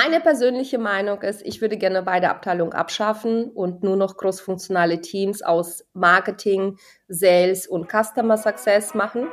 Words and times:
Meine 0.00 0.20
persönliche 0.20 0.78
Meinung 0.78 1.22
ist, 1.22 1.42
ich 1.44 1.60
würde 1.60 1.76
gerne 1.76 2.02
beide 2.02 2.30
Abteilungen 2.30 2.72
abschaffen 2.72 3.50
und 3.50 3.82
nur 3.82 3.96
noch 3.96 4.16
großfunktionale 4.16 5.00
Teams 5.00 5.42
aus 5.42 5.84
Marketing, 5.92 6.76
Sales 7.08 7.66
und 7.66 7.88
Customer 7.90 8.36
Success 8.36 8.94
machen. 8.94 9.26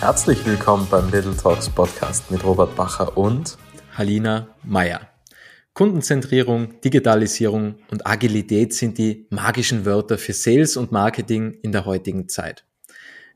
Herzlich 0.00 0.44
willkommen 0.44 0.88
beim 0.90 1.08
Little 1.12 1.36
Talks 1.36 1.70
Podcast 1.70 2.32
mit 2.32 2.42
Robert 2.42 2.74
Bacher 2.74 3.16
und 3.16 3.56
Halina 3.96 4.48
Meyer. 4.64 5.02
Kundenzentrierung, 5.72 6.80
Digitalisierung 6.80 7.76
und 7.92 8.08
Agilität 8.08 8.74
sind 8.74 8.98
die 8.98 9.28
magischen 9.30 9.86
Wörter 9.86 10.18
für 10.18 10.32
Sales 10.32 10.76
und 10.76 10.90
Marketing 10.90 11.56
in 11.62 11.70
der 11.70 11.84
heutigen 11.84 12.28
Zeit. 12.28 12.64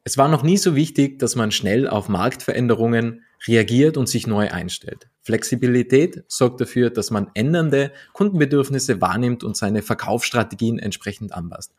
Es 0.03 0.19
war 0.19 0.27
noch 0.27 0.43
nie 0.43 0.57
so 0.57 0.75
wichtig, 0.75 1.21
dass 1.21 1.37
man 1.37 1.53
schnell 1.53 1.87
auf 1.87 2.09
Marktveränderungen 2.09 3.23
reagiert 3.47 3.97
und 3.97 4.09
sich 4.09 4.27
neu 4.27 4.51
einstellt. 4.51 5.09
Flexibilität 5.23 6.25
sorgt 6.29 6.61
dafür, 6.61 6.91
dass 6.91 7.11
man 7.11 7.31
ändernde 7.35 7.93
Kundenbedürfnisse 8.13 9.01
wahrnimmt 9.01 9.45
und 9.45 9.57
seine 9.57 9.83
Verkaufsstrategien 9.83 10.79
entsprechend 10.79 11.33
anpasst. 11.33 11.75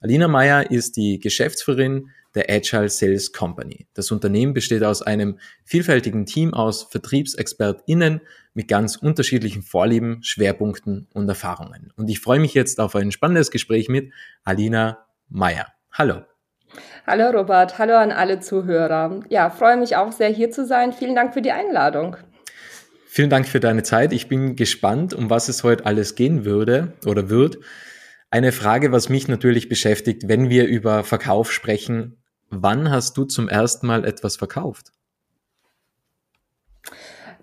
Alina 0.00 0.28
Meyer 0.28 0.70
ist 0.70 0.96
die 0.96 1.18
Geschäftsführerin 1.18 2.10
der 2.34 2.48
Agile 2.48 2.88
Sales 2.88 3.32
Company. 3.32 3.86
Das 3.94 4.10
Unternehmen 4.10 4.54
besteht 4.54 4.84
aus 4.84 5.02
einem 5.02 5.38
vielfältigen 5.64 6.26
Team 6.26 6.54
aus 6.54 6.84
VertriebsexpertInnen 6.84 8.20
mit 8.54 8.68
ganz 8.68 8.96
unterschiedlichen 8.96 9.62
Vorlieben, 9.62 10.22
Schwerpunkten 10.22 11.08
und 11.12 11.28
Erfahrungen. 11.28 11.92
Und 11.96 12.08
ich 12.08 12.20
freue 12.20 12.38
mich 12.38 12.54
jetzt 12.54 12.80
auf 12.80 12.94
ein 12.94 13.12
spannendes 13.12 13.50
Gespräch 13.50 13.88
mit 13.88 14.12
Alina 14.44 15.06
Meyer. 15.28 15.66
Hallo. 15.92 16.27
Hallo 17.06 17.30
Robert, 17.30 17.78
hallo 17.78 17.94
an 17.96 18.12
alle 18.12 18.40
Zuhörer. 18.40 19.20
Ja, 19.28 19.50
freue 19.50 19.76
mich 19.76 19.96
auch 19.96 20.12
sehr 20.12 20.28
hier 20.28 20.50
zu 20.50 20.66
sein. 20.66 20.92
Vielen 20.92 21.14
Dank 21.14 21.34
für 21.34 21.42
die 21.42 21.52
Einladung. 21.52 22.16
Vielen 23.06 23.30
Dank 23.30 23.48
für 23.48 23.60
deine 23.60 23.82
Zeit. 23.82 24.12
Ich 24.12 24.28
bin 24.28 24.54
gespannt, 24.54 25.14
um 25.14 25.30
was 25.30 25.48
es 25.48 25.64
heute 25.64 25.86
alles 25.86 26.14
gehen 26.14 26.44
würde 26.44 26.92
oder 27.06 27.30
wird. 27.30 27.58
Eine 28.30 28.52
Frage, 28.52 28.92
was 28.92 29.08
mich 29.08 29.26
natürlich 29.26 29.68
beschäftigt, 29.68 30.28
wenn 30.28 30.50
wir 30.50 30.66
über 30.66 31.02
Verkauf 31.02 31.50
sprechen. 31.50 32.22
Wann 32.50 32.90
hast 32.90 33.16
du 33.16 33.24
zum 33.24 33.48
ersten 33.48 33.86
Mal 33.86 34.04
etwas 34.04 34.36
verkauft? 34.36 34.92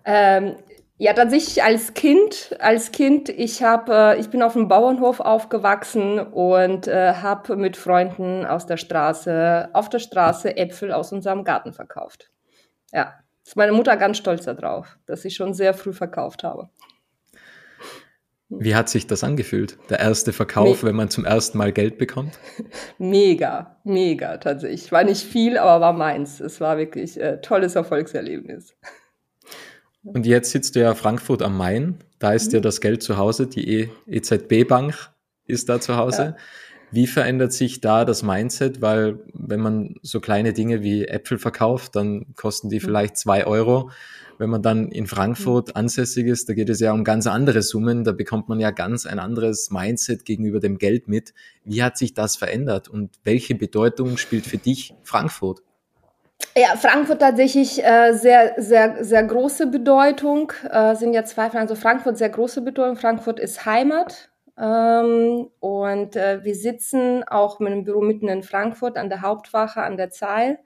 Ähm, 0.05 0.55
ja, 0.97 1.13
tatsächlich 1.13 1.61
als 1.61 1.93
Kind, 1.93 2.55
als 2.59 2.91
Kind, 2.91 3.27
ich 3.29 3.61
habe, 3.61 3.93
äh, 3.93 4.19
ich 4.19 4.29
bin 4.29 4.41
auf 4.41 4.53
dem 4.53 4.67
Bauernhof 4.69 5.19
aufgewachsen 5.19 6.19
und 6.19 6.88
äh, 6.88 7.13
habe 7.13 7.57
mit 7.57 7.75
Freunden 7.75 8.45
aus 8.45 8.65
der 8.65 8.77
Straße, 8.77 9.69
auf 9.73 9.89
der 9.89 9.99
Straße 9.99 10.55
Äpfel 10.55 10.93
aus 10.93 11.11
unserem 11.11 11.43
Garten 11.43 11.73
verkauft. 11.73 12.31
Ja, 12.93 13.13
ist 13.43 13.57
meine 13.57 13.73
Mutter 13.73 13.97
ganz 13.97 14.17
stolz 14.17 14.45
darauf, 14.45 14.97
dass 15.05 15.25
ich 15.25 15.35
schon 15.35 15.53
sehr 15.53 15.73
früh 15.73 15.93
verkauft 15.93 16.43
habe. 16.43 16.69
Wie 18.47 18.75
hat 18.75 18.89
sich 18.89 19.07
das 19.07 19.23
angefühlt? 19.23 19.77
Der 19.89 19.99
erste 19.99 20.31
Verkauf, 20.31 20.83
Me 20.83 20.89
wenn 20.89 20.95
man 20.95 21.09
zum 21.09 21.25
ersten 21.25 21.57
Mal 21.57 21.73
Geld 21.73 21.97
bekommt? 21.97 22.39
Mega, 22.99 23.81
mega 23.83 24.38
tatsächlich. 24.38 24.91
War 24.91 25.03
nicht 25.03 25.23
viel, 25.23 25.57
aber 25.57 25.81
war 25.81 25.93
meins. 25.93 26.39
Es 26.39 26.61
war 26.61 26.77
wirklich 26.77 27.19
äh, 27.19 27.41
tolles 27.41 27.75
Erfolgserlebnis. 27.75 28.75
Und 30.05 30.25
jetzt 30.25 30.51
sitzt 30.51 30.75
du 30.75 30.81
ja 30.81 30.93
Frankfurt 30.93 31.41
am 31.41 31.57
Main, 31.57 31.97
da 32.19 32.33
ist 32.33 32.47
mhm. 32.47 32.55
ja 32.55 32.59
das 32.61 32.79
Geld 32.81 33.03
zu 33.03 33.17
Hause, 33.17 33.47
die 33.47 33.67
e 33.67 33.89
EZB-Bank 34.07 35.11
ist 35.47 35.69
da 35.69 35.79
zu 35.79 35.97
Hause. 35.97 36.21
Ja. 36.21 36.35
Wie 36.91 37.07
verändert 37.07 37.51
sich 37.51 37.81
da 37.81 38.05
das 38.05 38.23
Mindset? 38.23 38.81
Weil 38.81 39.19
wenn 39.33 39.59
man 39.59 39.95
so 40.01 40.21
kleine 40.21 40.53
Dinge 40.53 40.81
wie 40.81 41.05
Äpfel 41.05 41.37
verkauft, 41.37 41.95
dann 41.95 42.33
kosten 42.35 42.69
die 42.69 42.77
mhm. 42.77 42.81
vielleicht 42.81 43.17
zwei 43.17 43.45
Euro. 43.45 43.91
Wenn 44.37 44.49
man 44.49 44.61
dann 44.61 44.89
in 44.89 45.07
Frankfurt 45.07 45.69
mhm. 45.69 45.75
ansässig 45.75 46.27
ist, 46.27 46.47
da 46.47 46.53
geht 46.53 46.69
es 46.69 46.79
ja 46.79 46.93
um 46.93 47.03
ganz 47.03 47.27
andere 47.27 47.61
Summen. 47.63 48.03
Da 48.03 48.11
bekommt 48.11 48.47
man 48.47 48.59
ja 48.59 48.71
ganz 48.71 49.05
ein 49.05 49.19
anderes 49.19 49.71
Mindset 49.71 50.25
gegenüber 50.25 50.59
dem 50.59 50.77
Geld 50.77 51.07
mit. 51.07 51.33
Wie 51.63 51.83
hat 51.83 51.97
sich 51.97 52.13
das 52.13 52.37
verändert 52.37 52.87
und 52.87 53.11
welche 53.23 53.55
Bedeutung 53.55 54.17
spielt 54.17 54.45
für 54.45 54.57
dich 54.57 54.94
Frankfurt? 55.03 55.61
Ja, 56.57 56.77
Frankfurt 56.77 57.19
tatsächlich 57.19 57.83
äh, 57.83 58.13
sehr, 58.13 58.53
sehr, 58.57 59.03
sehr 59.03 59.23
große 59.23 59.67
Bedeutung. 59.67 60.53
Äh, 60.69 60.95
sind 60.95 61.13
ja 61.13 61.25
zwei 61.25 61.49
Fragen. 61.49 61.67
Also 61.67 61.75
Frankfurt 61.75 62.17
sehr 62.17 62.29
große 62.29 62.61
Bedeutung. 62.61 62.95
Frankfurt 62.95 63.41
ist 63.41 63.66
Heimat. 63.66 64.29
Ähm, 64.57 65.49
und 65.59 66.15
äh, 66.15 66.45
wir 66.45 66.55
sitzen 66.55 67.25
auch 67.25 67.59
mit 67.59 67.73
dem 67.73 67.83
Büro 67.83 67.99
mitten 67.99 68.29
in 68.29 68.41
Frankfurt 68.41 68.97
an 68.97 69.09
der 69.09 69.21
Hauptwache 69.21 69.81
an 69.81 69.97
der 69.97 70.11
Zeil. 70.11 70.59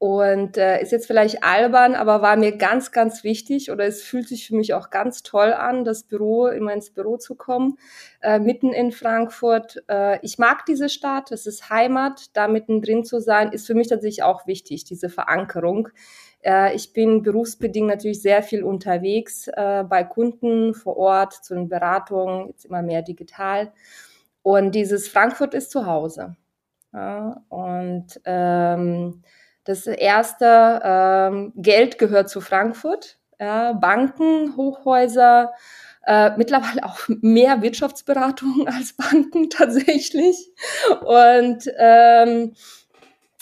Und 0.00 0.56
äh, 0.56 0.80
ist 0.80 0.92
jetzt 0.92 1.08
vielleicht 1.08 1.42
albern, 1.42 1.96
aber 1.96 2.22
war 2.22 2.36
mir 2.36 2.56
ganz, 2.56 2.92
ganz 2.92 3.24
wichtig 3.24 3.72
oder 3.72 3.84
es 3.84 4.00
fühlt 4.00 4.28
sich 4.28 4.46
für 4.46 4.54
mich 4.54 4.72
auch 4.74 4.90
ganz 4.90 5.24
toll 5.24 5.52
an, 5.52 5.84
das 5.84 6.04
Büro, 6.04 6.46
immer 6.46 6.72
ins 6.72 6.90
Büro 6.90 7.16
zu 7.16 7.34
kommen, 7.34 7.78
äh, 8.22 8.38
mitten 8.38 8.72
in 8.72 8.92
Frankfurt. 8.92 9.82
Äh, 9.88 10.20
ich 10.22 10.38
mag 10.38 10.64
diese 10.66 10.88
Stadt, 10.88 11.32
es 11.32 11.46
ist 11.46 11.68
Heimat, 11.68 12.36
da 12.36 12.46
mittendrin 12.46 13.04
zu 13.04 13.20
sein, 13.20 13.50
ist 13.50 13.66
für 13.66 13.74
mich 13.74 13.88
tatsächlich 13.88 14.22
auch 14.22 14.46
wichtig, 14.46 14.84
diese 14.84 15.08
Verankerung. 15.08 15.88
Äh, 16.42 16.76
ich 16.76 16.92
bin 16.92 17.22
berufsbedingt 17.22 17.88
natürlich 17.88 18.22
sehr 18.22 18.44
viel 18.44 18.62
unterwegs 18.62 19.48
äh, 19.48 19.82
bei 19.82 20.04
Kunden 20.04 20.74
vor 20.74 20.96
Ort, 20.96 21.32
zu 21.32 21.54
den 21.54 21.68
Beratungen, 21.68 22.46
jetzt 22.48 22.64
immer 22.66 22.82
mehr 22.82 23.02
digital. 23.02 23.72
Und 24.42 24.76
dieses 24.76 25.08
Frankfurt 25.08 25.54
ist 25.54 25.72
zu 25.72 25.86
Hause. 25.86 26.36
Ja, 26.92 27.42
und 27.48 28.20
ähm, 28.24 29.22
das 29.68 29.86
erste, 29.86 30.80
ähm, 30.82 31.52
Geld 31.54 31.98
gehört 31.98 32.30
zu 32.30 32.40
Frankfurt. 32.40 33.18
Ja, 33.38 33.74
Banken, 33.74 34.56
Hochhäuser, 34.56 35.52
äh, 36.06 36.30
mittlerweile 36.38 36.84
auch 36.84 36.98
mehr 37.20 37.60
Wirtschaftsberatungen 37.60 38.66
als 38.74 38.94
Banken 38.94 39.50
tatsächlich. 39.50 40.50
Und 41.04 41.70
ähm, 41.78 42.54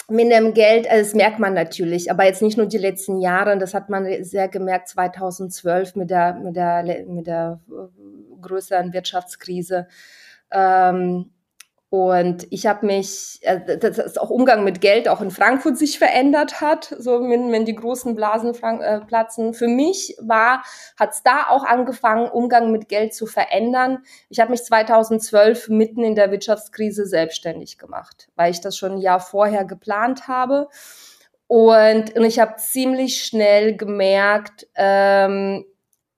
mit 0.09 0.33
dem 0.33 0.53
Geld, 0.53 0.91
also 0.91 1.05
das 1.05 1.15
merkt 1.15 1.39
man 1.39 1.55
natürlich, 1.55 2.11
aber 2.11 2.25
jetzt 2.25 2.43
nicht 2.43 2.57
nur 2.57 2.67
die 2.67 2.79
letzten 2.79 3.21
Jahre, 3.21 3.57
das 3.57 3.73
hat 3.73 3.89
man 3.89 4.25
sehr 4.25 4.49
gemerkt 4.49 4.89
2012 4.89 5.95
mit 5.95 6.11
der, 6.11 6.35
mit 6.35 6.57
der, 6.57 6.83
mit 7.07 7.29
der 7.29 7.61
äh, 7.71 8.41
größeren 8.43 8.93
Wirtschaftskrise. 8.93 9.87
Ähm, 10.51 11.31
und 11.89 12.49
ich 12.51 12.67
habe 12.67 12.85
mich, 12.85 13.39
äh, 13.43 13.79
dass 13.79 14.19
auch 14.19 14.31
Umgang 14.31 14.65
mit 14.65 14.81
Geld 14.81 15.09
auch 15.09 15.21
in 15.21 15.31
Frankfurt 15.31 15.79
sich 15.79 15.99
verändert 15.99 16.61
hat, 16.61 16.93
so 16.99 17.21
wenn, 17.21 17.53
wenn 17.53 17.65
die 17.65 17.77
großen 17.77 18.17
Blasen 18.17 18.55
äh, 18.81 19.01
platzen. 19.03 19.55
Für 19.55 19.69
mich 19.69 20.17
war, 20.21 20.65
hat 20.99 21.13
es 21.13 21.23
da 21.23 21.47
auch 21.49 21.65
angefangen, 21.65 22.29
Umgang 22.29 22.73
mit 22.73 22.89
Geld 22.89 23.15
zu 23.15 23.27
verändern. 23.27 23.99
Ich 24.29 24.41
habe 24.41 24.51
mich 24.51 24.65
2012 24.65 25.69
mitten 25.69 26.03
in 26.03 26.17
der 26.17 26.33
Wirtschaftskrise 26.33 27.07
selbstständig 27.07 27.79
gemacht, 27.79 28.29
weil 28.35 28.51
ich 28.51 28.61
das 28.61 28.77
schon 28.77 28.93
ein 28.93 29.01
Jahr 29.01 29.21
vorher 29.21 29.65
geplant 29.65 30.27
habe. 30.27 30.69
Und, 31.47 32.17
und 32.17 32.25
ich 32.25 32.41
habe 32.41 32.57
ziemlich 32.57 33.23
schnell 33.25 33.77
gemerkt, 33.77 34.67
ähm, 34.75 35.65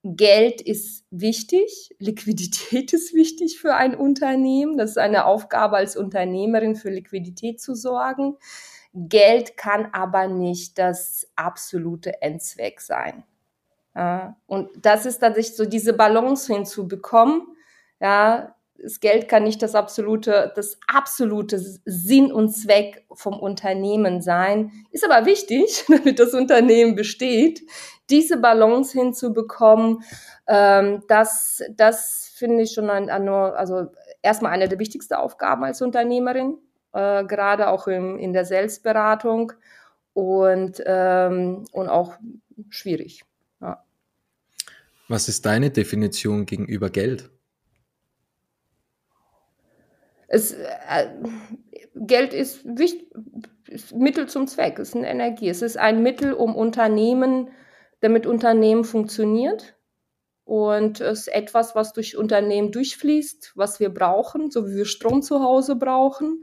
Geld 0.04 0.60
ist 0.60 1.04
wichtig, 1.10 1.94
Liquidität 1.98 2.92
ist 2.92 3.14
wichtig 3.14 3.58
für 3.58 3.74
ein 3.74 3.94
Unternehmen. 3.94 4.78
Das 4.78 4.90
ist 4.90 4.98
eine 4.98 5.24
Aufgabe 5.24 5.76
als 5.76 5.96
Unternehmerin 5.96 6.76
für 6.76 6.90
Liquidität 6.90 7.60
zu 7.60 7.74
sorgen. 7.74 8.36
Geld 8.94 9.56
kann 9.56 9.88
aber 9.92 10.28
nicht 10.28 10.78
das 10.78 11.28
absolute 11.36 12.22
Endzweck 12.22 12.80
sein. 12.80 13.24
Ja, 13.94 14.36
und 14.46 14.70
das 14.80 15.06
ist 15.06 15.18
tatsächlich 15.18 15.56
so 15.56 15.64
diese 15.64 15.92
Balance 15.92 16.52
hinzubekommen. 16.52 17.42
Ja, 18.00 18.54
das 18.80 19.00
Geld 19.00 19.28
kann 19.28 19.42
nicht 19.42 19.60
das 19.60 19.74
absolute, 19.74 20.52
das 20.54 20.78
absolute 20.86 21.58
Sinn 21.84 22.30
und 22.30 22.50
Zweck 22.50 23.04
vom 23.12 23.38
Unternehmen 23.38 24.22
sein, 24.22 24.70
ist 24.92 25.04
aber 25.04 25.26
wichtig, 25.26 25.84
damit 25.88 26.18
das 26.20 26.32
Unternehmen 26.32 26.94
besteht, 26.94 27.62
diese 28.10 28.36
Balance 28.38 28.98
hinzubekommen. 28.98 30.02
Ähm, 30.46 31.02
das, 31.08 31.62
das 31.76 32.32
finde 32.34 32.62
ich 32.62 32.72
schon 32.72 32.90
ein, 32.90 33.10
also 33.10 33.90
erstmal 34.22 34.52
eine 34.52 34.68
der 34.68 34.78
wichtigsten 34.78 35.14
Aufgaben 35.14 35.64
als 35.64 35.82
Unternehmerin, 35.82 36.58
äh, 36.92 37.24
gerade 37.24 37.68
auch 37.68 37.86
im, 37.86 38.18
in 38.18 38.32
der 38.32 38.44
Selbstberatung 38.44 39.52
und, 40.14 40.82
ähm, 40.86 41.64
und 41.72 41.88
auch 41.88 42.14
schwierig. 42.70 43.24
Ja. 43.60 43.84
Was 45.08 45.28
ist 45.28 45.46
deine 45.46 45.70
Definition 45.70 46.46
gegenüber 46.46 46.90
Geld? 46.90 47.30
Es, 50.28 50.52
äh, 50.52 51.08
Geld 51.94 52.34
ist, 52.34 52.64
wichtig, 52.64 53.08
ist 53.66 53.94
Mittel 53.94 54.28
zum 54.28 54.46
Zweck, 54.46 54.78
es 54.78 54.90
ist 54.90 54.96
eine 54.96 55.08
Energie. 55.08 55.48
Es 55.48 55.62
ist 55.62 55.78
ein 55.78 56.02
Mittel, 56.02 56.32
um 56.32 56.54
Unternehmen, 56.54 57.50
damit 58.00 58.26
Unternehmen 58.26 58.84
funktioniert. 58.84 59.74
Und 60.44 61.00
es 61.00 61.20
ist 61.20 61.28
etwas, 61.28 61.74
was 61.74 61.92
durch 61.92 62.16
Unternehmen 62.16 62.72
durchfließt, 62.72 63.52
was 63.54 63.80
wir 63.80 63.90
brauchen, 63.90 64.50
so 64.50 64.66
wie 64.66 64.76
wir 64.76 64.86
Strom 64.86 65.20
zu 65.20 65.42
Hause 65.42 65.76
brauchen. 65.76 66.42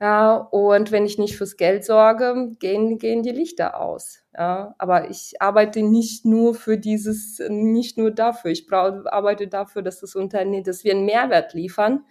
Ja, 0.00 0.34
und 0.34 0.90
wenn 0.90 1.06
ich 1.06 1.18
nicht 1.18 1.36
fürs 1.36 1.56
Geld 1.56 1.84
sorge, 1.84 2.50
gehen, 2.58 2.98
gehen 2.98 3.22
die 3.22 3.30
Lichter 3.30 3.80
aus. 3.80 4.18
Ja, 4.36 4.74
aber 4.78 5.10
ich 5.10 5.40
arbeite 5.40 5.82
nicht 5.82 6.24
nur 6.24 6.54
für 6.54 6.76
dieses, 6.76 7.40
nicht 7.48 7.98
nur 7.98 8.10
dafür. 8.10 8.50
Ich 8.50 8.66
arbeite 8.72 9.46
dafür, 9.46 9.82
dass 9.82 10.00
das 10.00 10.16
Unternehmen, 10.16 10.64
dass 10.64 10.82
wir 10.82 10.92
einen 10.92 11.04
Mehrwert 11.04 11.54
liefern 11.54 12.04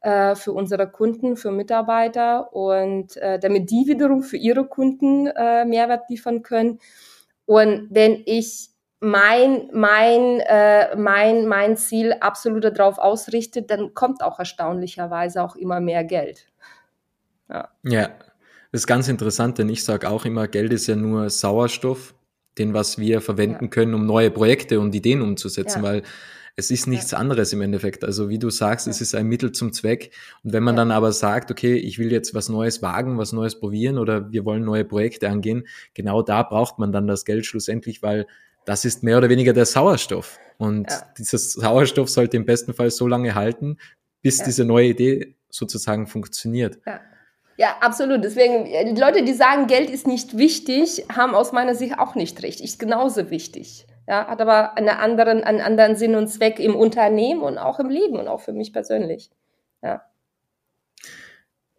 äh, 0.00 0.34
für 0.34 0.52
unsere 0.52 0.90
Kunden, 0.90 1.36
für 1.36 1.52
Mitarbeiter 1.52 2.52
und 2.52 3.16
äh, 3.18 3.38
damit 3.38 3.70
die 3.70 3.84
wiederum 3.86 4.22
für 4.24 4.36
ihre 4.36 4.66
Kunden 4.66 5.28
äh, 5.28 5.64
Mehrwert 5.64 6.08
liefern 6.08 6.42
können. 6.42 6.80
Und 7.46 7.88
wenn 7.90 8.22
ich 8.26 8.70
mein, 9.00 9.68
mein, 9.72 10.40
äh, 10.40 10.94
mein, 10.96 11.46
mein 11.48 11.76
Ziel 11.76 12.14
absolut 12.20 12.64
darauf 12.64 12.98
ausrichte, 12.98 13.62
dann 13.62 13.94
kommt 13.94 14.22
auch 14.22 14.38
erstaunlicherweise 14.38 15.42
auch 15.42 15.56
immer 15.56 15.80
mehr 15.80 16.04
Geld. 16.04 16.46
Ja. 17.50 17.68
ja, 17.82 18.08
das 18.70 18.82
ist 18.82 18.86
ganz 18.86 19.08
interessant, 19.08 19.58
denn 19.58 19.68
ich 19.68 19.84
sage 19.84 20.08
auch 20.08 20.24
immer, 20.24 20.46
Geld 20.48 20.72
ist 20.72 20.86
ja 20.86 20.96
nur 20.96 21.28
Sauerstoff, 21.28 22.14
den 22.58 22.74
was 22.74 22.96
wir 22.96 23.20
verwenden 23.20 23.64
ja. 23.64 23.70
können, 23.70 23.94
um 23.94 24.06
neue 24.06 24.30
Projekte 24.30 24.78
und 24.78 24.94
Ideen 24.94 25.20
umzusetzen, 25.20 25.82
ja. 25.82 25.90
weil 25.90 26.02
es 26.54 26.70
ist 26.70 26.86
nichts 26.86 27.12
ja. 27.12 27.18
anderes 27.18 27.52
im 27.52 27.62
Endeffekt. 27.62 28.04
Also 28.04 28.28
wie 28.28 28.38
du 28.38 28.50
sagst, 28.50 28.86
es 28.86 29.00
ist 29.00 29.14
ein 29.14 29.26
Mittel 29.26 29.52
zum 29.52 29.72
Zweck. 29.72 30.12
Und 30.44 30.52
wenn 30.52 30.62
man 30.62 30.76
dann 30.76 30.90
aber 30.90 31.12
sagt, 31.12 31.50
okay, 31.50 31.74
ich 31.74 31.98
will 31.98 32.12
jetzt 32.12 32.34
was 32.34 32.48
Neues 32.48 32.82
wagen, 32.82 33.18
was 33.18 33.32
Neues 33.32 33.58
probieren 33.58 33.98
oder 33.98 34.30
wir 34.32 34.44
wollen 34.44 34.64
neue 34.64 34.84
Projekte 34.84 35.28
angehen, 35.30 35.66
genau 35.94 36.22
da 36.22 36.42
braucht 36.42 36.78
man 36.78 36.92
dann 36.92 37.06
das 37.06 37.24
Geld 37.24 37.46
schlussendlich, 37.46 38.02
weil 38.02 38.26
das 38.64 38.84
ist 38.84 39.02
mehr 39.02 39.18
oder 39.18 39.28
weniger 39.28 39.52
der 39.52 39.66
Sauerstoff. 39.66 40.38
Und 40.58 40.88
dieser 41.18 41.38
Sauerstoff 41.38 42.08
sollte 42.08 42.36
im 42.36 42.44
besten 42.44 42.74
Fall 42.74 42.90
so 42.90 43.08
lange 43.08 43.34
halten, 43.34 43.78
bis 44.20 44.38
diese 44.42 44.64
neue 44.64 44.88
Idee 44.88 45.34
sozusagen 45.48 46.06
funktioniert. 46.06 46.78
Ja. 46.86 47.00
Ja, 47.58 47.76
absolut. 47.80 48.24
Deswegen, 48.24 48.64
die 48.94 49.00
Leute, 49.00 49.24
die 49.24 49.34
sagen, 49.34 49.66
Geld 49.66 49.90
ist 49.90 50.06
nicht 50.06 50.38
wichtig, 50.38 51.04
haben 51.14 51.34
aus 51.34 51.52
meiner 51.52 51.74
Sicht 51.74 51.98
auch 51.98 52.14
nicht 52.14 52.42
recht. 52.42 52.60
Ist 52.60 52.78
genauso 52.78 53.30
wichtig. 53.30 53.86
Ja, 54.08 54.26
hat 54.26 54.40
aber 54.40 54.76
einen 54.76 54.88
anderen, 54.88 55.44
einen 55.44 55.60
anderen 55.60 55.96
Sinn 55.96 56.16
und 56.16 56.28
Zweck 56.28 56.58
im 56.58 56.74
Unternehmen 56.74 57.42
und 57.42 57.58
auch 57.58 57.78
im 57.78 57.88
Leben 57.88 58.16
und 58.16 58.28
auch 58.28 58.40
für 58.40 58.52
mich 58.52 58.72
persönlich. 58.72 59.30
Ja. 59.82 60.02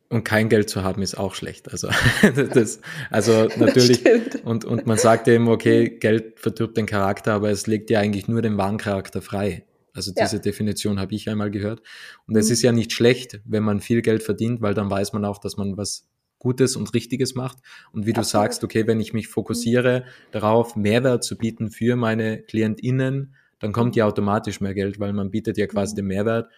Und 0.10 0.24
kein 0.24 0.48
Geld 0.48 0.70
zu 0.70 0.84
haben 0.84 1.02
ist 1.02 1.16
auch 1.16 1.34
schlecht. 1.34 1.72
Also, 1.72 1.90
das, 2.54 2.80
also 3.10 3.48
natürlich. 3.58 4.04
Und, 4.46 4.64
und 4.64 4.86
man 4.86 4.98
sagt 4.98 5.28
eben, 5.28 5.48
okay, 5.48 5.90
Geld 5.90 6.40
verdirbt 6.40 6.78
den 6.78 6.86
Charakter, 6.86 7.34
aber 7.34 7.50
es 7.50 7.68
legt 7.68 7.90
ja 7.90 8.00
eigentlich 8.00 8.28
nur 8.28 8.42
den 8.42 8.58
wahren 8.58 8.78
Charakter 8.78 9.22
frei. 9.22 9.66
Also 9.94 10.12
diese 10.12 10.38
ja. 10.38 10.42
Definition 10.42 11.00
habe 11.00 11.14
ich 11.14 11.30
einmal 11.30 11.52
gehört. 11.52 11.82
Und 12.28 12.36
mhm. 12.36 12.40
es 12.40 12.50
ist 12.50 12.62
ja 12.62 12.72
nicht 12.72 12.94
schlecht, 12.94 13.42
wenn 13.46 13.64
man 13.64 13.80
viel 13.80 14.02
Geld 14.02 14.24
verdient, 14.24 14.62
weil 14.62 14.74
dann 14.74 14.90
weiß 14.90 15.14
man 15.14 15.26
auch, 15.26 15.40
dass 15.40 15.58
man 15.58 15.78
was 15.78 16.08
Gutes 16.44 16.76
und 16.76 16.94
Richtiges 16.94 17.34
macht. 17.34 17.58
Und 17.92 18.06
wie 18.06 18.12
Absolut. 18.12 18.26
du 18.26 18.30
sagst, 18.30 18.64
okay, 18.64 18.86
wenn 18.86 19.00
ich 19.00 19.14
mich 19.14 19.28
fokussiere 19.28 20.02
mhm. 20.02 20.32
darauf, 20.32 20.76
Mehrwert 20.76 21.24
zu 21.24 21.36
bieten 21.36 21.72
für 21.72 21.96
meine 21.96 22.44
KlientInnen, 22.44 23.34
dann 23.58 23.72
kommt 23.72 23.96
ja 23.96 24.06
automatisch 24.06 24.62
mehr 24.62 24.76
Geld, 24.76 25.00
weil 25.00 25.14
man 25.14 25.32
bietet 25.32 25.58
ja 25.58 25.66
quasi 25.66 25.94
mhm. 25.94 25.98
den 25.98 26.06
Mehrwert 26.06 26.52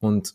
und 0.00 0.34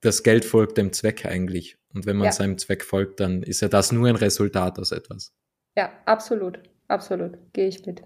das 0.00 0.22
Geld 0.22 0.44
folgt 0.44 0.78
dem 0.78 0.92
Zweck 0.92 1.26
eigentlich. 1.26 1.78
Und 1.92 2.06
wenn 2.06 2.16
man 2.16 2.26
ja. 2.26 2.32
seinem 2.32 2.58
Zweck 2.58 2.84
folgt, 2.84 3.18
dann 3.18 3.42
ist 3.42 3.62
ja 3.62 3.68
das 3.68 3.90
nur 3.90 4.06
ein 4.06 4.16
Resultat 4.16 4.78
aus 4.78 4.92
etwas. 4.92 5.32
Ja, 5.76 5.90
absolut, 6.04 6.60
absolut, 6.86 7.38
gehe 7.52 7.66
ich 7.66 7.84
mit 7.84 8.02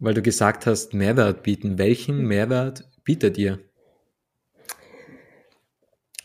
weil 0.00 0.14
du 0.14 0.22
gesagt 0.22 0.66
hast, 0.66 0.94
Mehrwert 0.94 1.42
bieten. 1.42 1.78
Welchen 1.78 2.26
Mehrwert 2.26 2.88
bietet 3.04 3.38
ihr? 3.38 3.60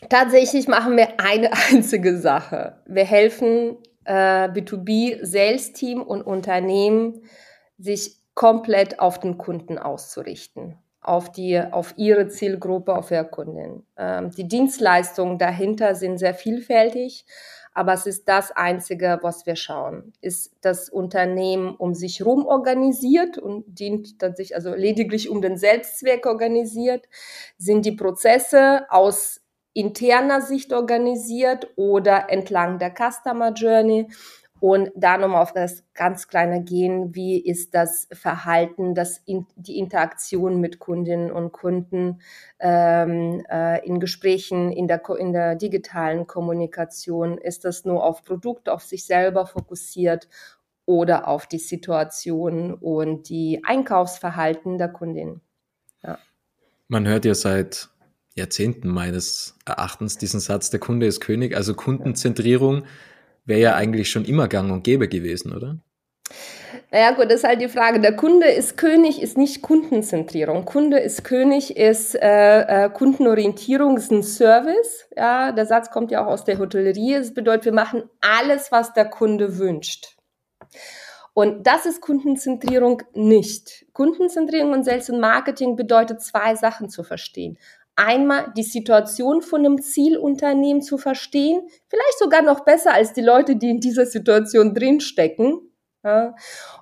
Tatsächlich 0.08 0.68
machen 0.68 0.96
wir 0.96 1.20
eine 1.20 1.50
einzige 1.70 2.18
Sache. 2.18 2.80
Wir 2.86 3.04
helfen 3.04 3.76
äh, 4.04 4.48
B2B 4.48 5.24
Sales 5.24 5.72
Team 5.72 6.02
und 6.02 6.22
Unternehmen, 6.22 7.22
sich 7.78 8.16
komplett 8.34 9.00
auf 9.00 9.18
den 9.20 9.38
Kunden 9.38 9.78
auszurichten, 9.78 10.78
auf 11.00 11.32
die, 11.32 11.58
auf 11.58 11.94
ihre 11.96 12.28
Zielgruppe, 12.28 12.94
auf 12.94 13.10
ihre 13.10 13.28
Kunden. 13.28 13.86
Ähm, 13.96 14.30
die 14.30 14.48
Dienstleistungen 14.48 15.38
dahinter 15.38 15.94
sind 15.94 16.18
sehr 16.18 16.34
vielfältig 16.34 17.26
aber 17.76 17.92
es 17.92 18.06
ist 18.06 18.26
das 18.26 18.52
Einzige, 18.52 19.18
was 19.20 19.44
wir 19.44 19.54
schauen. 19.54 20.14
Ist 20.22 20.56
das 20.62 20.88
Unternehmen 20.88 21.76
um 21.76 21.92
sich 21.92 22.20
herum 22.20 22.46
organisiert 22.46 23.36
und 23.36 23.64
dient 23.66 24.22
dann 24.22 24.34
sich 24.34 24.54
also 24.54 24.74
lediglich 24.74 25.28
um 25.28 25.42
den 25.42 25.58
Selbstzweck 25.58 26.24
organisiert? 26.24 27.06
Sind 27.58 27.84
die 27.84 27.92
Prozesse 27.92 28.86
aus 28.88 29.42
interner 29.76 30.40
Sicht 30.40 30.72
organisiert 30.72 31.68
oder 31.76 32.30
entlang 32.30 32.78
der 32.78 32.92
Customer 32.92 33.52
Journey? 33.52 34.08
Und 34.58 34.90
da 34.96 35.18
nochmal 35.18 35.42
auf 35.42 35.52
das 35.52 35.84
ganz 35.92 36.28
kleine 36.28 36.62
gehen, 36.64 37.14
wie 37.14 37.38
ist 37.38 37.74
das 37.74 38.08
Verhalten, 38.10 38.94
das 38.94 39.18
in, 39.26 39.46
die 39.54 39.78
Interaktion 39.78 40.60
mit 40.60 40.78
Kundinnen 40.78 41.30
und 41.30 41.52
Kunden 41.52 42.22
ähm, 42.58 43.44
äh, 43.50 43.86
in 43.86 44.00
Gesprächen, 44.00 44.72
in 44.72 44.88
der, 44.88 45.02
in 45.18 45.34
der 45.34 45.56
digitalen 45.56 46.26
Kommunikation? 46.26 47.36
Ist 47.36 47.66
das 47.66 47.84
nur 47.84 48.02
auf 48.02 48.24
Produkt, 48.24 48.70
auf 48.70 48.82
sich 48.82 49.04
selber 49.04 49.44
fokussiert 49.44 50.26
oder 50.86 51.28
auf 51.28 51.46
die 51.46 51.58
Situation 51.58 52.72
und 52.72 53.28
die 53.28 53.60
Einkaufsverhalten 53.62 54.78
der 54.78 54.88
Kundin? 54.88 55.42
Ja. 56.02 56.18
Man 56.88 57.06
hört 57.06 57.26
ja 57.26 57.34
seit 57.34 57.90
Jahrzehnten 58.36 58.88
meines 58.88 59.56
Erachtens 59.64 60.18
diesen 60.18 60.40
Satz, 60.40 60.70
der 60.70 60.78
Kunde 60.78 61.06
ist 61.06 61.20
König, 61.20 61.56
also 61.56 61.74
Kundenzentrierung. 61.74 62.84
Wäre 63.46 63.60
ja 63.60 63.74
eigentlich 63.74 64.10
schon 64.10 64.24
immer 64.24 64.46
gang 64.46 64.70
und 64.70 64.84
gäbe 64.84 65.08
gewesen, 65.08 65.52
oder? 65.54 65.78
Naja, 66.90 67.12
gut, 67.12 67.26
das 67.26 67.40
ist 67.40 67.44
halt 67.44 67.60
die 67.60 67.68
Frage. 67.68 68.00
Der 68.00 68.14
Kunde 68.14 68.48
ist 68.48 68.76
König, 68.76 69.22
ist 69.22 69.38
nicht 69.38 69.62
Kundenzentrierung. 69.62 70.64
Kunde 70.64 70.98
ist 70.98 71.24
König, 71.24 71.76
ist 71.76 72.14
äh, 72.14 72.84
äh, 72.84 72.90
Kundenorientierung, 72.90 73.96
ist 73.96 74.12
ein 74.12 74.22
Service. 74.22 75.06
Ja, 75.16 75.52
der 75.52 75.66
Satz 75.66 75.90
kommt 75.90 76.10
ja 76.10 76.24
auch 76.24 76.30
aus 76.30 76.44
der 76.44 76.58
Hotellerie. 76.58 77.14
Es 77.14 77.32
bedeutet, 77.32 77.64
wir 77.64 77.72
machen 77.72 78.04
alles, 78.20 78.70
was 78.70 78.92
der 78.92 79.06
Kunde 79.06 79.58
wünscht. 79.58 80.16
Und 81.32 81.66
das 81.66 81.86
ist 81.86 82.00
Kundenzentrierung 82.00 83.02
nicht. 83.14 83.86
Kundenzentrierung 83.92 84.72
und 84.72 84.84
Sales 84.84 85.10
und 85.10 85.20
Marketing 85.20 85.76
bedeutet 85.76 86.20
zwei 86.20 86.54
Sachen 86.54 86.88
zu 86.88 87.02
verstehen 87.02 87.58
einmal 87.96 88.52
die 88.56 88.62
Situation 88.62 89.42
von 89.42 89.64
einem 89.64 89.80
Zielunternehmen 89.80 90.82
zu 90.82 90.98
verstehen, 90.98 91.62
vielleicht 91.88 92.18
sogar 92.18 92.42
noch 92.42 92.60
besser 92.60 92.92
als 92.92 93.12
die 93.12 93.22
Leute, 93.22 93.56
die 93.56 93.70
in 93.70 93.80
dieser 93.80 94.06
Situation 94.06 94.74
drinstecken. 94.74 95.60
Ja, 96.04 96.36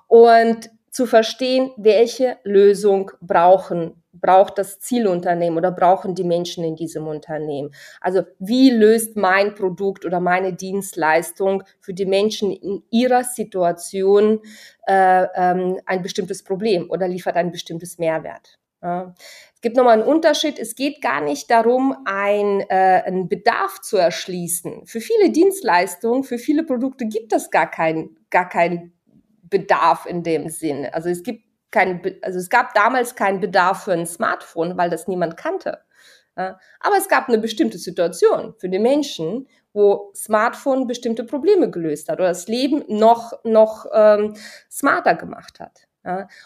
und 0.07 0.69
zu 0.91 1.05
verstehen, 1.05 1.71
welche 1.75 2.37
Lösung 2.43 3.11
brauchen, 3.19 4.01
braucht 4.13 4.57
das 4.57 4.79
Zielunternehmen 4.79 5.57
oder 5.57 5.71
brauchen 5.71 6.15
die 6.15 6.23
Menschen 6.23 6.63
in 6.63 6.77
diesem 6.77 7.05
Unternehmen. 7.07 7.71
Also 7.99 8.21
wie 8.39 8.69
löst 8.69 9.17
mein 9.17 9.55
Produkt 9.55 10.05
oder 10.05 10.21
meine 10.21 10.53
Dienstleistung 10.53 11.63
für 11.81 11.93
die 11.93 12.05
Menschen 12.05 12.51
in 12.51 12.83
ihrer 12.91 13.25
Situation 13.25 14.39
äh, 14.87 15.27
ähm, 15.35 15.79
ein 15.85 16.01
bestimmtes 16.01 16.43
Problem 16.43 16.89
oder 16.89 17.09
liefert 17.09 17.35
ein 17.35 17.51
bestimmtes 17.51 17.97
Mehrwert. 17.97 18.57
Ja 18.81 19.13
gibt 19.65 19.77
nochmal 19.77 19.99
einen 19.99 20.07
Unterschied. 20.07 20.59
Es 20.59 20.75
geht 20.75 21.01
gar 21.01 21.21
nicht 21.21 21.49
darum, 21.49 21.97
ein, 22.05 22.61
äh, 22.69 23.01
einen 23.03 23.27
Bedarf 23.27 23.81
zu 23.81 23.97
erschließen. 23.97 24.85
Für 24.85 25.01
viele 25.01 25.31
Dienstleistungen, 25.31 26.23
für 26.23 26.37
viele 26.37 26.61
Produkte 26.61 27.07
gibt 27.07 27.33
es 27.33 27.49
gar 27.49 27.71
keinen 27.71 28.15
gar 28.29 28.47
keinen 28.47 28.93
Bedarf 29.41 30.05
in 30.05 30.21
dem 30.21 30.49
Sinn. 30.49 30.85
Also 30.91 31.09
es 31.09 31.23
gibt 31.23 31.45
kein, 31.71 31.99
also 32.21 32.37
es 32.37 32.51
gab 32.51 32.75
damals 32.75 33.15
keinen 33.15 33.39
Bedarf 33.39 33.85
für 33.85 33.93
ein 33.93 34.05
Smartphone, 34.05 34.77
weil 34.77 34.91
das 34.91 35.07
niemand 35.07 35.35
kannte. 35.35 35.79
Aber 36.35 36.97
es 36.99 37.07
gab 37.07 37.27
eine 37.27 37.39
bestimmte 37.39 37.79
Situation 37.79 38.53
für 38.59 38.69
die 38.69 38.77
Menschen, 38.77 39.47
wo 39.73 40.11
Smartphone 40.13 40.85
bestimmte 40.85 41.23
Probleme 41.23 41.71
gelöst 41.71 42.07
hat 42.07 42.19
oder 42.19 42.27
das 42.27 42.47
Leben 42.47 42.83
noch, 42.87 43.33
noch 43.43 43.87
ähm, 43.91 44.35
smarter 44.69 45.15
gemacht 45.15 45.59
hat. 45.59 45.87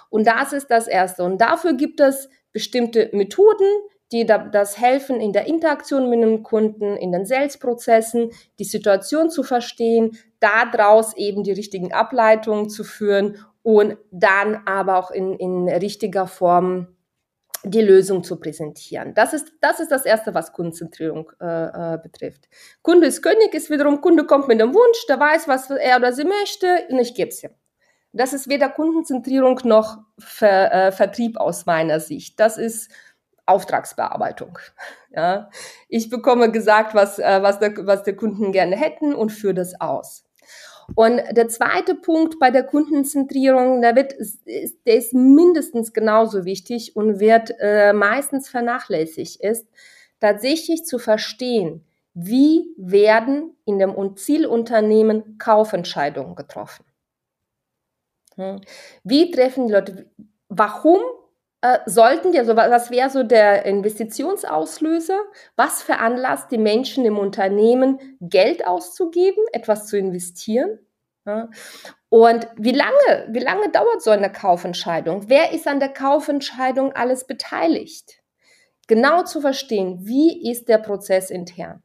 Und 0.10 0.26
das 0.26 0.54
ist 0.54 0.72
das 0.72 0.88
Erste. 0.88 1.24
Und 1.24 1.40
dafür 1.42 1.74
gibt 1.74 2.00
es 2.00 2.30
bestimmte 2.52 3.10
Methoden, 3.14 3.68
die 4.12 4.26
da, 4.26 4.40
das 4.40 4.80
helfen, 4.80 5.22
in 5.22 5.34
der 5.34 5.48
Interaktion 5.48 6.10
mit 6.10 6.22
dem 6.22 6.44
Kunden, 6.44 6.98
in 6.98 7.12
den 7.12 7.26
Sales-Prozessen, 7.26 8.32
die 8.58 8.64
Situation 8.64 9.30
zu 9.30 9.44
verstehen, 9.44 10.18
daraus 10.40 11.16
eben 11.16 11.44
die 11.44 11.52
richtigen 11.52 11.94
Ableitungen 11.94 12.70
zu 12.70 12.84
führen 12.84 13.38
und 13.62 13.98
dann 14.12 14.62
aber 14.66 14.98
auch 14.98 15.12
in, 15.12 15.34
in 15.34 15.70
richtiger 15.70 16.28
Form 16.28 16.88
die 17.64 17.82
Lösung 17.82 18.24
zu 18.24 18.40
präsentieren. 18.40 19.14
Das 19.14 19.34
ist, 19.34 19.52
das 19.60 19.80
ist 19.80 19.92
das 19.92 20.06
Erste, 20.06 20.34
was 20.34 20.54
Kundenzentrierung 20.54 21.32
äh, 21.42 21.96
äh, 21.96 21.98
betrifft. 22.02 22.48
Kunde 22.82 23.08
ist 23.08 23.22
König, 23.22 23.54
ist 23.54 23.70
wiederum, 23.70 24.00
Kunde 24.00 24.26
kommt 24.26 24.48
mit 24.48 24.62
einem 24.62 24.74
Wunsch, 24.74 25.06
der 25.08 25.20
weiß, 25.20 25.48
was 25.48 25.70
er 25.70 25.98
oder 25.98 26.14
sie 26.14 26.24
möchte 26.24 26.86
und 26.90 27.00
ich 27.00 27.14
gebe 27.16 27.30
es 27.30 27.44
ihm. 27.44 27.52
Das 28.12 28.34
ist 28.34 28.50
weder 28.50 28.70
Kundenzentrierung 28.70 29.60
noch 29.64 30.00
Ver, 30.18 30.74
äh, 30.74 30.92
Vertrieb 30.92 31.38
aus 31.38 31.66
meiner 31.66 32.00
Sicht. 32.00 32.40
Das 32.40 32.58
ist 32.58 32.92
Auftragsbearbeitung. 33.46 34.60
Ja, 35.12 35.50
ich 35.88 36.12
bekomme 36.12 36.52
gesagt, 36.52 36.94
was, 36.94 37.18
äh, 37.18 37.42
was, 37.42 37.58
der, 37.58 37.74
was 37.88 38.04
der 38.04 38.16
Kunden 38.16 38.52
gerne 38.52 38.76
hätten 38.76 39.16
und 39.16 39.32
führe 39.32 39.56
das 39.56 39.82
aus. 39.82 40.24
Und 40.94 41.20
der 41.32 41.48
zweite 41.48 41.96
Punkt 41.96 42.38
bei 42.40 42.52
der 42.52 42.62
Kundenzentrierung, 42.62 43.82
der 43.82 43.96
wird, 43.96 44.14
der 44.86 44.96
ist 44.96 45.14
mindestens 45.16 45.94
genauso 45.94 46.46
wichtig 46.46 46.96
und 46.96 47.20
wird 47.20 47.52
äh, 47.60 47.92
meistens 47.92 48.50
vernachlässigt, 48.50 49.42
ist 49.42 49.68
tatsächlich 50.20 50.86
zu 50.86 51.00
verstehen, 51.00 51.84
wie 52.14 52.68
werden 52.78 53.56
in 53.66 53.80
dem 53.80 54.16
Zielunternehmen 54.16 55.38
Kaufentscheidungen 55.38 56.36
getroffen. 56.36 56.86
Hm. 58.40 58.62
Wie 59.04 59.32
treffen 59.32 59.68
die 59.68 59.74
Leute, 59.74 60.10
warum 60.48 61.02
äh, 61.62 61.80
sollten 61.86 62.32
die, 62.32 62.40
also 62.40 62.56
was 62.56 62.90
wäre 62.90 63.10
so 63.10 63.24
der 63.24 63.66
Investitionsauslöser? 63.66 65.20
Was 65.58 65.84
veranlasst 65.84 66.50
die 66.52 66.58
Menschen 66.58 67.04
im 67.04 67.18
Unternehmen, 67.18 68.00
Geld 68.22 68.66
auszugeben, 68.66 69.44
etwas 69.52 69.88
zu 69.88 69.98
investieren? 69.98 70.80
Ja. 71.26 71.50
Und 72.08 72.48
wie 72.56 72.72
lange, 72.72 73.28
wie 73.30 73.40
lange 73.40 73.70
dauert 73.72 74.02
so 74.02 74.10
eine 74.10 74.32
Kaufentscheidung? 74.32 75.30
Wer 75.30 75.52
ist 75.52 75.68
an 75.68 75.82
der 75.82 75.90
Kaufentscheidung 75.90 76.94
alles 76.94 77.28
beteiligt? 77.28 78.22
Genau 78.88 79.24
zu 79.24 79.42
verstehen, 79.42 80.00
wie 80.02 80.50
ist 80.50 80.70
der 80.70 80.80
Prozess 80.80 81.30
intern? 81.30 81.84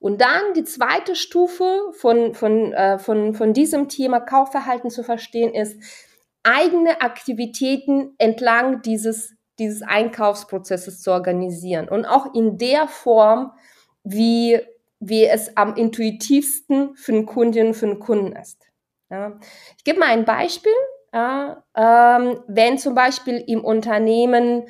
Und 0.00 0.22
dann 0.22 0.54
die 0.54 0.64
zweite 0.64 1.14
Stufe 1.14 1.92
von, 1.92 2.34
von, 2.34 2.72
äh, 2.72 2.98
von, 2.98 3.34
von 3.34 3.52
diesem 3.52 3.88
Thema 3.88 4.18
Kaufverhalten 4.20 4.90
zu 4.90 5.02
verstehen 5.02 5.54
ist, 5.54 5.76
eigene 6.42 7.02
Aktivitäten 7.02 8.14
entlang 8.16 8.80
dieses, 8.80 9.34
dieses 9.58 9.82
Einkaufsprozesses 9.82 11.02
zu 11.02 11.12
organisieren 11.12 11.90
und 11.90 12.06
auch 12.06 12.34
in 12.34 12.56
der 12.56 12.88
Form, 12.88 13.52
wie, 14.02 14.58
wie 15.00 15.26
es 15.26 15.54
am 15.58 15.76
intuitivsten 15.76 16.96
für 16.96 17.12
den 17.12 17.26
Kundinnen 17.26 17.74
für 17.74 17.86
den 17.86 18.00
Kunden 18.00 18.32
ist. 18.32 18.70
Ja. 19.10 19.38
Ich 19.76 19.84
gebe 19.84 19.98
mal 19.98 20.08
ein 20.08 20.24
Beispiel. 20.24 20.72
Ja, 21.12 21.64
ähm, 21.74 22.38
wenn 22.46 22.78
zum 22.78 22.94
Beispiel 22.94 23.42
im 23.48 23.64
Unternehmen 23.64 24.66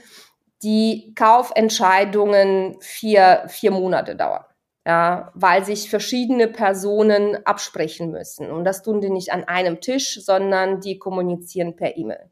die 0.62 1.12
Kaufentscheidungen 1.14 2.78
vier, 2.80 3.44
vier 3.48 3.70
Monate 3.70 4.16
dauern 4.16 4.44
ja, 4.86 5.30
weil 5.34 5.64
sich 5.64 5.90
verschiedene 5.90 6.48
Personen 6.48 7.44
absprechen 7.44 8.10
müssen. 8.10 8.50
Und 8.50 8.64
das 8.64 8.82
tun 8.82 9.00
die 9.00 9.10
nicht 9.10 9.32
an 9.32 9.44
einem 9.44 9.80
Tisch, 9.80 10.18
sondern 10.24 10.80
die 10.80 10.98
kommunizieren 10.98 11.76
per 11.76 11.96
E-Mail. 11.96 12.30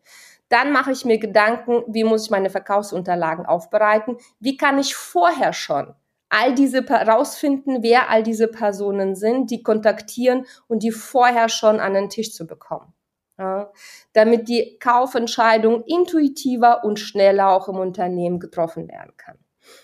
Dann 0.48 0.72
mache 0.72 0.92
ich 0.92 1.04
mir 1.04 1.18
Gedanken, 1.18 1.84
wie 1.88 2.04
muss 2.04 2.24
ich 2.24 2.30
meine 2.30 2.48
Verkaufsunterlagen 2.50 3.44
aufbereiten? 3.44 4.16
Wie 4.40 4.56
kann 4.56 4.78
ich 4.78 4.94
vorher 4.94 5.52
schon 5.52 5.94
all 6.30 6.54
diese 6.54 6.86
rausfinden, 6.88 7.82
wer 7.82 8.10
all 8.10 8.22
diese 8.22 8.48
Personen 8.48 9.14
sind, 9.14 9.50
die 9.50 9.62
kontaktieren 9.62 10.46
und 10.66 10.82
die 10.82 10.90
vorher 10.90 11.48
schon 11.48 11.80
an 11.80 11.94
den 11.94 12.08
Tisch 12.08 12.32
zu 12.32 12.46
bekommen? 12.46 12.94
Ja, 13.38 13.70
damit 14.14 14.48
die 14.48 14.78
Kaufentscheidung 14.80 15.84
intuitiver 15.84 16.82
und 16.82 16.98
schneller 16.98 17.50
auch 17.50 17.68
im 17.68 17.76
Unternehmen 17.76 18.40
getroffen 18.40 18.88
werden 18.88 19.12
kann. 19.16 19.38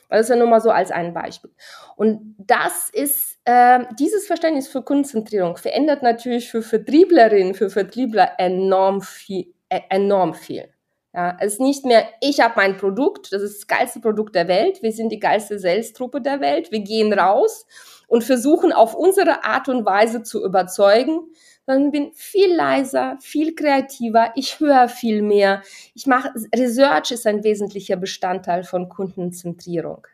Das 0.08 0.22
ist 0.22 0.28
ja 0.28 0.36
nur 0.36 0.48
mal 0.48 0.60
so 0.60 0.70
als 0.70 0.90
ein 0.90 1.12
Beispiel. 1.14 1.50
Und 1.96 2.36
das 2.38 2.90
ist, 2.92 3.38
äh, 3.44 3.80
dieses 3.98 4.26
Verständnis 4.26 4.68
für 4.68 4.82
Konzentrierung 4.82 5.56
verändert 5.56 6.02
natürlich 6.02 6.50
für 6.50 6.62
Vertrieblerinnen, 6.62 7.54
für 7.54 7.70
Vertriebler 7.70 8.32
enorm 8.38 9.00
viel. 9.02 9.54
Äh, 9.68 9.80
enorm 9.88 10.34
viel. 10.34 10.68
Ja, 11.14 11.36
es 11.40 11.54
ist 11.54 11.60
nicht 11.60 11.84
mehr, 11.84 12.08
ich 12.20 12.40
habe 12.40 12.54
mein 12.56 12.76
Produkt, 12.76 13.32
das 13.32 13.40
ist 13.40 13.58
das 13.58 13.66
geilste 13.68 14.00
Produkt 14.00 14.34
der 14.34 14.48
Welt, 14.48 14.82
wir 14.82 14.90
sind 14.90 15.10
die 15.10 15.20
geilste 15.20 15.60
Sales-Truppe 15.60 16.20
der 16.20 16.40
Welt, 16.40 16.72
wir 16.72 16.80
gehen 16.80 17.12
raus 17.12 17.66
und 18.08 18.24
versuchen 18.24 18.72
auf 18.72 18.96
unsere 18.96 19.44
Art 19.44 19.68
und 19.68 19.86
Weise 19.86 20.24
zu 20.24 20.44
überzeugen, 20.44 21.20
sondern 21.66 21.90
bin 21.90 22.12
viel 22.14 22.54
leiser, 22.54 23.16
viel 23.20 23.54
kreativer, 23.54 24.32
ich 24.36 24.60
höre 24.60 24.88
viel 24.88 25.22
mehr. 25.22 25.62
Ich 25.94 26.06
mache 26.06 26.30
Research 26.54 27.10
ist 27.12 27.26
ein 27.26 27.44
wesentlicher 27.44 27.96
Bestandteil 27.96 28.64
von 28.64 28.88
Kundenzentrierung. 28.88 30.06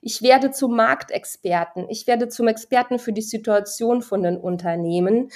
Ich 0.00 0.22
werde 0.22 0.52
zum 0.52 0.74
Marktexperten, 0.74 1.86
ich 1.90 2.06
werde 2.06 2.28
zum 2.28 2.48
Experten 2.48 2.98
für 2.98 3.12
die 3.12 3.20
Situation 3.20 4.00
von 4.00 4.22
den 4.22 4.38
Unternehmen 4.38 5.30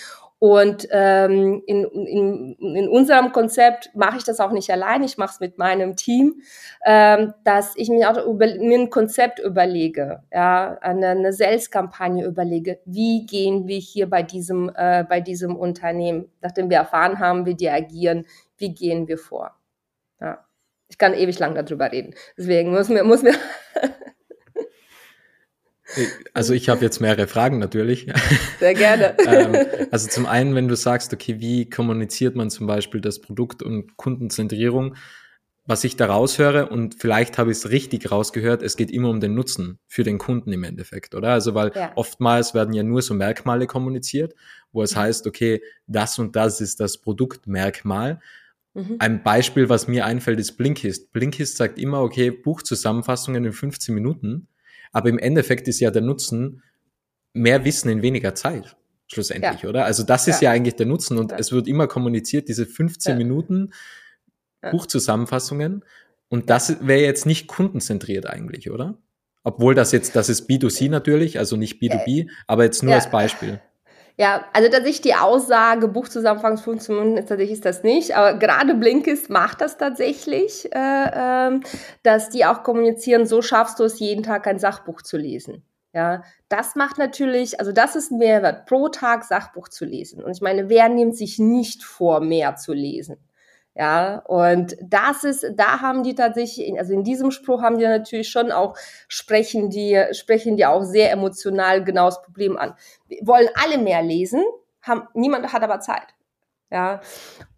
und 0.44 0.86
ähm, 0.90 1.62
in, 1.64 1.84
in, 1.84 2.52
in 2.58 2.86
unserem 2.86 3.32
Konzept 3.32 3.88
mache 3.94 4.18
ich 4.18 4.24
das 4.24 4.40
auch 4.40 4.52
nicht 4.52 4.68
allein, 4.68 5.02
ich 5.02 5.16
mache 5.16 5.32
es 5.32 5.40
mit 5.40 5.56
meinem 5.56 5.96
Team, 5.96 6.42
ähm, 6.84 7.32
dass 7.44 7.72
ich 7.76 7.88
mir 7.88 8.10
auch 8.10 8.26
über, 8.26 8.44
mir 8.58 8.78
ein 8.78 8.90
Konzept 8.90 9.38
überlege, 9.38 10.22
ja, 10.30 10.76
eine, 10.82 11.08
eine 11.08 11.32
Sales-Kampagne 11.32 12.26
überlege, 12.26 12.78
wie 12.84 13.24
gehen 13.24 13.68
wir 13.68 13.78
hier 13.78 14.10
bei 14.10 14.22
diesem, 14.22 14.70
äh, 14.76 15.02
bei 15.08 15.22
diesem 15.22 15.56
Unternehmen, 15.56 16.30
nachdem 16.42 16.68
wir 16.68 16.76
erfahren 16.76 17.20
haben, 17.20 17.46
wie 17.46 17.54
die 17.54 17.70
agieren, 17.70 18.26
wie 18.58 18.74
gehen 18.74 19.08
wir 19.08 19.16
vor. 19.16 19.56
Ja. 20.20 20.44
Ich 20.90 20.98
kann 20.98 21.14
ewig 21.14 21.38
lang 21.38 21.54
darüber 21.54 21.90
reden. 21.90 22.14
Deswegen 22.36 22.70
muss 22.70 22.90
mir, 22.90 23.02
muss 23.02 23.22
mir 23.22 23.32
also 26.32 26.54
ich 26.54 26.68
habe 26.68 26.82
jetzt 26.82 27.00
mehrere 27.00 27.26
Fragen 27.26 27.58
natürlich. 27.58 28.06
Sehr 28.58 28.74
gerne. 28.74 29.16
ähm, 29.26 29.86
also 29.90 30.08
zum 30.08 30.26
einen, 30.26 30.54
wenn 30.54 30.68
du 30.68 30.76
sagst, 30.76 31.12
okay, 31.12 31.40
wie 31.40 31.68
kommuniziert 31.68 32.36
man 32.36 32.50
zum 32.50 32.66
Beispiel 32.66 33.00
das 33.00 33.20
Produkt 33.20 33.62
und 33.62 33.96
Kundenzentrierung, 33.96 34.96
was 35.66 35.82
ich 35.84 35.96
da 35.96 36.06
raushöre 36.06 36.68
und 36.68 36.94
vielleicht 36.94 37.38
habe 37.38 37.50
ich 37.50 37.58
es 37.58 37.70
richtig 37.70 38.10
rausgehört, 38.10 38.62
es 38.62 38.76
geht 38.76 38.90
immer 38.90 39.08
um 39.08 39.20
den 39.20 39.34
Nutzen 39.34 39.78
für 39.86 40.02
den 40.02 40.18
Kunden 40.18 40.52
im 40.52 40.62
Endeffekt, 40.62 41.14
oder? 41.14 41.30
Also 41.30 41.54
weil 41.54 41.72
ja. 41.74 41.92
oftmals 41.94 42.52
werden 42.52 42.74
ja 42.74 42.82
nur 42.82 43.00
so 43.00 43.14
Merkmale 43.14 43.66
kommuniziert, 43.66 44.34
wo 44.72 44.82
es 44.82 44.94
mhm. 44.94 45.00
heißt, 45.00 45.26
okay, 45.26 45.62
das 45.86 46.18
und 46.18 46.36
das 46.36 46.60
ist 46.60 46.80
das 46.80 46.98
Produktmerkmal. 46.98 48.20
Mhm. 48.74 48.96
Ein 48.98 49.22
Beispiel, 49.22 49.68
was 49.68 49.88
mir 49.88 50.04
einfällt, 50.04 50.38
ist 50.38 50.56
Blinkist. 50.56 51.12
Blinkist 51.12 51.56
sagt 51.56 51.78
immer, 51.78 52.02
okay, 52.02 52.30
Buchzusammenfassungen 52.30 53.44
in 53.44 53.52
15 53.52 53.94
Minuten. 53.94 54.48
Aber 54.94 55.10
im 55.10 55.18
Endeffekt 55.18 55.68
ist 55.68 55.80
ja 55.80 55.90
der 55.90 56.00
Nutzen 56.00 56.62
mehr 57.34 57.64
Wissen 57.66 57.90
in 57.90 58.00
weniger 58.00 58.34
Zeit 58.34 58.76
schlussendlich, 59.06 59.62
ja. 59.62 59.68
oder? 59.68 59.84
Also 59.84 60.02
das 60.02 60.28
ist 60.28 60.40
ja. 60.40 60.50
ja. 60.50 60.56
eigentlich 60.56 60.76
der 60.76 60.86
Nutzen 60.86 61.18
und 61.18 61.32
ja. 61.32 61.38
es 61.38 61.52
wird 61.52 61.68
immer 61.68 61.86
kommuniziert, 61.86 62.48
diese 62.48 62.64
15 62.64 63.18
Minuten 63.18 63.72
Buchzusammenfassungen 64.70 65.84
und 66.28 66.48
das 66.48 66.86
wäre 66.86 67.02
jetzt 67.02 67.26
nicht 67.26 67.46
kundenzentriert 67.48 68.26
eigentlich, 68.26 68.70
oder? 68.70 68.96
Obwohl 69.42 69.74
das 69.74 69.92
jetzt, 69.92 70.16
das 70.16 70.30
ist 70.30 70.48
B2C 70.48 70.88
natürlich, 70.88 71.38
also 71.38 71.56
nicht 71.56 71.82
B2B, 71.82 72.30
aber 72.46 72.64
jetzt 72.64 72.82
nur 72.82 72.94
als 72.94 73.10
Beispiel. 73.10 73.60
Ja, 74.16 74.44
also 74.52 74.68
tatsächlich 74.70 75.00
die 75.00 75.14
Aussage, 75.14 75.88
Buchzusammenfassungsfunktion 75.88 77.16
ist 77.16 77.28
tatsächlich 77.28 77.56
ist 77.56 77.64
das 77.64 77.82
nicht, 77.82 78.16
aber 78.16 78.38
gerade 78.38 78.74
Blinkist 78.74 79.28
macht 79.28 79.60
das 79.60 79.76
tatsächlich, 79.76 80.72
äh, 80.72 81.48
äh, 81.48 81.60
dass 82.04 82.30
die 82.30 82.44
auch 82.44 82.62
kommunizieren, 82.62 83.26
so 83.26 83.42
schaffst 83.42 83.80
du 83.80 83.84
es 83.84 83.98
jeden 83.98 84.22
Tag 84.22 84.46
ein 84.46 84.60
Sachbuch 84.60 85.02
zu 85.02 85.16
lesen. 85.16 85.64
Ja, 85.92 86.22
das 86.48 86.76
macht 86.76 86.98
natürlich, 86.98 87.58
also 87.60 87.72
das 87.72 87.96
ist 87.96 88.12
ein 88.12 88.18
Mehrwert, 88.18 88.66
pro 88.66 88.88
Tag 88.88 89.24
Sachbuch 89.24 89.68
zu 89.68 89.84
lesen. 89.84 90.22
Und 90.22 90.32
ich 90.32 90.40
meine, 90.40 90.68
wer 90.68 90.88
nimmt 90.88 91.16
sich 91.16 91.38
nicht 91.38 91.84
vor, 91.84 92.20
mehr 92.20 92.56
zu 92.56 92.72
lesen? 92.72 93.16
Ja, 93.76 94.18
und 94.26 94.76
das 94.80 95.24
ist, 95.24 95.44
da 95.56 95.80
haben 95.80 96.04
die 96.04 96.14
tatsächlich, 96.14 96.78
also 96.78 96.92
in 96.92 97.02
diesem 97.02 97.32
Spruch 97.32 97.60
haben 97.60 97.78
die 97.78 97.84
natürlich 97.84 98.28
schon 98.28 98.52
auch, 98.52 98.76
sprechen 99.08 99.68
die, 99.68 100.00
sprechen 100.12 100.56
die 100.56 100.64
auch 100.64 100.82
sehr 100.84 101.10
emotional 101.10 101.82
genau 101.82 102.06
das 102.06 102.22
Problem 102.22 102.56
an. 102.56 102.74
Wir 103.08 103.26
wollen 103.26 103.48
alle 103.60 103.78
mehr 103.78 104.00
lesen, 104.00 104.44
haben, 104.80 105.08
niemand 105.14 105.52
hat 105.52 105.62
aber 105.64 105.80
Zeit. 105.80 106.14
Ja, 106.70 107.00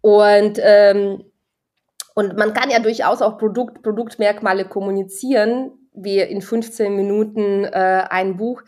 und, 0.01 0.59
ähm, 0.61 1.23
und 2.15 2.35
man 2.35 2.53
kann 2.53 2.71
ja 2.71 2.79
durchaus 2.79 3.21
auch 3.21 3.37
Produkt, 3.37 3.83
Produktmerkmale 3.83 4.65
kommunizieren, 4.65 5.71
wie 5.93 6.19
in 6.19 6.41
15 6.41 6.95
Minuten 6.95 7.63
äh, 7.63 8.05
ein 8.09 8.37
Buch. 8.37 8.63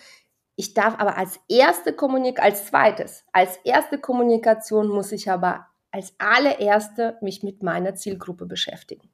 Ich 0.56 0.76
darf 0.76 1.00
aber 1.00 1.18
als 1.18 1.40
erste 1.48 1.94
Kommunikation, 1.94 2.52
als 2.52 2.66
zweites, 2.68 3.26
als 3.32 3.58
erste 3.64 3.98
Kommunikation 3.98 4.88
muss 4.88 5.12
ich 5.12 5.32
aber 5.32 5.69
als 5.92 6.14
allererste 6.18 7.18
mich 7.22 7.44
mit 7.44 7.64
meiner 7.64 7.96
Zielgruppe 7.96 8.46
beschäftigen. 8.46 9.10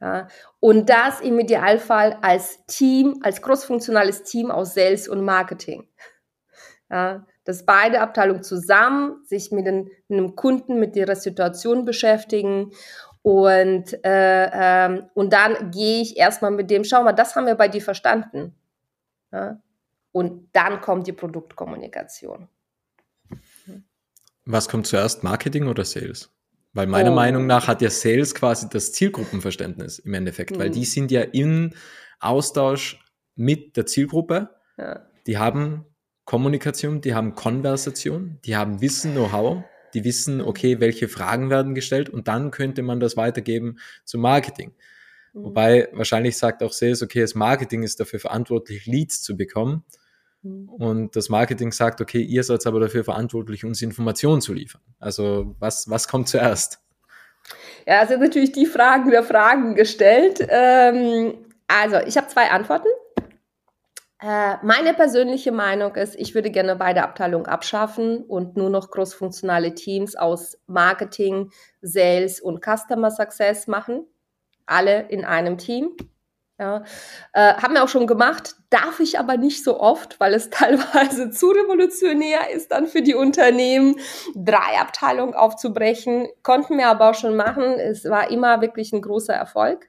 Ja, 0.00 0.26
und 0.58 0.90
das 0.90 1.20
im 1.20 1.38
Idealfall 1.38 2.18
als 2.22 2.66
Team, 2.66 3.20
als 3.22 3.40
crossfunktionales 3.40 4.24
Team 4.24 4.50
aus 4.50 4.74
Sales 4.74 5.08
und 5.08 5.24
Marketing. 5.24 5.88
Ja, 6.90 7.24
dass 7.44 7.64
beide 7.64 8.00
Abteilungen 8.00 8.42
zusammen 8.42 9.24
sich 9.24 9.52
mit, 9.52 9.66
den, 9.66 9.90
mit 10.08 10.18
dem 10.18 10.36
Kunden, 10.36 10.78
mit 10.78 10.96
ihrer 10.96 11.16
Situation 11.16 11.84
beschäftigen 11.84 12.72
und, 13.22 14.04
äh, 14.04 14.50
ähm, 14.52 15.08
und 15.14 15.32
dann 15.32 15.70
gehe 15.70 16.02
ich 16.02 16.16
erstmal 16.16 16.50
mit 16.50 16.70
dem, 16.70 16.84
schau 16.84 17.02
mal, 17.04 17.12
das 17.12 17.34
haben 17.36 17.46
wir 17.46 17.54
bei 17.54 17.68
dir 17.68 17.80
verstanden. 17.80 18.54
Ja? 19.32 19.60
Und 20.10 20.48
dann 20.52 20.80
kommt 20.80 21.06
die 21.06 21.12
Produktkommunikation. 21.12 22.48
Was 24.44 24.68
kommt 24.68 24.86
zuerst, 24.86 25.22
Marketing 25.22 25.68
oder 25.68 25.84
Sales? 25.84 26.30
Weil 26.72 26.86
meiner 26.86 27.12
oh. 27.12 27.14
Meinung 27.14 27.46
nach 27.46 27.68
hat 27.68 27.82
ja 27.82 27.90
Sales 27.90 28.34
quasi 28.34 28.68
das 28.68 28.92
Zielgruppenverständnis 28.92 29.98
im 29.98 30.14
Endeffekt, 30.14 30.52
mhm. 30.52 30.58
weil 30.58 30.70
die 30.70 30.84
sind 30.84 31.10
ja 31.10 31.22
in 31.22 31.74
Austausch 32.18 33.04
mit 33.34 33.76
der 33.76 33.86
Zielgruppe. 33.86 34.50
Ja. 34.78 35.06
Die 35.26 35.38
haben 35.38 35.84
Kommunikation, 36.24 37.00
die 37.00 37.14
haben 37.14 37.34
Konversation, 37.34 38.38
die 38.44 38.56
haben 38.56 38.80
Wissen, 38.80 39.12
Know-how, 39.12 39.64
die 39.92 40.04
wissen, 40.04 40.40
okay, 40.40 40.80
welche 40.80 41.08
Fragen 41.08 41.50
werden 41.50 41.74
gestellt 41.74 42.08
und 42.08 42.28
dann 42.28 42.50
könnte 42.50 42.82
man 42.82 43.00
das 43.00 43.16
weitergeben 43.16 43.78
zum 44.04 44.22
Marketing. 44.22 44.72
Mhm. 45.32 45.44
Wobei 45.44 45.88
wahrscheinlich 45.92 46.36
sagt 46.36 46.62
auch 46.62 46.72
Sales, 46.72 47.02
okay, 47.02 47.20
das 47.20 47.34
Marketing 47.34 47.82
ist 47.82 48.00
dafür 48.00 48.18
verantwortlich, 48.20 48.86
Leads 48.86 49.22
zu 49.22 49.36
bekommen. 49.36 49.84
Mhm. 50.42 50.68
Und 50.68 51.16
das 51.16 51.28
Marketing 51.28 51.72
sagt, 51.72 52.00
okay, 52.00 52.20
ihr 52.20 52.44
seid 52.44 52.66
aber 52.66 52.80
dafür 52.80 53.04
verantwortlich, 53.04 53.64
uns 53.64 53.82
Informationen 53.82 54.40
zu 54.40 54.52
liefern. 54.52 54.82
Also 54.98 55.54
was, 55.58 55.88
was 55.88 56.08
kommt 56.08 56.28
zuerst? 56.28 56.80
Ja, 57.86 58.02
es 58.02 58.08
sind 58.08 58.20
natürlich 58.20 58.52
die 58.52 58.66
Fragen 58.66 59.10
der 59.10 59.24
Fragen 59.24 59.74
gestellt. 59.74 60.46
Ähm, 60.48 61.34
also, 61.66 61.96
ich 62.06 62.16
habe 62.16 62.28
zwei 62.28 62.50
Antworten. 62.50 62.88
Äh, 64.20 64.56
meine 64.62 64.94
persönliche 64.94 65.50
Meinung 65.50 65.96
ist, 65.96 66.14
ich 66.14 66.34
würde 66.34 66.50
gerne 66.50 66.76
beide 66.76 67.02
Abteilungen 67.02 67.46
abschaffen 67.46 68.22
und 68.22 68.56
nur 68.56 68.70
noch 68.70 68.90
großfunktionale 68.90 69.74
Teams 69.74 70.14
aus 70.14 70.58
Marketing, 70.68 71.50
Sales 71.80 72.40
und 72.40 72.64
Customer 72.64 73.10
Success 73.10 73.66
machen. 73.66 74.06
Alle 74.64 75.08
in 75.08 75.24
einem 75.24 75.58
Team. 75.58 75.96
Ja. 76.62 76.84
Äh, 77.32 77.54
haben 77.54 77.74
wir 77.74 77.82
auch 77.82 77.88
schon 77.88 78.06
gemacht, 78.06 78.54
darf 78.70 79.00
ich 79.00 79.18
aber 79.18 79.36
nicht 79.36 79.64
so 79.64 79.80
oft, 79.80 80.20
weil 80.20 80.32
es 80.32 80.48
teilweise 80.50 81.30
zu 81.32 81.48
revolutionär 81.48 82.50
ist 82.54 82.70
dann 82.70 82.86
für 82.86 83.02
die 83.02 83.16
Unternehmen, 83.16 83.96
drei 84.36 84.78
Abteilungen 84.78 85.34
aufzubrechen. 85.34 86.28
Konnten 86.44 86.78
wir 86.78 86.86
aber 86.86 87.10
auch 87.10 87.14
schon 87.16 87.34
machen. 87.34 87.64
Es 87.64 88.04
war 88.04 88.30
immer 88.30 88.60
wirklich 88.60 88.92
ein 88.92 89.02
großer 89.02 89.34
Erfolg. 89.34 89.88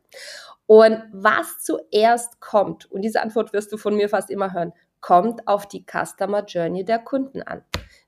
Und 0.65 1.03
was 1.11 1.59
zuerst 1.59 2.39
kommt, 2.39 2.89
und 2.91 3.03
diese 3.03 3.21
Antwort 3.21 3.53
wirst 3.53 3.71
du 3.71 3.77
von 3.77 3.95
mir 3.95 4.09
fast 4.09 4.31
immer 4.31 4.51
hören, 4.51 4.73
kommt 4.99 5.47
auf 5.47 5.67
die 5.67 5.85
Customer 5.85 6.43
Journey 6.43 6.85
der 6.85 6.97
Kunden 6.97 7.43
an. 7.43 7.63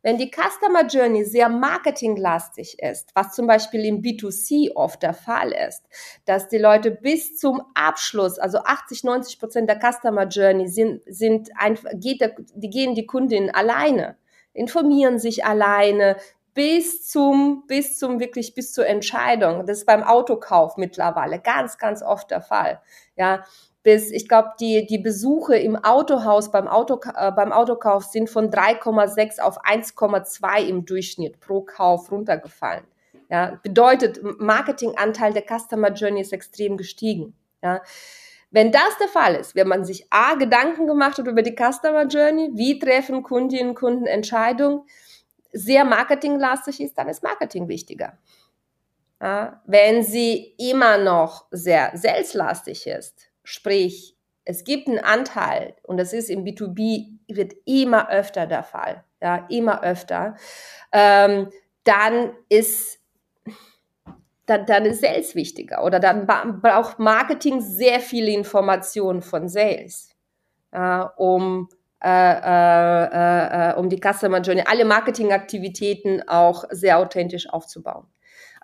Wenn 0.05 0.19
die 0.19 0.29
Customer 0.29 0.85
Journey 0.85 1.25
sehr 1.25 1.49
marketinglastig 1.49 2.77
ist, 2.77 3.09
was 3.15 3.33
zum 3.33 3.47
Beispiel 3.47 3.83
im 3.85 4.03
B2C 4.03 4.75
oft 4.75 5.01
der 5.01 5.15
Fall 5.15 5.51
ist, 5.51 5.83
dass 6.25 6.47
die 6.47 6.59
Leute 6.59 6.91
bis 6.91 7.39
zum 7.39 7.63
Abschluss, 7.73 8.37
also 8.37 8.59
80, 8.59 9.03
90 9.03 9.39
Prozent 9.39 9.67
der 9.67 9.79
Customer 9.79 10.27
Journey 10.27 10.67
sind, 10.67 11.01
sind 11.07 11.49
einfach, 11.57 11.89
geht 11.95 12.21
der, 12.21 12.35
die 12.53 12.69
gehen 12.69 12.93
die 12.93 13.07
Kundinnen 13.07 13.49
alleine, 13.49 14.15
informieren 14.53 15.17
sich 15.17 15.43
alleine, 15.43 16.17
bis 16.53 17.07
zum, 17.07 17.63
bis 17.65 17.97
zum 17.97 18.19
wirklich, 18.19 18.53
bis 18.53 18.73
zur 18.73 18.85
Entscheidung. 18.85 19.65
Das 19.65 19.79
ist 19.79 19.85
beim 19.87 20.03
Autokauf 20.03 20.77
mittlerweile 20.77 21.39
ganz, 21.39 21.79
ganz 21.79 22.03
oft 22.03 22.29
der 22.29 22.41
Fall. 22.41 22.79
Ja, 23.15 23.43
bis, 23.85 24.09
ich 24.09 24.27
glaube, 24.27 24.49
die, 24.59 24.87
die 24.87 24.97
Besuche 24.97 25.55
im 25.55 25.75
Autohaus 25.75 26.49
beim, 26.49 26.67
Auto, 26.67 26.99
äh, 27.15 27.31
beim 27.31 27.51
Autokauf 27.51 28.03
sind 28.05 28.31
von 28.31 28.49
3,6 28.49 29.39
auf 29.39 29.63
1,2 29.63 30.65
im 30.65 30.85
Durchschnitt 30.85 31.39
pro 31.39 31.61
Kauf 31.61 32.11
runtergefallen. 32.11 32.83
Ja, 33.29 33.59
bedeutet, 33.61 34.19
Marketinganteil 34.39 35.33
der 35.33 35.43
Customer 35.43 35.91
Journey 35.93 36.21
ist 36.21 36.33
extrem 36.33 36.77
gestiegen. 36.77 37.35
Ja. 37.61 37.83
Wenn 38.49 38.71
das 38.71 38.97
der 38.99 39.07
Fall 39.07 39.35
ist, 39.35 39.53
wenn 39.53 39.67
man 39.67 39.85
sich 39.85 40.07
A, 40.09 40.33
Gedanken 40.33 40.87
gemacht 40.87 41.19
hat 41.19 41.27
über 41.27 41.43
die 41.43 41.55
Customer 41.55 42.07
Journey, 42.07 42.49
wie 42.55 42.79
treffen 42.79 43.21
Kundinnen 43.21 43.69
und 43.69 43.75
Kunden 43.75 44.07
Entscheidungen, 44.07 44.81
sehr 45.53 45.85
marketinglastig 45.85 46.81
ist, 46.81 46.97
dann 46.97 47.07
ist 47.07 47.21
Marketing 47.21 47.67
wichtiger. 47.67 48.17
Ja, 49.21 49.61
wenn 49.65 50.01
sie 50.01 50.55
immer 50.57 50.97
noch 50.97 51.45
sehr 51.51 51.91
saleslastig 51.95 52.87
ist, 52.87 53.24
sprich, 53.45 54.15
es 54.43 54.63
gibt 54.63 54.87
einen 54.87 54.99
Anteil, 54.99 55.75
und 55.83 55.97
das 55.97 56.13
ist 56.13 56.29
im 56.29 56.43
B2B, 56.43 57.17
wird 57.27 57.53
immer 57.65 58.09
öfter 58.09 58.45
der 58.45 58.63
Fall, 58.63 59.03
ja, 59.21 59.47
immer 59.49 59.83
öfter, 59.83 60.35
ähm, 60.91 61.49
dann 61.83 62.33
ist 62.49 62.99
dann, 64.47 64.67
dann 64.67 64.85
ist 64.85 65.01
Sales 65.01 65.33
wichtiger 65.33 65.83
oder 65.83 65.99
dann 65.99 66.27
braucht 66.27 66.99
Marketing 66.99 67.61
sehr 67.61 67.99
viele 67.99 68.31
Informationen 68.31 69.23
von 69.23 69.47
Sales, 69.47 70.15
ja, 70.71 71.01
um 71.17 71.69
äh, 72.03 72.07
äh, 72.07 73.71
äh, 73.71 73.75
um 73.77 73.89
die 73.89 73.99
Customer 73.99 74.39
Journey, 74.39 74.63
alle 74.67 74.85
Marketingaktivitäten 74.85 76.27
auch 76.27 76.65
sehr 76.69 76.99
authentisch 76.99 77.49
aufzubauen. 77.49 78.05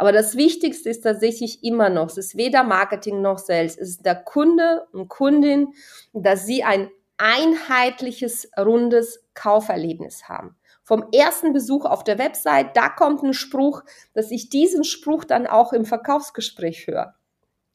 Aber 0.01 0.11
das 0.11 0.35
Wichtigste 0.35 0.89
ist 0.89 1.01
tatsächlich 1.01 1.63
immer 1.63 1.91
noch, 1.91 2.07
es 2.07 2.17
ist 2.17 2.35
weder 2.35 2.63
Marketing 2.63 3.21
noch 3.21 3.37
Sales, 3.37 3.77
es 3.77 3.89
ist 3.89 4.03
der 4.03 4.15
Kunde 4.15 4.87
und 4.93 5.09
Kundin, 5.09 5.75
dass 6.11 6.47
sie 6.47 6.63
ein 6.63 6.89
einheitliches, 7.17 8.49
rundes 8.57 9.23
Kauferlebnis 9.35 10.27
haben. 10.27 10.55
Vom 10.81 11.05
ersten 11.13 11.53
Besuch 11.53 11.85
auf 11.85 12.03
der 12.03 12.17
Website, 12.17 12.75
da 12.75 12.89
kommt 12.89 13.21
ein 13.21 13.35
Spruch, 13.35 13.83
dass 14.15 14.31
ich 14.31 14.49
diesen 14.49 14.83
Spruch 14.83 15.23
dann 15.23 15.45
auch 15.45 15.71
im 15.71 15.85
Verkaufsgespräch 15.85 16.87
höre. 16.87 17.13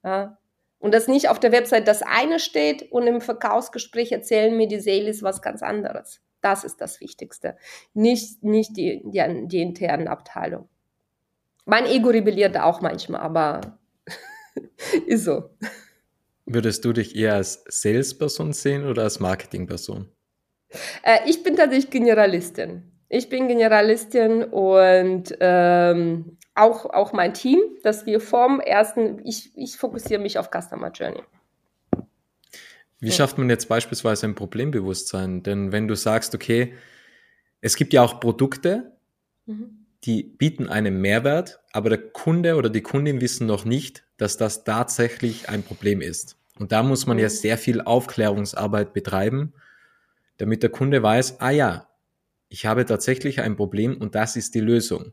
Ja, 0.02 0.36
und 0.80 0.94
dass 0.94 1.06
nicht 1.06 1.28
auf 1.28 1.38
der 1.38 1.52
Website 1.52 1.86
das 1.86 2.02
eine 2.02 2.40
steht 2.40 2.90
und 2.90 3.06
im 3.06 3.20
Verkaufsgespräch 3.20 4.10
erzählen 4.10 4.56
mir 4.56 4.66
die 4.66 4.80
Sales 4.80 5.22
was 5.22 5.42
ganz 5.42 5.62
anderes. 5.62 6.20
Das 6.40 6.64
ist 6.64 6.80
das 6.80 7.00
Wichtigste. 7.00 7.56
Nicht, 7.94 8.42
nicht 8.42 8.76
die, 8.76 9.00
die, 9.04 9.46
die 9.46 9.62
internen 9.62 10.08
Abteilungen. 10.08 10.68
Mein 11.66 11.84
Ego 11.86 12.10
rebelliert 12.10 12.56
auch 12.56 12.80
manchmal, 12.80 13.20
aber 13.20 13.78
ist 15.06 15.24
so. 15.24 15.50
Würdest 16.46 16.84
du 16.84 16.92
dich 16.92 17.16
eher 17.16 17.34
als 17.34 17.64
Salesperson 17.68 18.52
sehen 18.52 18.86
oder 18.86 19.02
als 19.02 19.18
Marketingperson? 19.18 20.08
Äh, 21.02 21.18
ich 21.26 21.42
bin 21.42 21.56
tatsächlich 21.56 21.90
Generalistin. 21.90 22.84
Ich 23.08 23.28
bin 23.28 23.48
Generalistin 23.48 24.44
und 24.44 25.36
ähm, 25.40 26.38
auch, 26.54 26.86
auch 26.86 27.12
mein 27.12 27.34
Team, 27.34 27.60
dass 27.82 28.06
wir 28.06 28.20
vom 28.20 28.60
ersten, 28.60 29.20
ich, 29.24 29.56
ich 29.56 29.76
fokussiere 29.76 30.20
mich 30.20 30.38
auf 30.38 30.50
Customer 30.50 30.90
Journey. 30.92 31.22
Wie 33.00 33.12
schafft 33.12 33.38
man 33.38 33.50
jetzt 33.50 33.68
beispielsweise 33.68 34.26
ein 34.26 34.34
Problembewusstsein? 34.34 35.42
Denn 35.42 35.70
wenn 35.70 35.86
du 35.86 35.96
sagst, 35.96 36.34
okay, 36.34 36.74
es 37.60 37.76
gibt 37.76 37.92
ja 37.92 38.02
auch 38.02 38.20
Produkte, 38.20 38.96
mhm. 39.46 39.85
Die 40.06 40.22
bieten 40.22 40.68
einen 40.68 41.00
Mehrwert, 41.00 41.60
aber 41.72 41.90
der 41.90 41.98
Kunde 41.98 42.56
oder 42.56 42.70
die 42.70 42.82
Kundin 42.82 43.20
wissen 43.20 43.46
noch 43.46 43.64
nicht, 43.64 44.04
dass 44.16 44.36
das 44.36 44.64
tatsächlich 44.64 45.48
ein 45.48 45.62
Problem 45.62 46.00
ist. 46.00 46.36
Und 46.58 46.72
da 46.72 46.82
muss 46.82 47.06
man 47.06 47.16
mhm. 47.16 47.24
ja 47.24 47.28
sehr 47.28 47.58
viel 47.58 47.80
Aufklärungsarbeit 47.80 48.92
betreiben, 48.92 49.52
damit 50.38 50.62
der 50.62 50.70
Kunde 50.70 51.02
weiß, 51.02 51.40
ah 51.40 51.50
ja, 51.50 51.88
ich 52.48 52.66
habe 52.66 52.86
tatsächlich 52.86 53.40
ein 53.40 53.56
Problem 53.56 53.96
und 53.96 54.14
das 54.14 54.36
ist 54.36 54.54
die 54.54 54.60
Lösung. 54.60 55.12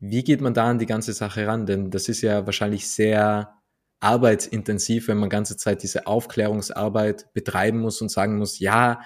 Wie 0.00 0.24
geht 0.24 0.40
man 0.40 0.54
da 0.54 0.68
an 0.68 0.78
die 0.78 0.86
ganze 0.86 1.12
Sache 1.12 1.46
ran? 1.46 1.64
Denn 1.64 1.90
das 1.90 2.08
ist 2.08 2.20
ja 2.20 2.44
wahrscheinlich 2.44 2.88
sehr 2.88 3.54
arbeitsintensiv, 4.00 5.08
wenn 5.08 5.18
man 5.18 5.30
ganze 5.30 5.56
Zeit 5.56 5.82
diese 5.82 6.06
Aufklärungsarbeit 6.06 7.32
betreiben 7.32 7.78
muss 7.78 8.02
und 8.02 8.10
sagen 8.10 8.36
muss, 8.36 8.58
ja, 8.58 9.00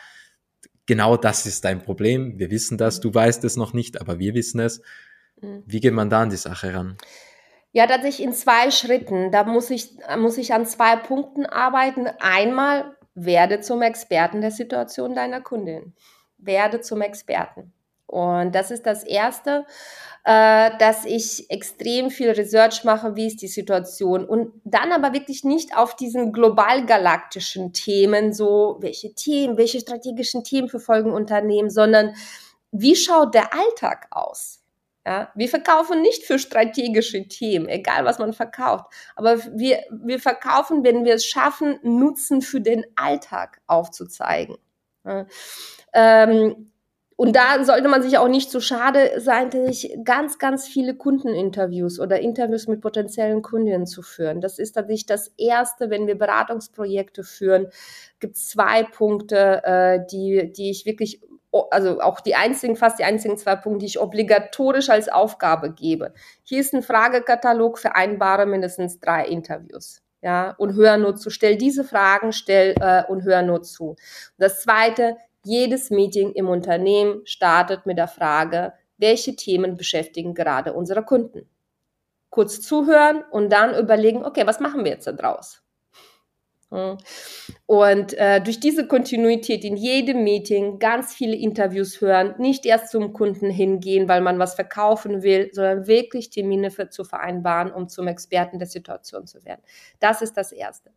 genau 0.87 1.17
das 1.17 1.47
ist 1.47 1.65
dein 1.65 1.83
Problem. 1.83 2.39
Wir 2.39 2.51
wissen 2.51 2.79
das, 2.79 3.01
du 3.01 3.15
weißt 3.15 3.45
es 3.45 3.57
noch 3.57 3.73
nicht, 3.73 4.01
aber 4.01 4.19
wir 4.19 4.35
wissen 4.35 4.59
es. 4.59 4.83
Mhm. 5.41 5.63
Wie 5.67 5.81
geht 5.81 5.93
man 5.93 6.11
da 6.11 6.23
an 6.23 6.31
die 6.31 6.37
Sache 6.37 6.75
ran? 6.75 6.97
Ja, 7.73 7.87
tatsächlich 7.87 8.27
in 8.27 8.33
zwei 8.33 8.71
Schritten. 8.71 9.31
Da 9.31 9.45
muss 9.45 9.71
ich, 9.71 9.93
muss 10.19 10.39
ich 10.39 10.53
an 10.53 10.67
zwei 10.67 10.97
Punkten 10.97 11.47
arbeiten. 11.47 12.09
Einmal 12.19 12.97
werde 13.15 13.61
zum 13.61 13.83
Experten 13.83 14.41
der 14.41 14.51
Situation 14.51 15.15
deiner 15.15 15.41
Kundin. 15.41 15.95
Werde 16.39 16.81
zum 16.81 17.01
Experten. 17.01 17.73
Und 18.07 18.57
das 18.57 18.73
ist 18.73 18.87
das 18.87 19.05
Erste, 19.05 19.67
äh, 20.25 20.77
dass 20.79 21.05
ich 21.05 21.49
extrem 21.49 22.11
viel 22.11 22.31
Research 22.31 22.83
mache, 22.83 23.15
wie 23.15 23.29
ist 23.29 23.41
die 23.41 23.47
Situation. 23.47 24.25
Und 24.25 24.53
dann 24.65 24.91
aber 24.91 25.13
wirklich 25.13 25.45
nicht 25.45 25.77
auf 25.77 25.95
diesen 25.95 26.33
global-galaktischen 26.33 27.73
Themen, 27.73 28.33
so 28.33 28.79
welche 28.81 29.15
Themen, 29.15 29.57
welche 29.57 29.79
strategischen 29.79 30.43
Themen 30.43 30.69
verfolgen 30.69 31.13
Unternehmen, 31.13 31.71
sondern 31.71 32.15
wie 32.73 32.97
schaut 32.97 33.35
der 33.35 33.55
Alltag 33.55 34.09
aus? 34.11 34.60
Ja, 35.11 35.33
wir 35.35 35.49
verkaufen 35.49 36.03
nicht 36.03 36.23
für 36.23 36.39
strategische 36.39 37.27
Themen, 37.27 37.69
egal 37.69 38.05
was 38.05 38.21
man 38.21 38.33
verkauft. 38.33 38.85
Aber 39.17 39.39
wir, 39.57 39.81
wir 39.91 40.21
verkaufen, 40.21 40.85
wenn 40.85 41.05
wir 41.05 41.15
es 41.15 41.27
schaffen, 41.27 41.81
Nutzen 41.83 42.43
für 42.43 42.61
den 42.61 42.85
Alltag 42.95 43.61
aufzuzeigen. 43.67 44.57
Ja, 45.05 45.27
ähm, 45.95 46.71
und 47.17 47.35
da 47.35 47.65
sollte 47.65 47.89
man 47.89 48.03
sich 48.03 48.19
auch 48.19 48.29
nicht 48.29 48.53
so 48.53 48.61
schade 48.61 49.21
sein, 49.21 49.51
sich 49.51 49.97
ganz, 50.05 50.39
ganz 50.39 50.69
viele 50.69 50.95
Kundeninterviews 50.95 51.99
oder 51.99 52.21
Interviews 52.21 52.69
mit 52.69 52.81
potenziellen 52.81 53.43
Kundinnen 53.43 53.89
zu 53.89 54.03
führen. 54.03 54.41
Das 54.41 54.61
ist 54.61 54.73
tatsächlich 54.73 55.07
das 55.07 55.33
Erste, 55.37 55.91
wenn 55.91 56.07
wir 56.07 56.17
Beratungsprojekte 56.17 57.25
führen, 57.25 57.67
gibt 58.21 58.37
es 58.37 58.49
zwei 58.49 58.85
Punkte, 58.85 59.61
äh, 59.65 60.07
die, 60.09 60.53
die 60.53 60.71
ich 60.71 60.87
wirklich 60.87 61.21
also 61.53 62.01
auch 62.01 62.21
die 62.21 62.35
einzigen, 62.35 62.77
fast 62.77 62.99
die 62.99 63.05
einzigen 63.05 63.37
zwei 63.37 63.57
Punkte, 63.57 63.81
die 63.81 63.87
ich 63.87 64.01
obligatorisch 64.01 64.89
als 64.89 65.09
Aufgabe 65.09 65.73
gebe. 65.73 66.15
Hier 66.43 66.61
ist 66.61 66.75
ein 66.75 66.83
Fragekatalog, 66.83 67.79
vereinbare 67.79 68.47
mindestens 68.47 69.01
drei 69.01 69.27
Interviews. 69.27 70.03
Ja, 70.23 70.55
und 70.59 70.75
hör 70.75 70.99
nur 70.99 71.17
zu. 71.17 71.31
Stell 71.31 71.57
diese 71.57 71.83
Fragen, 71.83 72.33
stell 72.33 72.75
äh, 72.81 73.05
und 73.09 73.25
hör 73.25 73.43
nur 73.43 73.63
zu. 73.63 73.97
Das 74.37 74.61
zweite, 74.61 75.17
jedes 75.45 75.91
Meeting 75.91 76.33
im 76.33 76.49
Unternehmen 76.49 77.23
startet 77.25 77.87
mit 77.87 77.97
der 77.97 78.09
Frage, 78.09 78.75
welche 78.99 79.35
Themen 79.35 79.79
beschäftigen 79.79 80.35
gerade 80.35 80.75
unsere 80.75 81.03
Kunden? 81.03 81.49
Kurz 82.29 82.61
zuhören 82.61 83.25
und 83.31 83.51
dann 83.51 83.75
überlegen, 83.75 84.25
okay, 84.25 84.47
was 84.47 84.61
machen 84.61 84.85
wir 84.85 84.93
jetzt 84.93 85.07
da 85.07 85.13
draus? 85.13 85.63
Und 87.67 88.15
äh, 88.15 88.41
durch 88.41 88.61
diese 88.61 88.87
Kontinuität 88.87 89.65
in 89.65 89.77
jedem 89.77 90.23
Meeting 90.23 90.79
ganz 90.79 91.13
viele 91.13 91.35
Interviews 91.35 92.01
hören, 92.01 92.37
nicht 92.39 92.65
erst 92.65 92.91
zum 92.93 93.13
Kunden 93.13 93.51
hingehen, 93.51 94.09
weil 94.09 94.21
man 94.21 94.39
was 94.39 94.55
verkaufen 94.55 95.25
will, 95.25 95.51
sondern 95.53 95.89
wirklich 95.89 96.31
Termine 96.31 96.71
für, 96.71 96.89
zu 96.89 97.03
vereinbaren, 97.03 97.73
um 97.73 97.89
zum 97.89 98.07
Experten 98.07 98.61
der 98.61 98.69
Situation 98.69 99.27
zu 99.27 99.45
werden. 99.45 99.63
Das 99.99 100.23
ist 100.23 100.37
das 100.37 100.53
Erste. 100.53 100.93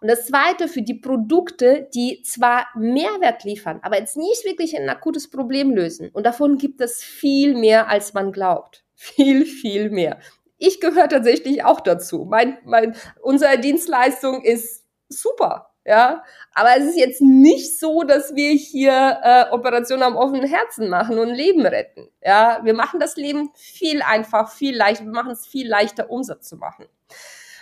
Und 0.00 0.08
das 0.08 0.26
Zweite 0.26 0.68
für 0.68 0.82
die 0.82 0.94
Produkte, 0.94 1.88
die 1.92 2.22
zwar 2.22 2.68
Mehrwert 2.76 3.42
liefern, 3.42 3.80
aber 3.82 3.98
jetzt 3.98 4.16
nicht 4.16 4.44
wirklich 4.44 4.78
ein 4.78 4.88
akutes 4.88 5.28
Problem 5.28 5.72
lösen. 5.72 6.08
Und 6.10 6.24
davon 6.24 6.56
gibt 6.56 6.80
es 6.80 7.02
viel 7.02 7.56
mehr, 7.56 7.88
als 7.88 8.14
man 8.14 8.30
glaubt. 8.30 8.84
Viel, 8.94 9.44
viel 9.44 9.90
mehr. 9.90 10.20
Ich 10.56 10.80
gehöre 10.80 11.08
tatsächlich 11.08 11.64
auch 11.64 11.80
dazu. 11.80 12.24
Mein, 12.24 12.58
mein, 12.64 12.96
unsere 13.20 13.58
Dienstleistung 13.58 14.42
ist 14.42 14.85
super. 15.08 15.70
Ja, 15.86 16.24
aber 16.52 16.76
es 16.76 16.84
ist 16.84 16.96
jetzt 16.96 17.20
nicht 17.20 17.78
so, 17.78 18.02
dass 18.02 18.34
wir 18.34 18.50
hier 18.50 19.20
äh, 19.22 19.44
Operationen 19.52 20.02
am 20.02 20.16
offenen 20.16 20.44
Herzen 20.44 20.88
machen 20.88 21.16
und 21.20 21.28
Leben 21.28 21.64
retten. 21.64 22.08
Ja, 22.24 22.58
wir 22.64 22.74
machen 22.74 22.98
das 22.98 23.16
Leben 23.16 23.50
viel 23.54 24.02
einfach, 24.02 24.50
viel 24.50 24.76
leichter, 24.76 25.04
wir 25.04 25.12
machen 25.12 25.30
es 25.30 25.46
viel 25.46 25.68
leichter, 25.68 26.10
Umsatz 26.10 26.48
zu 26.48 26.56
machen. 26.56 26.86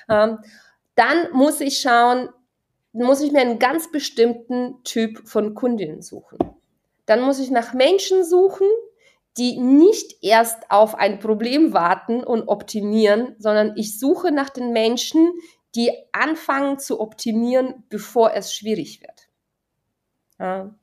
Ähm, 0.09 0.38
dann 0.94 1.33
muss 1.33 1.61
ich 1.61 1.80
schauen, 1.80 2.30
muss 2.92 3.20
ich 3.20 3.30
mir 3.30 3.42
einen 3.42 3.59
ganz 3.59 3.90
bestimmten 3.90 4.83
Typ 4.85 5.28
von 5.28 5.54
Kundinnen 5.54 6.00
suchen. 6.00 6.38
Dann 7.04 7.20
muss 7.20 7.38
ich 7.38 7.50
nach 7.50 7.74
Menschen 7.74 8.24
suchen, 8.24 8.68
die 9.37 9.59
nicht 9.59 10.22
erst 10.22 10.70
auf 10.70 10.94
ein 10.94 11.18
Problem 11.18 11.74
warten 11.74 12.24
und 12.24 12.48
optimieren, 12.48 13.35
sondern 13.38 13.74
ich 13.76 13.98
suche 13.98 14.30
nach 14.30 14.48
den 14.48 14.72
Menschen, 14.72 15.33
die 15.74 15.92
anfangen 16.12 16.78
zu 16.78 17.00
optimieren, 17.00 17.84
bevor 17.88 18.34
es 18.34 18.54
schwierig 18.54 19.00
wird. 19.00 19.28
Ja. 20.38 20.74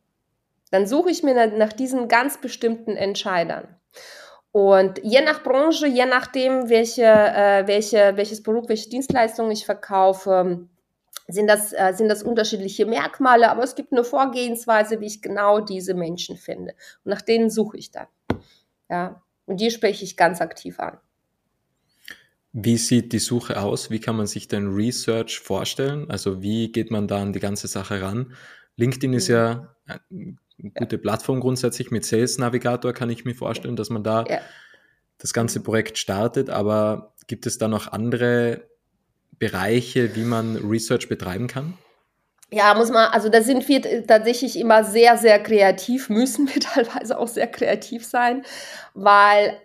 Dann 0.72 0.88
suche 0.88 1.12
ich 1.12 1.24
mir 1.24 1.48
nach 1.48 1.74
diesen 1.74 2.08
ganz 2.08 2.40
bestimmten 2.40 2.96
Entscheidern. 2.96 3.76
Und 4.52 5.00
je 5.04 5.22
nach 5.22 5.44
Branche, 5.44 5.88
je 5.88 6.06
nachdem, 6.06 6.70
welche, 6.70 7.04
äh, 7.04 7.68
welche, 7.68 8.18
welches 8.18 8.44
Produkt, 8.44 8.70
welche 8.70 8.90
Dienstleistung 8.90 9.50
ich 9.52 9.66
verkaufe, 9.66 10.68
sind 11.28 11.48
das, 11.48 11.72
äh, 11.72 11.94
sind 11.94 12.10
das 12.10 12.24
unterschiedliche 12.24 12.86
Merkmale, 12.86 13.50
aber 13.50 13.64
es 13.64 13.76
gibt 13.76 13.94
eine 13.94 14.04
Vorgehensweise, 14.04 15.00
wie 15.00 15.08
ich 15.08 15.22
genau 15.22 15.62
diese 15.62 15.94
Menschen 15.94 16.36
finde. 16.36 16.74
Und 17.04 17.12
nach 17.12 17.22
denen 17.22 17.50
suche 17.50 17.78
ich 17.78 17.92
dann. 17.92 18.08
Ja, 18.90 19.22
und 19.46 19.62
die 19.62 19.72
spreche 19.72 20.04
ich 20.04 20.18
ganz 20.18 20.42
aktiv 20.42 20.80
an. 20.80 20.98
Wie 22.54 22.78
sieht 22.78 23.14
die 23.14 23.20
Suche 23.20 23.62
aus? 23.62 23.90
Wie 23.90 24.00
kann 24.00 24.18
man 24.18 24.28
sich 24.28 24.48
denn 24.48 24.74
Research 24.74 25.40
vorstellen? 25.40 26.10
Also 26.10 26.42
wie 26.42 26.72
geht 26.72 26.92
man 26.92 27.08
da 27.08 27.22
an 27.22 27.34
die 27.34 27.40
ganze 27.40 27.68
Sache 27.68 28.02
ran? 28.02 28.34
LinkedIn 28.76 29.14
ist 29.14 29.30
ja 29.30 29.76
eine 29.88 30.38
gute 30.74 30.98
Plattform 30.98 31.40
grundsätzlich. 31.40 31.92
Mit 31.92 32.06
Sales 32.06 32.38
Navigator 32.38 32.94
kann 32.94 33.10
ich 33.10 33.24
mir 33.24 33.36
vorstellen, 33.36 33.76
dass 33.76 33.90
man 33.90 34.04
da 34.04 34.26
ja. 34.28 34.40
das 35.18 35.32
ganze 35.34 35.62
Projekt 35.62 35.98
startet. 35.98 36.50
Aber 36.50 37.14
gibt 37.28 37.46
es 37.46 37.58
da 37.58 37.68
noch 37.70 37.92
andere 37.92 38.68
Bereiche, 39.40 40.16
wie 40.16 40.24
man 40.24 40.58
Research 40.58 41.08
betreiben 41.08 41.48
kann? 41.48 41.78
Ja, 42.54 42.74
muss 42.74 42.92
man, 42.92 43.10
also 43.12 43.30
da 43.30 43.42
sind 43.42 43.68
wir 43.70 44.06
tatsächlich 44.06 44.60
immer 44.60 44.84
sehr, 44.84 45.18
sehr 45.18 45.42
kreativ, 45.42 46.10
müssen 46.10 46.50
wir 46.54 46.60
teilweise 46.60 47.18
auch 47.18 47.30
sehr 47.30 47.48
kreativ 47.48 48.06
sein, 48.06 48.44
weil 48.94 49.58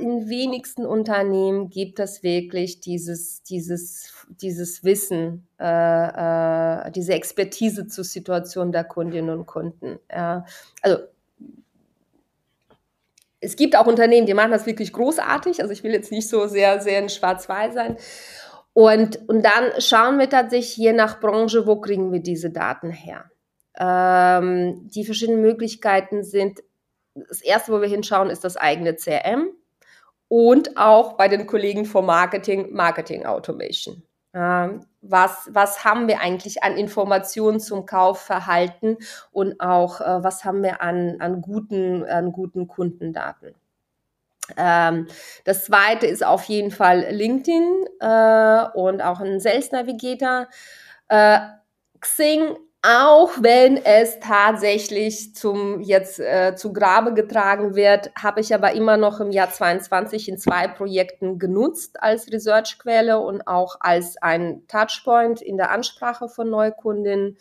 in 0.00 0.28
wenigsten 0.28 0.84
Unternehmen 0.84 1.70
gibt 1.70 2.00
es 2.00 2.24
wirklich 2.24 2.80
dieses, 2.80 3.44
dieses, 3.44 4.12
dieses 4.28 4.82
Wissen, 4.82 5.46
äh, 5.60 6.88
äh, 6.88 6.90
diese 6.90 7.14
Expertise 7.14 7.86
zur 7.86 8.04
Situation 8.04 8.72
der 8.72 8.82
Kundinnen 8.82 9.38
und 9.38 9.46
Kunden. 9.46 10.00
Ja. 10.10 10.44
Also 10.82 11.04
es 13.44 13.54
gibt 13.54 13.76
auch 13.76 13.86
Unternehmen, 13.86 14.26
die 14.26 14.34
machen 14.34 14.50
das 14.50 14.66
wirklich 14.66 14.92
großartig. 14.92 15.60
Also 15.60 15.72
ich 15.72 15.84
will 15.84 15.92
jetzt 15.92 16.10
nicht 16.10 16.28
so 16.28 16.48
sehr, 16.48 16.80
sehr 16.80 16.98
in 16.98 17.10
Schwarz-Weiß 17.10 17.74
sein. 17.74 17.96
Und, 18.74 19.28
und 19.28 19.44
dann 19.44 19.80
schauen 19.80 20.18
wir 20.18 20.28
tatsächlich 20.28 20.76
je 20.76 20.92
nach 20.92 21.20
Branche, 21.20 21.66
wo 21.66 21.80
kriegen 21.80 22.12
wir 22.12 22.20
diese 22.20 22.50
Daten 22.50 22.90
her. 22.90 23.30
Ähm, 23.78 24.88
die 24.88 25.04
verschiedenen 25.04 25.40
Möglichkeiten 25.40 26.24
sind, 26.24 26.62
das 27.14 27.40
erste, 27.40 27.72
wo 27.72 27.80
wir 27.80 27.88
hinschauen, 27.88 28.30
ist 28.30 28.44
das 28.44 28.56
eigene 28.56 28.96
CRM 28.96 29.48
und 30.28 30.76
auch 30.76 31.12
bei 31.12 31.28
den 31.28 31.46
Kollegen 31.46 31.84
vom 31.84 32.06
Marketing, 32.06 32.72
Marketing 32.72 33.24
Automation. 33.24 34.02
Ähm, 34.32 34.84
was, 35.00 35.48
was 35.52 35.84
haben 35.84 36.08
wir 36.08 36.20
eigentlich 36.20 36.64
an 36.64 36.76
Informationen 36.76 37.60
zum 37.60 37.86
Kaufverhalten 37.86 38.96
und 39.30 39.60
auch 39.60 40.00
äh, 40.00 40.24
was 40.24 40.44
haben 40.44 40.64
wir 40.64 40.82
an, 40.82 41.20
an, 41.20 41.40
guten, 41.40 42.04
an 42.04 42.32
guten 42.32 42.66
Kundendaten? 42.66 43.54
Ähm, 44.56 45.06
das 45.44 45.64
zweite 45.64 46.06
ist 46.06 46.24
auf 46.24 46.44
jeden 46.44 46.70
Fall 46.70 47.06
LinkedIn 47.10 47.86
äh, 48.00 48.64
und 48.74 49.00
auch 49.00 49.20
ein 49.20 49.40
Sales 49.40 49.72
Navigator. 49.72 50.48
Äh, 51.08 51.38
Xing, 52.00 52.56
auch 52.82 53.30
wenn 53.40 53.82
es 53.82 54.20
tatsächlich 54.20 55.34
zum 55.34 55.80
jetzt 55.80 56.20
äh, 56.20 56.54
zu 56.54 56.74
Grabe 56.74 57.14
getragen 57.14 57.74
wird, 57.74 58.10
habe 58.14 58.42
ich 58.42 58.54
aber 58.54 58.72
immer 58.72 58.98
noch 58.98 59.20
im 59.20 59.30
Jahr 59.30 59.50
22 59.50 60.28
in 60.28 60.36
zwei 60.36 60.68
Projekten 60.68 61.38
genutzt 61.38 62.02
als 62.02 62.30
Researchquelle 62.30 63.20
und 63.20 63.46
auch 63.48 63.76
als 63.80 64.20
ein 64.20 64.64
Touchpoint 64.68 65.40
in 65.40 65.56
der 65.56 65.70
Ansprache 65.70 66.28
von 66.28 66.50
Neukundinnen. 66.50 67.38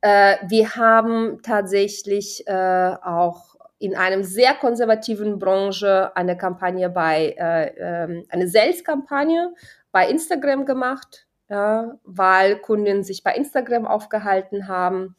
Äh, 0.00 0.38
wir 0.48 0.74
haben 0.74 1.40
tatsächlich 1.44 2.44
äh, 2.48 2.96
auch 3.00 3.53
in 3.84 3.94
einem 3.94 4.24
sehr 4.24 4.54
konservativen 4.54 5.38
Branche 5.38 6.10
eine 6.16 6.36
Kampagne 6.36 6.88
bei, 6.88 7.34
äh, 7.38 7.66
äh, 7.76 8.24
eine 8.30 8.48
Sales-Kampagne 8.48 9.54
bei 9.92 10.08
Instagram 10.08 10.64
gemacht, 10.64 11.26
ja, 11.50 11.98
weil 12.04 12.56
Kunden 12.56 13.04
sich 13.04 13.22
bei 13.22 13.34
Instagram 13.34 13.86
aufgehalten 13.86 14.68
haben. 14.68 15.16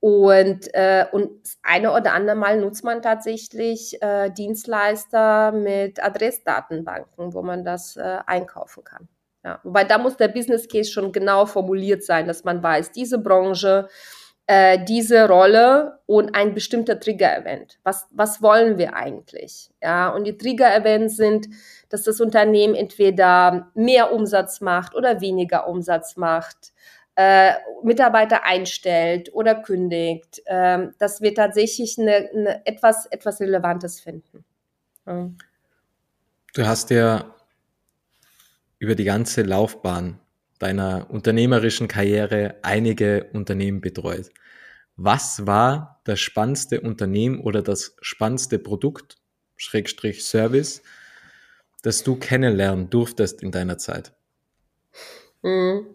Und, 0.00 0.72
äh, 0.72 1.04
und 1.12 1.42
das 1.42 1.58
eine 1.62 1.92
oder 1.92 2.14
andere 2.14 2.36
Mal 2.36 2.58
nutzt 2.58 2.84
man 2.84 3.02
tatsächlich 3.02 4.00
äh, 4.02 4.30
Dienstleister 4.30 5.52
mit 5.52 6.02
Adressdatenbanken, 6.02 7.34
wo 7.34 7.42
man 7.42 7.66
das 7.66 7.96
äh, 7.96 8.18
einkaufen 8.26 8.82
kann. 8.82 9.08
Ja, 9.44 9.60
wobei 9.62 9.84
da 9.84 9.98
muss 9.98 10.16
der 10.16 10.28
Business 10.28 10.68
Case 10.68 10.90
schon 10.90 11.12
genau 11.12 11.44
formuliert 11.44 12.02
sein, 12.02 12.26
dass 12.26 12.44
man 12.44 12.62
weiß, 12.62 12.92
diese 12.92 13.18
Branche 13.18 13.88
äh, 14.50 14.84
diese 14.84 15.28
Rolle 15.28 16.00
und 16.06 16.34
ein 16.34 16.54
bestimmter 16.54 16.98
Trigger-Event. 16.98 17.78
Was, 17.84 18.08
was 18.10 18.42
wollen 18.42 18.78
wir 18.78 18.96
eigentlich? 18.96 19.70
Ja, 19.80 20.08
und 20.08 20.24
die 20.24 20.36
Trigger-Events 20.36 21.16
sind, 21.16 21.46
dass 21.88 22.02
das 22.02 22.20
Unternehmen 22.20 22.74
entweder 22.74 23.70
mehr 23.74 24.12
Umsatz 24.12 24.60
macht 24.60 24.96
oder 24.96 25.20
weniger 25.20 25.68
Umsatz 25.68 26.16
macht, 26.16 26.72
äh, 27.14 27.52
Mitarbeiter 27.84 28.44
einstellt 28.44 29.32
oder 29.32 29.54
kündigt, 29.54 30.42
äh, 30.46 30.88
dass 30.98 31.20
wir 31.20 31.32
tatsächlich 31.32 31.96
eine, 32.00 32.28
eine 32.34 32.66
etwas, 32.66 33.06
etwas 33.06 33.38
Relevantes 33.38 34.00
finden. 34.00 34.44
Ja. 35.06 35.30
Du 36.54 36.66
hast 36.66 36.90
ja 36.90 37.36
über 38.80 38.96
die 38.96 39.04
ganze 39.04 39.42
Laufbahn 39.42 40.18
deiner 40.60 41.06
unternehmerischen 41.10 41.88
Karriere 41.88 42.56
einige 42.62 43.30
Unternehmen 43.32 43.80
betreut. 43.80 44.30
Was 44.96 45.46
war 45.46 46.00
das 46.04 46.20
spannendste 46.20 46.82
Unternehmen 46.82 47.40
oder 47.40 47.62
das 47.62 47.96
spannendste 48.02 48.58
Produkt, 48.58 49.16
Schrägstrich 49.56 50.22
Service, 50.22 50.82
das 51.82 52.04
du 52.04 52.16
kennenlernen 52.16 52.90
durftest 52.90 53.42
in 53.42 53.50
deiner 53.50 53.78
Zeit? 53.78 54.12
Hm. 55.42 55.86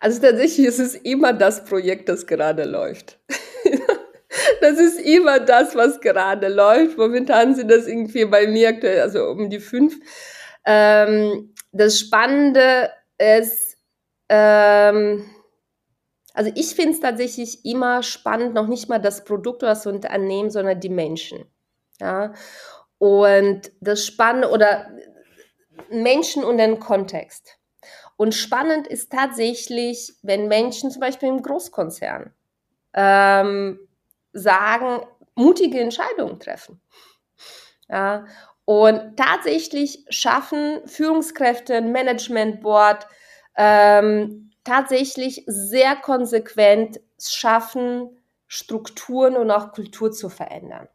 Also 0.00 0.22
tatsächlich 0.22 0.66
ist 0.66 0.78
es 0.78 0.94
immer 0.94 1.34
das 1.34 1.64
Projekt, 1.64 2.08
das 2.08 2.26
gerade 2.26 2.64
läuft. 2.64 3.18
das 4.62 4.78
ist 4.78 4.98
immer 5.00 5.40
das, 5.40 5.74
was 5.74 6.00
gerade 6.00 6.48
läuft. 6.48 6.96
Momentan 6.96 7.54
sind 7.54 7.70
das 7.70 7.86
irgendwie 7.86 8.24
bei 8.24 8.46
mir 8.46 8.70
aktuell, 8.70 9.00
also 9.00 9.26
um 9.26 9.50
die 9.50 9.60
fünf. 9.60 9.96
Ähm, 10.64 11.52
das 11.72 11.98
Spannende 11.98 12.90
ist, 13.38 13.76
ähm, 14.28 15.24
Also 16.34 16.50
ich 16.54 16.74
finde 16.74 16.92
es 16.92 17.00
tatsächlich 17.00 17.64
immer 17.64 18.02
spannend, 18.02 18.54
noch 18.54 18.66
nicht 18.66 18.88
mal 18.88 18.98
das 19.00 19.24
Produkt 19.24 19.62
oder 19.62 19.72
das 19.72 19.86
Unternehmen, 19.86 20.50
sondern 20.50 20.80
die 20.80 20.88
Menschen. 20.88 21.44
Ja. 22.00 22.32
Und 22.98 23.70
das 23.80 24.04
Spannende 24.04 24.50
oder 24.50 24.90
Menschen 25.90 26.44
und 26.44 26.58
den 26.58 26.80
Kontext. 26.80 27.58
Und 28.16 28.34
spannend 28.34 28.86
ist 28.88 29.12
tatsächlich, 29.12 30.14
wenn 30.22 30.48
Menschen 30.48 30.90
zum 30.90 31.00
Beispiel 31.00 31.28
im 31.28 31.42
Großkonzern 31.42 32.32
ähm, 32.94 33.78
sagen, 34.32 35.06
mutige 35.34 35.80
Entscheidungen 35.80 36.38
treffen. 36.40 36.80
Ja, 37.88 38.26
und 38.64 39.16
tatsächlich 39.16 40.04
schaffen 40.08 40.80
Führungskräfte, 40.86 41.80
Management 41.82 42.60
Board 42.62 43.06
ähm, 43.56 44.50
tatsächlich 44.64 45.44
sehr 45.46 45.96
konsequent 45.96 47.00
schaffen, 47.20 48.18
Strukturen 48.46 49.36
und 49.36 49.50
auch 49.50 49.72
Kultur 49.72 50.12
zu 50.12 50.28
verändern. 50.28 50.88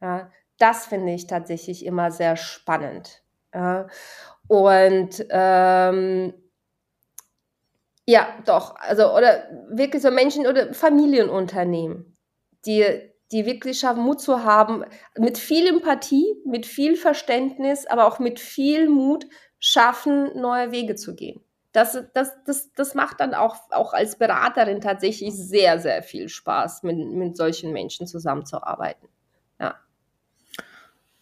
Ja, 0.00 0.30
das 0.58 0.86
finde 0.86 1.12
ich 1.12 1.26
tatsächlich 1.26 1.84
immer 1.84 2.10
sehr 2.10 2.36
spannend. 2.36 3.22
Ja, 3.54 3.88
und 4.48 5.26
ähm, 5.30 6.34
ja, 8.06 8.28
doch, 8.46 8.74
also 8.76 9.14
oder 9.14 9.44
wirklich 9.70 10.02
so 10.02 10.10
Menschen 10.10 10.46
oder 10.46 10.74
Familienunternehmen, 10.74 12.16
die 12.66 13.09
die 13.32 13.46
wirklich 13.46 13.78
schaffen, 13.78 14.02
Mut 14.02 14.20
zu 14.20 14.44
haben, 14.44 14.84
mit 15.16 15.38
viel 15.38 15.66
Empathie, 15.66 16.26
mit 16.44 16.66
viel 16.66 16.96
Verständnis, 16.96 17.86
aber 17.86 18.06
auch 18.06 18.18
mit 18.18 18.40
viel 18.40 18.88
Mut 18.88 19.26
schaffen, 19.58 20.30
neue 20.40 20.72
Wege 20.72 20.96
zu 20.96 21.14
gehen. 21.14 21.40
Das, 21.72 21.96
das, 22.14 22.32
das, 22.44 22.72
das 22.72 22.94
macht 22.94 23.20
dann 23.20 23.34
auch, 23.34 23.56
auch 23.70 23.92
als 23.92 24.18
Beraterin 24.18 24.80
tatsächlich 24.80 25.32
sehr, 25.34 25.78
sehr 25.78 26.02
viel 26.02 26.28
Spaß, 26.28 26.82
mit, 26.82 26.96
mit 26.96 27.36
solchen 27.36 27.72
Menschen 27.72 28.08
zusammenzuarbeiten. 28.08 29.08
Ja. 29.60 29.76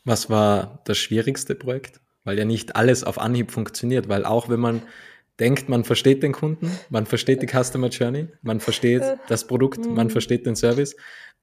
Was 0.04 0.30
war 0.30 0.80
das 0.84 0.96
schwierigste 0.96 1.54
Projekt? 1.54 2.00
Weil 2.24 2.38
ja 2.38 2.46
nicht 2.46 2.76
alles 2.76 3.04
auf 3.04 3.18
Anhieb 3.18 3.50
funktioniert, 3.50 4.08
weil 4.08 4.24
auch 4.24 4.48
wenn 4.48 4.60
man 4.60 4.82
denkt, 5.38 5.68
man 5.68 5.84
versteht 5.84 6.22
den 6.22 6.32
Kunden, 6.32 6.70
man 6.88 7.06
versteht 7.06 7.42
die 7.42 7.46
Customer 7.46 7.88
Journey, 7.88 8.28
man 8.42 8.60
versteht 8.60 9.02
das 9.28 9.46
Produkt, 9.46 9.84
man 9.86 10.06
mhm. 10.06 10.10
versteht 10.10 10.46
den 10.46 10.56
Service, 10.56 10.96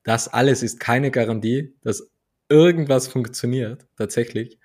das 0.05 0.29
alles 0.29 0.63
ist 0.63 0.79
keine 0.79 1.11
Garantie, 1.11 1.75
dass 1.83 2.09
irgendwas 2.47 3.07
funktioniert 3.07 3.85
tatsächlich. 3.97 4.59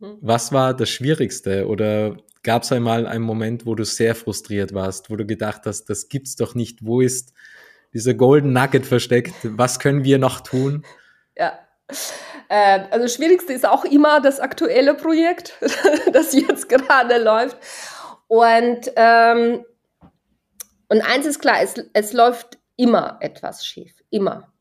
Hm. 0.00 0.18
Was 0.20 0.52
war 0.52 0.74
das 0.74 0.90
Schwierigste 0.90 1.66
oder 1.66 2.18
gab 2.42 2.62
es 2.62 2.70
einmal 2.70 3.06
einen 3.06 3.24
Moment, 3.24 3.66
wo 3.66 3.74
du 3.74 3.84
sehr 3.84 4.14
frustriert 4.14 4.72
warst, 4.74 5.10
wo 5.10 5.16
du 5.16 5.26
gedacht 5.26 5.62
hast, 5.64 5.86
das 5.86 6.08
gibt's 6.08 6.36
doch 6.36 6.54
nicht, 6.54 6.84
wo 6.84 7.00
ist 7.00 7.32
dieser 7.92 8.14
Golden 8.14 8.52
Nugget 8.52 8.86
versteckt, 8.86 9.34
was 9.42 9.80
können 9.80 10.04
wir 10.04 10.18
noch 10.18 10.40
tun? 10.42 10.84
Ja. 11.36 11.58
Äh, 12.48 12.80
also 12.90 13.04
das 13.04 13.14
Schwierigste 13.14 13.52
ist 13.52 13.66
auch 13.66 13.84
immer 13.84 14.20
das 14.20 14.38
aktuelle 14.38 14.94
Projekt, 14.94 15.54
das 16.12 16.34
jetzt 16.34 16.68
gerade 16.68 17.16
läuft. 17.18 17.56
Und, 18.28 18.92
ähm, 18.96 19.64
und 20.88 21.00
eins 21.00 21.26
ist 21.26 21.40
klar, 21.40 21.62
es, 21.62 21.74
es 21.94 22.12
läuft 22.12 22.58
immer 22.76 23.16
etwas 23.20 23.66
schief. 23.66 24.04
Immer. 24.10 24.52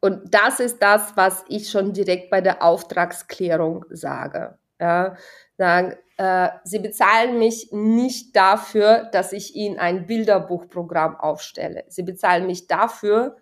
Und 0.00 0.34
das 0.34 0.60
ist 0.60 0.82
das, 0.82 1.16
was 1.16 1.44
ich 1.48 1.70
schon 1.70 1.92
direkt 1.92 2.30
bei 2.30 2.40
der 2.40 2.62
Auftragsklärung 2.62 3.84
sage. 3.90 4.58
Ja, 4.80 5.16
sagen, 5.56 5.96
äh, 6.18 6.50
Sie 6.64 6.78
bezahlen 6.78 7.38
mich 7.38 7.70
nicht 7.72 8.36
dafür, 8.36 9.08
dass 9.12 9.32
ich 9.32 9.56
Ihnen 9.56 9.78
ein 9.78 10.06
Bilderbuchprogramm 10.06 11.16
aufstelle. 11.16 11.84
Sie 11.88 12.04
bezahlen 12.04 12.46
mich 12.46 12.68
dafür, 12.68 13.36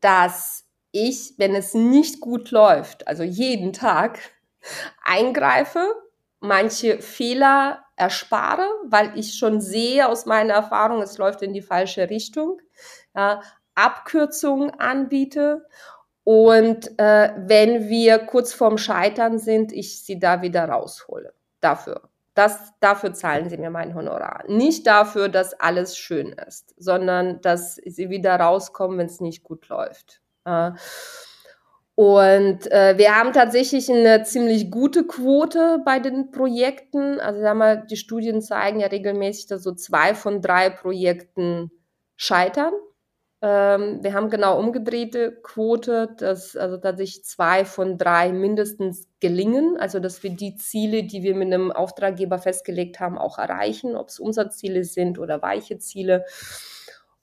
dass 0.00 0.66
ich, 0.92 1.34
wenn 1.38 1.54
es 1.54 1.74
nicht 1.74 2.20
gut 2.20 2.50
läuft, 2.50 3.06
also 3.08 3.22
jeden 3.22 3.72
Tag, 3.72 4.18
eingreife, 5.02 5.94
manche 6.40 7.00
Fehler 7.00 7.84
erspare, 7.96 8.66
weil 8.84 9.18
ich 9.18 9.34
schon 9.34 9.60
sehe 9.60 10.08
aus 10.08 10.26
meiner 10.26 10.54
Erfahrung, 10.54 11.02
es 11.02 11.18
läuft 11.18 11.42
in 11.42 11.52
die 11.52 11.62
falsche 11.62 12.10
Richtung. 12.10 12.60
Ja, 13.14 13.42
Abkürzungen 13.80 14.70
anbiete 14.70 15.66
und 16.24 16.98
äh, 16.98 17.32
wenn 17.36 17.88
wir 17.88 18.18
kurz 18.18 18.52
vorm 18.52 18.78
Scheitern 18.78 19.38
sind, 19.38 19.72
ich 19.72 20.04
sie 20.04 20.18
da 20.18 20.42
wieder 20.42 20.66
raushole. 20.68 21.32
Dafür. 21.60 22.02
Das, 22.34 22.72
dafür 22.80 23.12
zahlen 23.12 23.48
sie 23.48 23.58
mir 23.58 23.70
mein 23.70 23.94
Honorar. 23.94 24.44
Nicht 24.46 24.86
dafür, 24.86 25.28
dass 25.28 25.54
alles 25.54 25.96
schön 25.98 26.32
ist, 26.46 26.74
sondern 26.78 27.40
dass 27.40 27.74
sie 27.74 28.08
wieder 28.10 28.36
rauskommen, 28.36 28.98
wenn 28.98 29.06
es 29.06 29.20
nicht 29.20 29.42
gut 29.42 29.68
läuft. 29.68 30.20
Äh, 30.44 30.70
und 31.96 32.70
äh, 32.72 32.96
wir 32.96 33.14
haben 33.14 33.32
tatsächlich 33.32 33.90
eine 33.90 34.22
ziemlich 34.22 34.70
gute 34.70 35.06
Quote 35.06 35.82
bei 35.84 35.98
den 35.98 36.30
Projekten. 36.30 37.20
Also 37.20 37.40
sagen 37.40 37.58
wir, 37.58 37.76
die 37.76 37.96
Studien 37.96 38.40
zeigen 38.40 38.80
ja 38.80 38.86
regelmäßig, 38.86 39.48
dass 39.48 39.62
so 39.62 39.74
zwei 39.74 40.14
von 40.14 40.40
drei 40.40 40.70
Projekten 40.70 41.70
scheitern. 42.16 42.72
Ähm, 43.42 44.02
wir 44.02 44.12
haben 44.12 44.28
genau 44.28 44.58
umgedrehte 44.58 45.32
Quote, 45.42 46.14
dass 46.18 46.56
also 46.56 46.76
tatsächlich 46.76 47.24
zwei 47.24 47.64
von 47.64 47.96
drei 47.96 48.32
mindestens 48.32 49.08
gelingen, 49.18 49.78
also 49.78 49.98
dass 49.98 50.22
wir 50.22 50.30
die 50.30 50.56
Ziele, 50.56 51.04
die 51.04 51.22
wir 51.22 51.34
mit 51.34 51.46
einem 51.46 51.72
Auftraggeber 51.72 52.38
festgelegt 52.38 53.00
haben, 53.00 53.16
auch 53.16 53.38
erreichen, 53.38 53.96
ob 53.96 54.08
es 54.08 54.20
Umsatzziele 54.20 54.84
sind 54.84 55.18
oder 55.18 55.40
weiche 55.40 55.78
Ziele. 55.78 56.26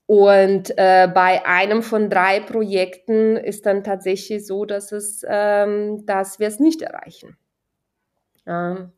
Und 0.07 0.71
äh, 0.77 1.07
bei 1.13 1.45
einem 1.45 1.83
von 1.83 2.09
drei 2.09 2.39
Projekten 2.39 3.35
ist 3.35 3.65
dann 3.65 3.83
tatsächlich 3.83 4.47
so, 4.47 4.65
dass 4.65 4.91
es, 4.91 5.23
ähm, 5.27 6.05
dass 6.05 6.39
wir 6.39 6.47
es 6.47 6.59
nicht 6.59 6.81
erreichen. 6.81 7.37
Ja. 8.45 8.89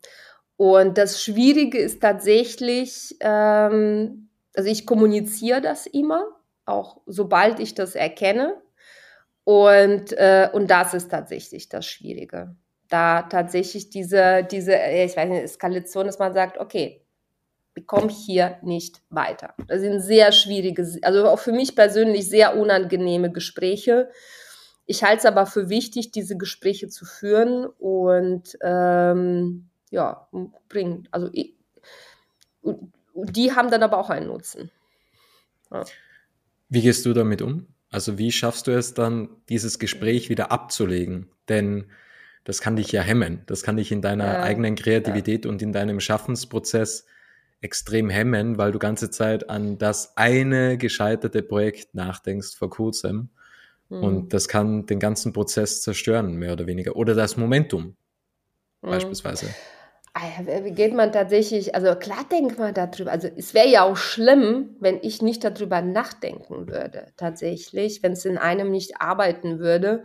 Und 0.56 0.98
das 0.98 1.22
Schwierige 1.22 1.78
ist 1.78 2.00
tatsächlich, 2.00 3.16
ähm, 3.20 4.28
also 4.54 4.70
ich 4.70 4.86
kommuniziere 4.86 5.60
das 5.60 5.86
immer, 5.86 6.24
auch 6.70 7.00
sobald 7.06 7.60
ich 7.60 7.74
das 7.74 7.94
erkenne. 7.94 8.60
Und, 9.44 10.12
äh, 10.12 10.48
und 10.52 10.70
das 10.70 10.94
ist 10.94 11.10
tatsächlich 11.10 11.68
das 11.68 11.86
Schwierige. 11.86 12.54
Da 12.88 13.22
tatsächlich 13.22 13.90
diese, 13.90 14.46
diese, 14.50 14.74
ich 14.74 15.16
weiß 15.16 15.28
nicht, 15.28 15.42
Eskalation, 15.42 16.06
dass 16.06 16.18
man 16.18 16.34
sagt, 16.34 16.58
okay, 16.58 17.04
wir 17.74 17.84
kommen 17.84 18.08
hier 18.08 18.58
nicht 18.62 19.00
weiter. 19.10 19.54
Das 19.68 19.80
sind 19.80 20.00
sehr 20.00 20.32
schwierige, 20.32 20.86
also 21.02 21.28
auch 21.28 21.38
für 21.38 21.52
mich 21.52 21.76
persönlich 21.76 22.28
sehr 22.28 22.56
unangenehme 22.56 23.30
Gespräche. 23.30 24.10
Ich 24.86 25.04
halte 25.04 25.18
es 25.18 25.26
aber 25.26 25.46
für 25.46 25.68
wichtig, 25.68 26.10
diese 26.10 26.36
Gespräche 26.36 26.88
zu 26.88 27.04
führen 27.04 27.66
und 27.66 28.58
ähm, 28.60 29.68
ja, 29.90 30.28
bringen. 30.68 31.08
Also 31.12 31.30
ich, 31.32 31.54
die 33.14 33.52
haben 33.52 33.70
dann 33.70 33.82
aber 33.82 33.98
auch 33.98 34.10
einen 34.10 34.26
Nutzen. 34.26 34.70
Ja. 35.70 35.84
Wie 36.70 36.82
gehst 36.82 37.04
du 37.04 37.12
damit 37.12 37.42
um? 37.42 37.66
Also 37.90 38.16
wie 38.16 38.30
schaffst 38.30 38.68
du 38.68 38.70
es 38.70 38.94
dann, 38.94 39.28
dieses 39.48 39.78
Gespräch 39.78 40.30
wieder 40.30 40.52
abzulegen? 40.52 41.28
Denn 41.48 41.86
das 42.44 42.60
kann 42.60 42.76
dich 42.76 42.92
ja 42.92 43.02
hemmen. 43.02 43.42
Das 43.46 43.62
kann 43.62 43.76
dich 43.76 43.92
in 43.92 44.00
deiner 44.00 44.26
ja, 44.26 44.42
eigenen 44.42 44.76
Kreativität 44.76 45.44
ja. 45.44 45.50
und 45.50 45.60
in 45.60 45.72
deinem 45.72 46.00
Schaffensprozess 46.00 47.04
extrem 47.60 48.08
hemmen, 48.08 48.56
weil 48.56 48.72
du 48.72 48.78
ganze 48.78 49.10
Zeit 49.10 49.50
an 49.50 49.76
das 49.76 50.16
eine 50.16 50.78
gescheiterte 50.78 51.42
Projekt 51.42 51.94
nachdenkst 51.94 52.56
vor 52.56 52.70
kurzem. 52.70 53.30
Mhm. 53.88 54.02
Und 54.02 54.32
das 54.32 54.48
kann 54.48 54.86
den 54.86 55.00
ganzen 55.00 55.32
Prozess 55.32 55.82
zerstören, 55.82 56.36
mehr 56.36 56.52
oder 56.52 56.66
weniger. 56.66 56.96
Oder 56.96 57.14
das 57.14 57.36
Momentum 57.36 57.96
mhm. 58.80 58.90
beispielsweise. 58.90 59.46
Ah 60.14 60.22
wie 60.64 60.72
geht 60.72 60.92
man 60.92 61.12
tatsächlich, 61.12 61.74
also 61.76 61.94
klar 61.94 62.24
denkt 62.32 62.58
man 62.58 62.74
darüber, 62.74 63.12
also 63.12 63.28
es 63.36 63.54
wäre 63.54 63.68
ja 63.68 63.84
auch 63.84 63.96
schlimm, 63.96 64.76
wenn 64.80 64.98
ich 65.02 65.22
nicht 65.22 65.44
darüber 65.44 65.82
nachdenken 65.82 66.66
würde, 66.68 67.12
tatsächlich, 67.16 68.02
wenn 68.02 68.12
es 68.12 68.24
in 68.24 68.36
einem 68.36 68.70
nicht 68.72 69.00
arbeiten 69.00 69.60
würde. 69.60 70.02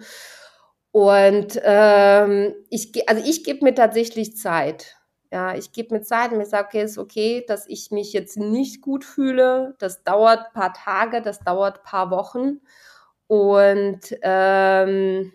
Und 0.91 1.59
ähm, 1.63 2.53
ich, 2.69 3.09
also 3.09 3.23
ich 3.25 3.43
gebe 3.43 3.65
mir 3.65 3.73
tatsächlich 3.75 4.37
Zeit. 4.37 4.95
Ja, 5.31 5.55
ich 5.55 5.71
gebe 5.73 5.95
mir 5.95 6.01
Zeit 6.03 6.31
und 6.31 6.37
mir 6.37 6.45
sage, 6.45 6.67
okay, 6.67 6.83
ist 6.83 6.97
okay, 6.99 7.43
dass 7.47 7.67
ich 7.67 7.89
mich 7.91 8.13
jetzt 8.13 8.37
nicht 8.37 8.81
gut 8.81 9.03
fühle. 9.03 9.75
Das 9.79 10.03
dauert 10.03 10.39
ein 10.47 10.53
paar 10.53 10.73
Tage, 10.73 11.21
das 11.21 11.39
dauert 11.39 11.79
ein 11.79 11.83
paar 11.83 12.11
Wochen. 12.11 12.61
Und 13.27 14.01
ähm, 14.21 15.33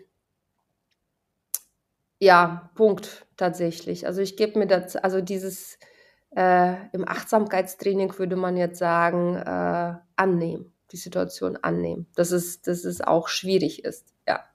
ja, 2.21 2.69
Punkt 2.75 3.25
tatsächlich. 3.35 4.05
Also 4.05 4.21
ich 4.21 4.37
gebe 4.37 4.59
mir 4.59 4.67
das, 4.67 4.95
also 4.95 5.21
dieses 5.21 5.79
äh, 6.35 6.75
im 6.93 7.07
Achtsamkeitstraining 7.07 8.17
würde 8.19 8.35
man 8.35 8.57
jetzt 8.57 8.77
sagen, 8.77 9.35
äh, 9.35 9.95
annehmen, 10.15 10.71
die 10.91 10.97
Situation 10.97 11.57
annehmen, 11.57 12.05
dass 12.15 12.31
es, 12.31 12.61
dass 12.61 12.85
es 12.85 13.01
auch 13.01 13.27
schwierig 13.27 13.83
ist, 13.83 14.13
ja. 14.27 14.45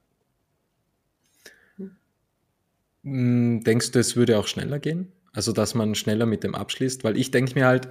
Hm, 3.03 3.63
denkst 3.65 3.91
du, 3.91 3.99
es 3.99 4.15
würde 4.15 4.39
auch 4.39 4.47
schneller 4.47 4.79
gehen? 4.79 5.11
Also, 5.33 5.51
dass 5.51 5.75
man 5.75 5.93
schneller 5.93 6.25
mit 6.25 6.43
dem 6.43 6.55
abschließt? 6.55 7.03
Weil 7.03 7.17
ich 7.17 7.31
denke 7.31 7.53
mir 7.53 7.67
halt, 7.67 7.89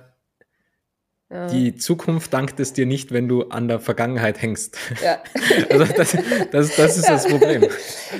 Ja. 1.29 1.49
Die 1.49 1.75
Zukunft 1.75 2.33
dankt 2.33 2.61
es 2.61 2.73
dir 2.73 2.87
nicht, 2.87 3.13
wenn 3.13 3.27
du 3.27 3.49
an 3.49 3.67
der 3.67 3.81
Vergangenheit 3.81 4.41
hängst. 4.41 4.79
Ja. 5.03 5.21
also 5.71 5.85
das, 5.85 6.17
das, 6.53 6.77
das 6.77 6.97
ist 6.97 7.07
ja. 7.07 7.15
das 7.15 7.27
Problem. 7.27 7.67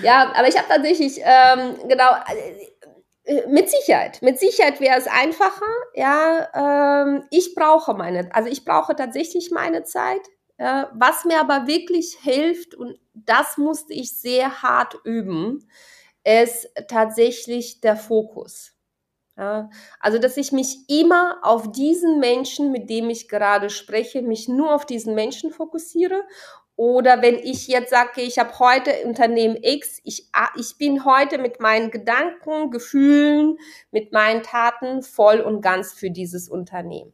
Ja, 0.03 0.33
aber 0.35 0.49
ich 0.49 0.57
habe 0.57 0.67
tatsächlich, 0.69 1.21
ähm, 1.23 1.77
genau, 1.89 2.11
äh, 3.25 3.47
mit 3.49 3.71
Sicherheit. 3.71 4.23
Mit 4.23 4.41
Sicherheit 4.41 4.81
wäre 4.81 4.99
es 4.99 5.07
einfacher. 5.07 5.67
Ja, 5.95 7.05
ähm, 7.05 7.25
ich 7.31 7.55
brauche 7.55 7.95
meine, 7.95 8.29
also 8.35 8.49
ich 8.49 8.65
brauche 8.65 8.97
tatsächlich 8.97 9.53
meine 9.53 9.85
Zeit. 9.85 10.23
Ja, 10.59 10.91
was 10.95 11.25
mir 11.25 11.39
aber 11.39 11.67
wirklich 11.67 12.17
hilft, 12.23 12.75
und 12.75 12.99
das 13.15 13.57
musste 13.57 13.93
ich 13.93 14.19
sehr 14.19 14.63
hart 14.63 14.97
üben, 15.05 15.69
ist 16.25 16.69
tatsächlich 16.89 17.81
der 17.81 17.97
Fokus. 17.97 18.76
Ja, 19.39 19.69
also, 20.01 20.19
dass 20.19 20.39
ich 20.39 20.53
mich 20.53 20.89
immer 20.89 21.39
auf 21.43 21.71
diesen 21.71 22.21
Menschen, 22.21 22.73
mit 22.73 22.89
dem 22.89 23.11
ich 23.11 23.29
gerade 23.29 23.69
spreche, 23.69 24.23
mich 24.23 24.49
nur 24.49 24.75
auf 24.75 24.87
diesen 24.87 25.15
Menschen 25.15 25.51
fokussiere. 25.51 26.23
Oder 26.77 27.23
wenn 27.23 27.37
ich 27.37 27.69
jetzt 27.69 27.91
sage, 27.91 28.23
ich 28.23 28.39
habe 28.39 28.59
heute 28.59 28.91
Unternehmen 29.05 29.57
X, 29.61 30.01
ich, 30.05 30.31
ich 30.57 30.79
bin 30.79 31.05
heute 31.05 31.39
mit 31.39 31.61
meinen 31.61 31.91
Gedanken, 31.91 32.71
Gefühlen, 32.71 33.59
mit 33.91 34.13
meinen 34.13 34.43
Taten 34.43 35.03
voll 35.03 35.41
und 35.41 35.61
ganz 35.63 35.93
für 35.93 36.11
dieses 36.11 36.49
Unternehmen. 36.49 37.13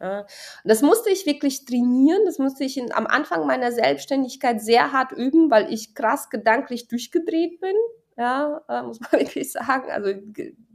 Ja, 0.00 0.26
das 0.64 0.82
musste 0.82 1.10
ich 1.10 1.24
wirklich 1.24 1.64
trainieren, 1.64 2.24
das 2.26 2.38
musste 2.38 2.64
ich 2.64 2.76
in, 2.76 2.92
am 2.92 3.06
Anfang 3.06 3.46
meiner 3.46 3.72
Selbstständigkeit 3.72 4.60
sehr 4.60 4.92
hart 4.92 5.12
üben, 5.12 5.50
weil 5.50 5.72
ich 5.72 5.94
krass 5.94 6.28
gedanklich 6.28 6.86
durchgedreht 6.88 7.60
bin 7.60 7.74
ja, 8.16 8.62
äh, 8.68 8.82
muss 8.82 9.00
man 9.00 9.12
wirklich 9.20 9.52
sagen. 9.52 9.90
Also 9.90 10.12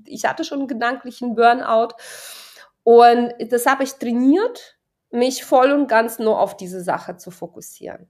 ich 0.06 0.26
hatte 0.26 0.44
schon 0.44 0.60
einen 0.60 0.68
gedanklichen 0.68 1.36
Burnout 1.36 1.96
und 2.84 3.34
das 3.50 3.66
habe 3.66 3.84
ich 3.84 3.94
trainiert, 3.94 4.78
mich 5.12 5.44
voll 5.44 5.72
und 5.72 5.88
ganz 5.88 6.20
nur 6.20 6.40
auf 6.40 6.58
diese 6.58 6.82
Sache 6.82 7.18
zu 7.18 7.32
fokussieren. 7.32 8.10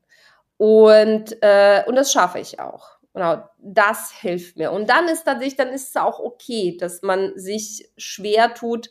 Und, 0.57 1.37
äh, 1.41 1.83
und 1.87 1.95
das 1.95 2.11
schaffe 2.13 2.39
ich 2.39 2.59
auch. 2.59 2.99
Genau, 3.13 3.43
das 3.57 4.11
hilft 4.11 4.57
mir. 4.57 4.71
Und 4.71 4.89
dann 4.89 5.07
ist 5.07 5.23
tatsächlich, 5.25 5.57
dann 5.57 5.69
ist 5.69 5.89
es 5.89 5.95
auch 5.97 6.19
okay, 6.19 6.77
dass 6.79 7.01
man 7.01 7.33
sich 7.35 7.89
schwer 7.97 8.53
tut. 8.53 8.89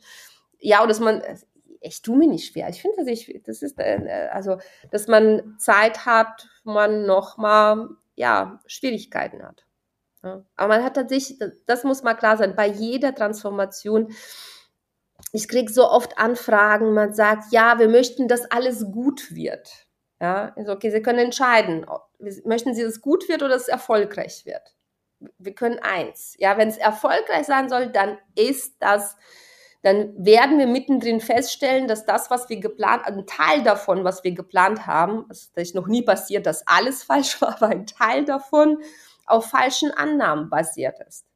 Ja, 0.58 0.82
und 0.82 0.88
dass 0.88 1.00
man, 1.00 1.22
ich 1.80 2.02
tue 2.02 2.18
mir 2.18 2.28
nicht 2.28 2.52
schwer. 2.52 2.68
Ich 2.68 2.82
finde, 2.82 2.98
dass 2.98 3.06
ich, 3.06 3.40
das 3.44 3.62
ist, 3.62 3.78
äh, 3.78 4.28
also, 4.32 4.58
dass 4.90 5.06
man 5.06 5.54
Zeit 5.58 6.04
hat, 6.04 6.48
wo 6.64 6.72
man 6.72 7.06
nochmal, 7.06 7.88
ja, 8.16 8.60
Schwierigkeiten 8.66 9.42
hat. 9.42 9.64
Aber 10.22 10.68
man 10.68 10.84
hat 10.84 10.94
tatsächlich, 10.94 11.38
das 11.66 11.84
muss 11.84 12.02
mal 12.02 12.14
klar 12.14 12.36
sein, 12.36 12.54
bei 12.54 12.66
jeder 12.66 13.14
Transformation, 13.14 14.12
ich 15.32 15.48
kriege 15.48 15.72
so 15.72 15.88
oft 15.88 16.18
Anfragen, 16.18 16.92
man 16.92 17.12
sagt, 17.12 17.52
ja, 17.52 17.78
wir 17.78 17.88
möchten, 17.88 18.28
dass 18.28 18.50
alles 18.50 18.90
gut 18.90 19.34
wird. 19.34 19.86
Ja, 20.20 20.52
also 20.56 20.72
okay, 20.72 20.90
Sie 20.90 21.02
können 21.02 21.18
entscheiden, 21.18 21.86
möchten 22.44 22.74
Sie, 22.74 22.82
dass 22.82 22.92
es 22.92 23.00
gut 23.00 23.28
wird 23.28 23.42
oder 23.42 23.54
dass 23.54 23.62
es 23.62 23.68
erfolgreich 23.68 24.44
wird. 24.44 24.74
Wir 25.38 25.54
können 25.54 25.78
eins. 25.78 26.34
Ja, 26.38 26.58
wenn 26.58 26.68
es 26.68 26.76
erfolgreich 26.76 27.46
sein 27.46 27.68
soll, 27.70 27.88
dann 27.88 28.18
ist 28.34 28.76
das, 28.80 29.16
dann 29.82 30.12
werden 30.22 30.58
wir 30.58 30.66
mittendrin 30.66 31.20
feststellen, 31.20 31.88
dass 31.88 32.04
das, 32.04 32.30
was 32.30 32.50
wir 32.50 32.60
geplant, 32.60 33.06
ein 33.06 33.26
Teil 33.26 33.62
davon, 33.62 34.04
was 34.04 34.22
wir 34.24 34.32
geplant 34.32 34.86
haben, 34.86 35.24
das 35.28 35.50
ist 35.54 35.74
noch 35.74 35.86
nie 35.86 36.02
passiert, 36.02 36.44
dass 36.44 36.66
alles 36.66 37.02
falsch 37.04 37.40
war, 37.40 37.56
aber 37.56 37.68
ein 37.68 37.86
Teil 37.86 38.26
davon 38.26 38.82
auf 39.30 39.46
falschen 39.46 39.90
Annahmen 39.90 40.50
basiert 40.50 40.98
ist. 41.06 41.26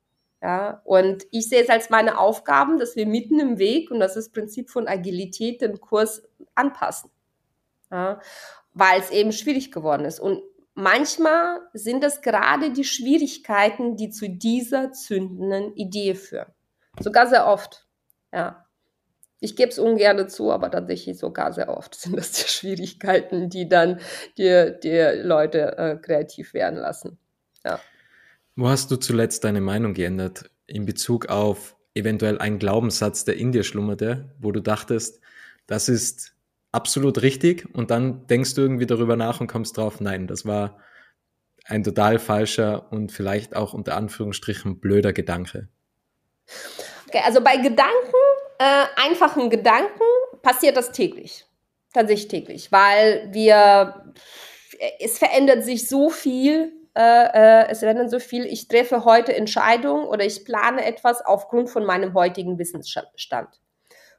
Ja, 0.42 0.82
und 0.84 1.24
ich 1.30 1.48
sehe 1.48 1.62
es 1.62 1.70
als 1.70 1.88
meine 1.88 2.18
Aufgaben, 2.18 2.78
dass 2.78 2.96
wir 2.96 3.06
mitten 3.06 3.40
im 3.40 3.58
Weg, 3.58 3.90
und 3.90 3.98
das 3.98 4.14
ist 4.14 4.26
das 4.26 4.32
Prinzip 4.32 4.68
von 4.68 4.86
Agilität, 4.86 5.62
den 5.62 5.80
Kurs 5.80 6.22
anpassen. 6.54 7.10
Ja, 7.90 8.20
weil 8.74 9.00
es 9.00 9.10
eben 9.10 9.32
schwierig 9.32 9.72
geworden 9.72 10.04
ist. 10.04 10.20
Und 10.20 10.42
manchmal 10.74 11.60
sind 11.72 12.04
es 12.04 12.20
gerade 12.20 12.72
die 12.72 12.84
Schwierigkeiten, 12.84 13.96
die 13.96 14.10
zu 14.10 14.28
dieser 14.28 14.92
zündenden 14.92 15.74
Idee 15.76 16.14
führen. 16.14 16.52
Sogar 17.00 17.26
sehr 17.26 17.46
oft. 17.46 17.86
Ja. 18.32 18.66
Ich 19.40 19.56
gebe 19.56 19.70
es 19.70 19.78
ungern 19.78 20.28
zu, 20.28 20.52
aber 20.52 20.70
tatsächlich 20.70 21.18
sogar 21.18 21.52
sehr 21.52 21.74
oft 21.74 21.94
sind 22.00 22.16
das 22.16 22.32
die 22.32 22.48
Schwierigkeiten, 22.48 23.48
die 23.48 23.68
dann 23.68 24.00
die, 24.36 24.74
die 24.82 25.22
Leute 25.22 25.78
äh, 25.78 25.96
kreativ 25.96 26.52
werden 26.52 26.78
lassen. 26.78 27.18
Ja. 27.64 27.80
Wo 28.56 28.68
hast 28.68 28.90
du 28.90 28.96
zuletzt 28.96 29.44
deine 29.44 29.60
Meinung 29.60 29.94
geändert 29.94 30.50
in 30.66 30.86
Bezug 30.86 31.26
auf 31.26 31.76
eventuell 31.94 32.38
einen 32.38 32.58
Glaubenssatz, 32.58 33.24
der 33.24 33.36
in 33.36 33.52
dir 33.52 33.64
schlummerte, 33.64 34.34
wo 34.38 34.52
du 34.52 34.60
dachtest, 34.60 35.20
das 35.66 35.88
ist 35.88 36.34
absolut 36.72 37.22
richtig 37.22 37.66
und 37.72 37.90
dann 37.90 38.26
denkst 38.26 38.54
du 38.54 38.62
irgendwie 38.62 38.86
darüber 38.86 39.16
nach 39.16 39.40
und 39.40 39.46
kommst 39.46 39.76
drauf, 39.76 40.00
nein, 40.00 40.26
das 40.26 40.44
war 40.44 40.78
ein 41.66 41.82
total 41.82 42.18
falscher 42.18 42.92
und 42.92 43.12
vielleicht 43.12 43.56
auch 43.56 43.72
unter 43.72 43.96
Anführungsstrichen 43.96 44.80
blöder 44.80 45.12
Gedanke. 45.12 45.68
Okay, 47.08 47.22
also 47.24 47.40
bei 47.40 47.56
Gedanken, 47.56 48.12
äh, 48.58 48.84
einfachen 48.96 49.48
Gedanken, 49.50 50.02
passiert 50.42 50.76
das 50.76 50.92
täglich. 50.92 51.46
Tatsächlich 51.92 52.28
täglich, 52.28 52.72
weil 52.72 53.28
wir, 53.32 54.12
es 54.98 55.18
verändert 55.18 55.64
sich 55.64 55.88
so 55.88 56.10
viel 56.10 56.72
äh, 56.96 57.62
äh, 57.62 57.68
es 57.70 57.82
werden 57.82 58.08
so 58.08 58.18
viel, 58.20 58.46
ich 58.46 58.68
treffe 58.68 59.04
heute 59.04 59.34
Entscheidungen 59.34 60.06
oder 60.06 60.24
ich 60.24 60.44
plane 60.44 60.84
etwas 60.84 61.24
aufgrund 61.24 61.70
von 61.70 61.84
meinem 61.84 62.14
heutigen 62.14 62.58
Wissensstand. 62.58 63.60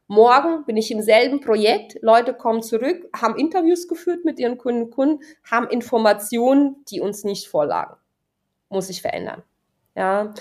Morgen 0.07 0.65
bin 0.65 0.77
ich 0.77 0.91
im 0.91 1.01
selben 1.01 1.39
Projekt, 1.39 1.97
Leute 2.01 2.33
kommen 2.33 2.61
zurück, 2.61 3.09
haben 3.15 3.37
Interviews 3.37 3.87
geführt 3.87 4.23
mit 4.23 4.39
ihren 4.39 4.57
Kunden, 4.57 4.91
Kunden 4.91 5.23
haben 5.49 5.67
Informationen, 5.69 6.83
die 6.89 7.01
uns 7.01 7.23
nicht 7.23 7.47
vorlagen. 7.47 7.95
Muss 8.69 8.89
ich 8.89 9.01
verändern. 9.01 9.43
Ja. 9.95 10.33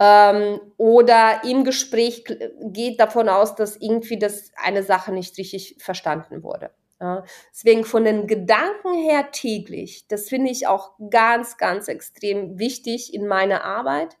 Ähm, 0.00 0.60
oder 0.76 1.44
im 1.44 1.64
Gespräch 1.64 2.24
geht 2.60 2.98
davon 2.98 3.28
aus, 3.28 3.54
dass 3.54 3.76
irgendwie 3.76 4.18
das 4.18 4.50
eine 4.56 4.82
Sache 4.82 5.12
nicht 5.12 5.38
richtig 5.38 5.76
verstanden 5.78 6.42
wurde. 6.42 6.70
Ja, 7.00 7.24
deswegen 7.50 7.84
von 7.86 8.04
den 8.04 8.26
Gedanken 8.26 8.92
her 8.92 9.30
täglich, 9.32 10.06
das 10.08 10.28
finde 10.28 10.50
ich 10.50 10.66
auch 10.66 10.92
ganz, 11.08 11.56
ganz 11.56 11.88
extrem 11.88 12.58
wichtig 12.58 13.14
in 13.14 13.26
meiner 13.26 13.64
Arbeit. 13.64 14.18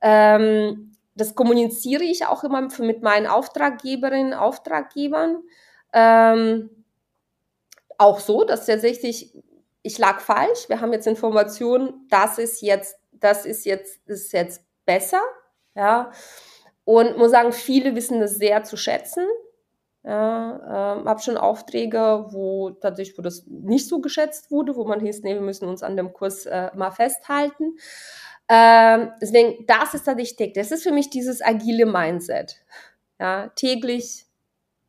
Ähm, 0.00 0.96
das 1.14 1.34
kommuniziere 1.34 2.02
ich 2.04 2.26
auch 2.26 2.42
immer 2.42 2.66
mit 2.78 3.02
meinen 3.02 3.26
Auftraggeberinnen, 3.26 4.34
Auftraggebern. 4.34 5.42
Ähm, 5.92 6.70
auch 7.98 8.20
so, 8.20 8.44
dass 8.44 8.66
tatsächlich, 8.66 9.32
ich 9.82 9.98
lag 9.98 10.20
falsch, 10.20 10.68
wir 10.68 10.80
haben 10.80 10.92
jetzt 10.92 11.06
Informationen, 11.06 12.06
das 12.08 12.38
ist 12.38 12.62
jetzt, 12.62 12.96
das 13.12 13.46
ist 13.46 13.64
jetzt, 13.64 14.00
ist 14.08 14.32
jetzt 14.32 14.62
besser, 14.86 15.22
ja. 15.74 16.10
Und 16.84 17.16
muss 17.16 17.30
sagen, 17.30 17.52
viele 17.52 17.94
wissen 17.94 18.20
das 18.20 18.36
sehr 18.36 18.62
zu 18.64 18.76
schätzen. 18.76 19.26
Ja, 20.06 20.96
ähm, 20.98 21.08
habe 21.08 21.20
schon 21.22 21.38
Aufträge, 21.38 22.26
wo 22.28 22.70
tatsächlich, 22.70 23.16
wo 23.16 23.22
das 23.22 23.46
nicht 23.46 23.88
so 23.88 24.00
geschätzt 24.00 24.50
wurde, 24.50 24.76
wo 24.76 24.84
man 24.84 25.00
hieß, 25.00 25.22
nee, 25.22 25.32
wir 25.32 25.40
müssen 25.40 25.66
uns 25.66 25.82
an 25.82 25.96
dem 25.96 26.12
Kurs 26.12 26.44
äh, 26.44 26.70
mal 26.74 26.90
festhalten. 26.90 27.78
Ähm, 28.48 29.12
deswegen, 29.22 29.64
das 29.66 29.94
ist 29.94 30.04
tatsächlich, 30.04 30.52
das 30.52 30.72
ist 30.72 30.82
für 30.82 30.92
mich 30.92 31.08
dieses 31.08 31.40
agile 31.40 31.86
Mindset. 31.86 32.56
Ja, 33.18 33.48
täglich 33.56 34.26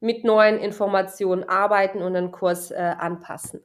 mit 0.02 0.26
neuen 0.26 0.60
Informationen 0.60 1.46
arbeiten 1.46 2.02
und 2.02 2.14
den 2.14 2.32
Kurs 2.32 2.72
äh, 2.72 2.76
anpassen. 2.76 3.62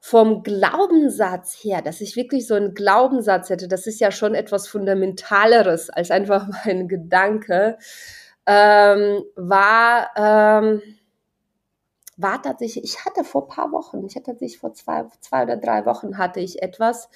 Vom 0.00 0.42
Glaubenssatz 0.42 1.54
her, 1.62 1.80
dass 1.80 2.00
ich 2.00 2.16
wirklich 2.16 2.48
so 2.48 2.54
einen 2.54 2.74
Glaubenssatz 2.74 3.50
hätte, 3.50 3.68
das 3.68 3.86
ist 3.86 4.00
ja 4.00 4.10
schon 4.10 4.34
etwas 4.34 4.66
Fundamentaleres 4.66 5.90
als 5.90 6.10
einfach 6.10 6.48
mein 6.64 6.88
Gedanke 6.88 7.78
ähm, 8.46 9.24
war, 9.36 10.10
ähm, 10.16 10.82
war 12.16 12.42
tatsächlich, 12.42 12.84
ich 12.84 13.04
hatte 13.04 13.24
vor 13.24 13.48
paar 13.48 13.72
Wochen, 13.72 14.04
ich 14.04 14.16
hatte 14.16 14.32
tatsächlich 14.32 14.58
vor 14.58 14.74
zwei, 14.74 15.06
zwei 15.20 15.44
oder 15.44 15.56
drei 15.56 15.86
Wochen 15.86 16.18
hatte 16.18 16.40
ich 16.40 16.62
etwas 16.62 17.08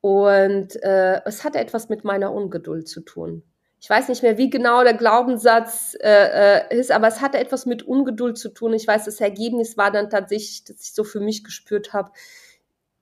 und 0.00 0.82
äh, 0.82 1.20
es 1.24 1.44
hatte 1.44 1.58
etwas 1.58 1.88
mit 1.88 2.04
meiner 2.04 2.32
Ungeduld 2.32 2.88
zu 2.88 3.00
tun. 3.00 3.42
Ich 3.82 3.88
weiß 3.88 4.08
nicht 4.08 4.22
mehr, 4.22 4.36
wie 4.36 4.50
genau 4.50 4.82
der 4.84 4.94
Glaubenssatz 4.94 5.96
äh, 6.00 6.68
äh, 6.68 6.78
ist, 6.78 6.90
aber 6.90 7.08
es 7.08 7.20
hatte 7.22 7.38
etwas 7.38 7.64
mit 7.64 7.82
Ungeduld 7.82 8.36
zu 8.36 8.50
tun. 8.50 8.74
Ich 8.74 8.86
weiß, 8.86 9.06
das 9.06 9.20
Ergebnis 9.20 9.78
war 9.78 9.90
dann 9.90 10.10
tatsächlich, 10.10 10.64
dass 10.64 10.82
ich 10.82 10.92
so 10.92 11.02
für 11.02 11.20
mich 11.20 11.44
gespürt 11.44 11.94
habe, 11.94 12.10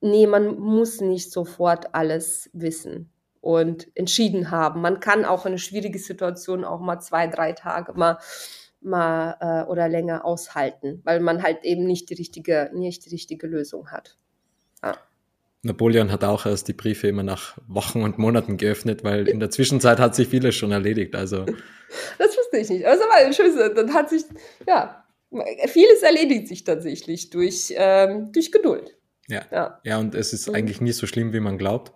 nee, 0.01 0.27
man 0.29 0.57
muss 0.59 1.01
nicht 1.01 1.33
sofort 1.33 1.95
alles 1.95 2.49
wissen 2.53 3.13
und 3.49 3.89
entschieden 3.95 4.51
haben. 4.51 4.83
Man 4.83 5.01
kann 5.01 5.25
auch 5.25 5.47
eine 5.47 5.57
schwierige 5.57 5.99
Situation 5.99 6.65
auch 6.65 6.81
mal 6.81 7.01
zwei, 7.01 7.27
drei 7.29 7.53
Tage 7.53 7.95
mal 7.95 8.19
mal 8.83 9.37
äh, 9.41 9.71
oder 9.71 9.89
länger 9.89 10.27
aushalten, 10.27 11.01
weil 11.05 11.21
man 11.21 11.43
halt 11.43 11.65
eben 11.65 11.85
nicht 11.85 12.11
die 12.11 12.15
richtige, 12.15 12.71
nicht 12.75 13.07
die 13.07 13.11
richtige 13.11 13.47
Lösung 13.47 13.91
hat. 13.91 14.19
Ja. 14.85 14.99
Napoleon 15.63 16.13
hat 16.13 16.25
auch 16.25 16.45
erst 16.45 16.69
die 16.69 16.75
Briefe 16.75 17.09
immer 17.09 17.23
nach 17.23 17.57
Wochen 17.67 18.03
und 18.03 18.19
Monaten 18.19 18.59
geöffnet, 18.59 19.03
weil 19.03 19.27
in 19.27 19.41
der 19.41 19.51
Zwischenzeit 19.51 19.99
hat 19.99 20.15
sich 20.15 20.29
vieles 20.29 20.55
schon 20.55 20.71
erledigt. 20.71 21.17
Also 21.17 21.47
das 22.19 22.37
wusste 22.37 22.59
ich 22.59 22.69
nicht. 22.69 22.85
War 22.85 23.27
ein 23.27 23.33
schönes, 23.33 23.57
dann 23.75 23.95
hat 23.95 24.11
sich, 24.11 24.25
ja, 24.67 25.05
vieles 25.67 26.03
erledigt 26.03 26.49
sich 26.49 26.65
tatsächlich 26.65 27.31
durch, 27.31 27.73
ähm, 27.75 28.31
durch 28.31 28.53
Geduld. 28.53 28.95
Ja. 29.27 29.43
ja. 29.51 29.81
Ja, 29.85 29.99
und 29.99 30.15
es 30.15 30.33
ist 30.35 30.49
Mhm. 30.49 30.55
eigentlich 30.55 30.81
nie 30.83 30.93
so 30.93 31.07
schlimm, 31.07 31.33
wie 31.33 31.41
man 31.41 31.57
glaubt. 31.59 31.93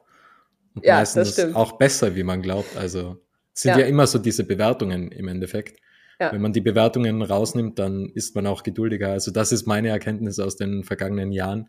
Und 0.74 0.84
Ja, 0.84 0.96
meistens 0.96 1.28
das 1.28 1.32
stimmt. 1.34 1.56
auch 1.56 1.72
besser, 1.78 2.16
wie 2.16 2.22
man 2.22 2.42
glaubt. 2.42 2.76
Also 2.76 3.18
es 3.54 3.62
sind 3.62 3.72
Ja. 3.72 3.80
ja. 3.80 3.86
immer 3.86 4.06
so 4.06 4.18
diese 4.18 4.44
Bewertungen 4.44 5.10
im 5.12 5.28
Endeffekt. 5.28 5.78
Ja. 6.20 6.32
Wenn 6.32 6.40
man 6.40 6.52
die 6.52 6.60
Bewertungen 6.60 7.20
rausnimmt, 7.22 7.78
dann 7.78 8.08
ist 8.14 8.34
man 8.34 8.46
auch 8.46 8.62
geduldiger. 8.62 9.08
Also 9.08 9.30
das 9.30 9.52
ist 9.52 9.66
meine 9.66 9.88
Erkenntnis 9.88 10.38
aus 10.38 10.56
den 10.56 10.84
vergangenen 10.84 11.32
Jahren, 11.32 11.68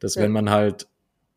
dass 0.00 0.14
Ja. 0.14 0.22
wenn 0.22 0.32
man 0.32 0.50
halt 0.50 0.86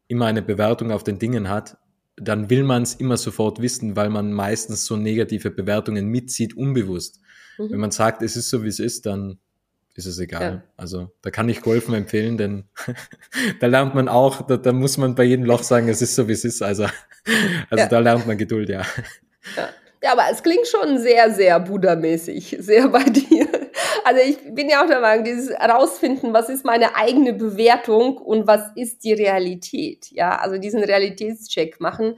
immer 0.08 0.26
eine 0.28 0.42
Bewertung 0.42 0.92
auf 0.92 1.04
den 1.04 1.20
Dingen 1.20 1.50
hat, 1.50 1.78
dann 2.18 2.50
will 2.50 2.64
man 2.64 2.84
es 2.84 2.96
immer 2.96 3.18
sofort 3.18 3.62
wissen, 3.62 3.96
weil 3.96 4.10
man 4.10 4.32
meistens 4.32 4.86
so 4.86 4.96
negative 4.96 5.52
Bewertungen 5.52 6.08
mitzieht, 6.08 6.56
unbewusst. 6.56 7.20
Mhm. 7.58 7.72
Wenn 7.72 7.80
man 7.80 7.92
sagt, 7.92 8.22
es 8.22 8.36
ist 8.38 8.50
so, 8.50 8.64
wie 8.64 8.70
es 8.70 8.80
ist, 8.80 9.06
dann 9.06 9.38
ist 9.96 10.06
es 10.06 10.20
egal. 10.20 10.42
Ja. 10.42 10.64
Also 10.78 11.12
da 11.22 11.32
kann 11.32 11.50
ich 11.50 11.62
Golfen 11.62 11.94
empfehlen, 11.94 12.38
denn 12.38 12.66
da 13.60 13.68
lernt 13.68 13.96
man 13.96 14.08
auch, 14.08 14.42
da, 14.42 14.58
da 14.58 14.72
muss 14.72 14.98
man 14.98 15.16
bei 15.16 15.24
jedem 15.24 15.46
Loch 15.46 15.64
sagen, 15.64 15.88
es 15.88 16.02
ist 16.02 16.16
so, 16.16 16.28
wie 16.28 16.34
es 16.34 16.44
ist. 16.46 16.62
Also, 16.62 16.84
also 17.70 17.84
Ja. 17.84 17.88
da 17.88 18.00
lernt 18.00 18.28
man 18.28 18.38
Geduld, 18.38 18.70
ja. 18.70 18.84
Ja, 20.04 20.12
aber 20.12 20.24
es 20.32 20.44
klingt 20.44 20.68
schon 20.68 21.00
sehr, 21.00 21.32
sehr 21.32 21.60
Buddha-mäßig, 21.60 22.58
sehr 22.60 22.90
bei 22.90 23.04
dir. 23.04 23.48
Also 24.04 24.22
ich 24.22 24.38
bin 24.54 24.70
ja 24.70 24.84
auch 24.84 24.88
der 24.88 25.00
Meinung, 25.00 25.24
dieses 25.24 25.50
herausfinden, 25.50 26.32
was 26.34 26.50
ist 26.50 26.64
meine 26.64 26.96
eigene 26.96 27.34
Bewertung 27.34 28.18
und 28.18 28.46
was 28.46 28.70
ist 28.76 29.04
die 29.04 29.14
Realität. 29.14 30.12
Ja, 30.12 30.38
also 30.38 30.58
diesen 30.60 30.84
Realitätscheck 30.84 31.80
machen. 31.80 32.18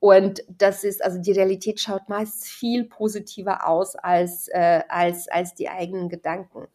Und 0.00 0.42
das 0.48 0.84
ist, 0.84 1.02
also 1.04 1.18
die 1.18 1.32
Realität 1.32 1.80
schaut 1.80 2.08
meist 2.08 2.44
viel 2.46 2.84
positiver 2.84 3.68
aus 3.68 3.94
als, 3.96 4.48
äh, 4.48 4.80
als, 4.88 5.28
als 5.28 5.54
die 5.54 5.68
eigenen 5.68 6.08
Gedanken. 6.08 6.68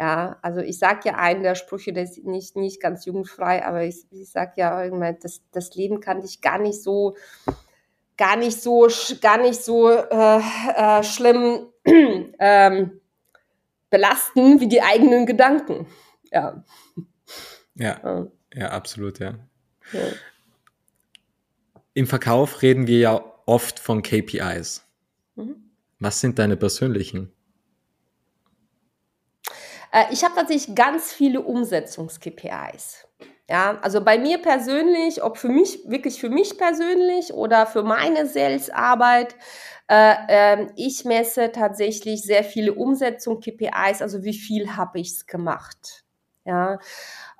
Ja, 0.00 0.38
also 0.40 0.62
ich 0.62 0.78
sage 0.78 1.00
ja 1.10 1.16
einen 1.16 1.42
der 1.42 1.54
Sprüche, 1.54 1.92
der 1.92 2.04
ist 2.04 2.24
nicht, 2.24 2.56
nicht 2.56 2.80
ganz 2.80 3.04
jugendfrei, 3.04 3.66
aber 3.66 3.84
ich, 3.84 4.06
ich 4.10 4.30
sage 4.30 4.52
ja 4.56 4.82
irgendwann, 4.82 5.18
das, 5.20 5.42
das 5.52 5.74
Leben 5.74 6.00
kann 6.00 6.22
dich 6.22 6.40
gar 6.40 6.58
nicht 6.58 6.82
so 6.82 7.16
gar 8.16 8.36
nicht 8.36 8.62
so 8.62 8.88
gar 9.20 9.36
nicht 9.36 9.62
so 9.62 9.90
äh, 9.90 10.40
äh, 10.74 11.02
schlimm 11.02 11.66
ähm, 11.84 13.00
belasten 13.90 14.60
wie 14.60 14.68
die 14.68 14.80
eigenen 14.80 15.26
Gedanken. 15.26 15.86
Ja. 16.32 16.64
Ja, 17.74 18.00
ja. 18.02 18.26
ja, 18.54 18.68
absolut, 18.70 19.18
ja. 19.18 19.34
ja. 19.92 20.00
Im 21.92 22.06
Verkauf 22.06 22.62
reden 22.62 22.86
wir 22.86 22.98
ja 23.00 23.24
oft 23.44 23.78
von 23.78 24.00
KPIs. 24.02 24.82
Mhm. 25.34 25.56
Was 25.98 26.20
sind 26.20 26.38
deine 26.38 26.56
persönlichen? 26.56 27.34
Äh, 29.92 30.04
ich 30.10 30.24
habe 30.24 30.34
tatsächlich 30.34 30.74
ganz 30.74 31.12
viele 31.12 31.40
Umsetzungs-KPIs. 31.40 33.06
Ja, 33.48 33.78
also 33.82 34.00
bei 34.00 34.16
mir 34.16 34.38
persönlich, 34.38 35.24
ob 35.24 35.36
für 35.36 35.48
mich, 35.48 35.80
wirklich 35.84 36.20
für 36.20 36.30
mich 36.30 36.56
persönlich 36.56 37.34
oder 37.34 37.66
für 37.66 37.82
meine 37.82 38.26
Sales-Arbeit, 38.26 39.34
äh, 39.88 40.14
ähm, 40.28 40.70
ich 40.76 41.04
messe 41.04 41.50
tatsächlich 41.50 42.22
sehr 42.22 42.44
viele 42.44 42.74
Umsetzung 42.74 43.40
KPIs, 43.40 44.02
also 44.02 44.22
wie 44.22 44.34
viel 44.34 44.76
habe 44.76 45.00
ich 45.00 45.08
es 45.08 45.26
gemacht. 45.26 46.04
Ja, 46.44 46.78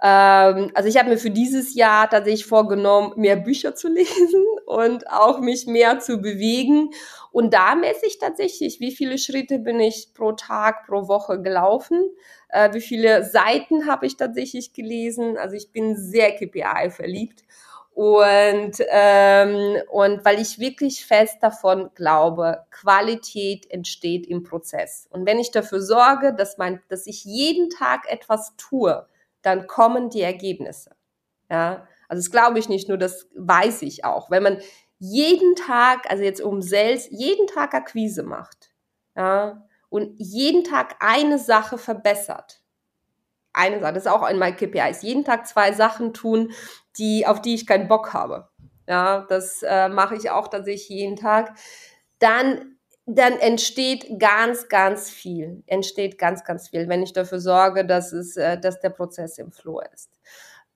ähm, 0.03 0.73
also 0.75 0.89
ich 0.89 0.99
habe 0.99 1.11
mir 1.11 1.19
für 1.19 1.31
dieses 1.31 1.75
Jahr 1.75 2.11
tatsächlich 2.11 2.45
vorgenommen, 2.47 3.13
mehr 3.17 3.37
Bücher 3.37 3.77
zu 3.77 3.89
lesen 3.93 4.45
und 4.67 5.09
auch 5.11 5.39
mich 5.39 5.67
mehr 5.67 6.01
zu 6.01 6.19
bewegen. 6.19 6.91
Und 7.33 7.55
da 7.55 7.77
messe 7.77 8.07
ich 8.07 8.19
tatsächlich, 8.19 8.81
wie 8.81 8.95
viele 8.95 9.17
Schritte 9.19 9.61
bin 9.61 9.79
ich 9.79 10.13
pro 10.15 10.33
Tag, 10.33 10.87
pro 10.87 11.07
Woche 11.07 11.41
gelaufen, 11.41 12.11
äh, 12.53 12.73
wie 12.73 12.81
viele 12.81 13.25
Seiten 13.25 13.87
habe 13.87 14.07
ich 14.07 14.17
tatsächlich 14.17 14.73
gelesen. 14.73 15.37
Also 15.37 15.57
ich 15.57 15.73
bin 15.73 15.97
sehr 15.97 16.33
KPI 16.33 16.91
verliebt. 16.91 17.45
Und, 17.93 18.77
ähm, 18.89 19.83
und 19.91 20.25
weil 20.25 20.41
ich 20.41 20.59
wirklich 20.59 21.05
fest 21.05 21.39
davon 21.43 21.91
glaube, 21.95 22.65
Qualität 22.71 23.71
entsteht 23.71 24.27
im 24.27 24.43
Prozess. 24.43 25.07
Und 25.11 25.27
wenn 25.27 25.39
ich 25.39 25.51
dafür 25.51 25.83
sorge, 25.83 26.33
dass, 26.33 26.57
mein, 26.57 26.81
dass 26.89 27.07
ich 27.07 27.25
jeden 27.25 27.69
Tag 27.69 28.11
etwas 28.11 28.55
tue, 28.57 29.07
dann 29.43 29.67
kommen 29.67 30.09
die 30.09 30.23
Ergebnisse. 30.23 30.93
Ja, 31.51 31.87
also 32.09 32.23
das 32.23 32.31
glaube 32.31 32.59
ich 32.59 32.69
nicht 32.69 32.89
nur, 32.89 32.97
das 32.97 33.29
weiß 33.35 33.83
ich 33.83 34.05
auch. 34.05 34.31
Wenn 34.31 34.45
man 34.45 34.59
jeden 34.99 35.57
Tag, 35.57 36.11
also 36.11 36.23
jetzt 36.23 36.41
um 36.41 36.63
Sales, 36.63 37.09
jeden 37.11 37.49
Tag 37.49 37.75
Akquise 37.75 38.23
macht, 38.23 38.71
ja, 39.17 39.67
und 39.91 40.15
jeden 40.17 40.65
Tag 40.65 40.97
eine 41.01 41.39
Sache 41.39 41.77
verbessert. 41.77 42.63
Eine 43.53 43.81
Sache, 43.81 43.93
das 43.93 44.07
ist 44.07 44.11
auch 44.11 44.23
ein 44.23 44.39
mein 44.39 44.57
KPIs. 44.57 45.03
Jeden 45.03 45.25
Tag 45.25 45.47
zwei 45.47 45.73
Sachen 45.73 46.15
tun, 46.15 46.53
die, 46.97 47.27
auf 47.27 47.43
die 47.43 47.55
ich 47.55 47.67
keinen 47.67 47.89
Bock 47.89 48.15
habe. 48.15 48.49
Ja, 48.89 49.27
das 49.29 49.63
äh, 49.63 49.89
mache 49.89 50.17
ich 50.17 50.31
auch 50.31 50.49
tatsächlich 50.49 50.89
jeden 50.89 51.17
Tag. 51.17 51.57
Dann, 52.21 52.77
dann 53.07 53.35
entsteht 53.35 54.19
ganz, 54.19 54.69
ganz 54.69 55.11
viel. 55.11 55.63
Entsteht 55.67 56.17
ganz, 56.19 56.45
ganz 56.45 56.69
viel, 56.69 56.89
wenn 56.89 57.03
ich 57.03 57.13
dafür 57.13 57.41
sorge, 57.41 57.85
dass 57.85 58.13
es, 58.13 58.37
äh, 58.37 58.59
dass 58.59 58.81
der 58.81 58.91
Prozess 58.91 59.39
im 59.39 59.51
Flow 59.51 59.81
ist. 59.93 60.11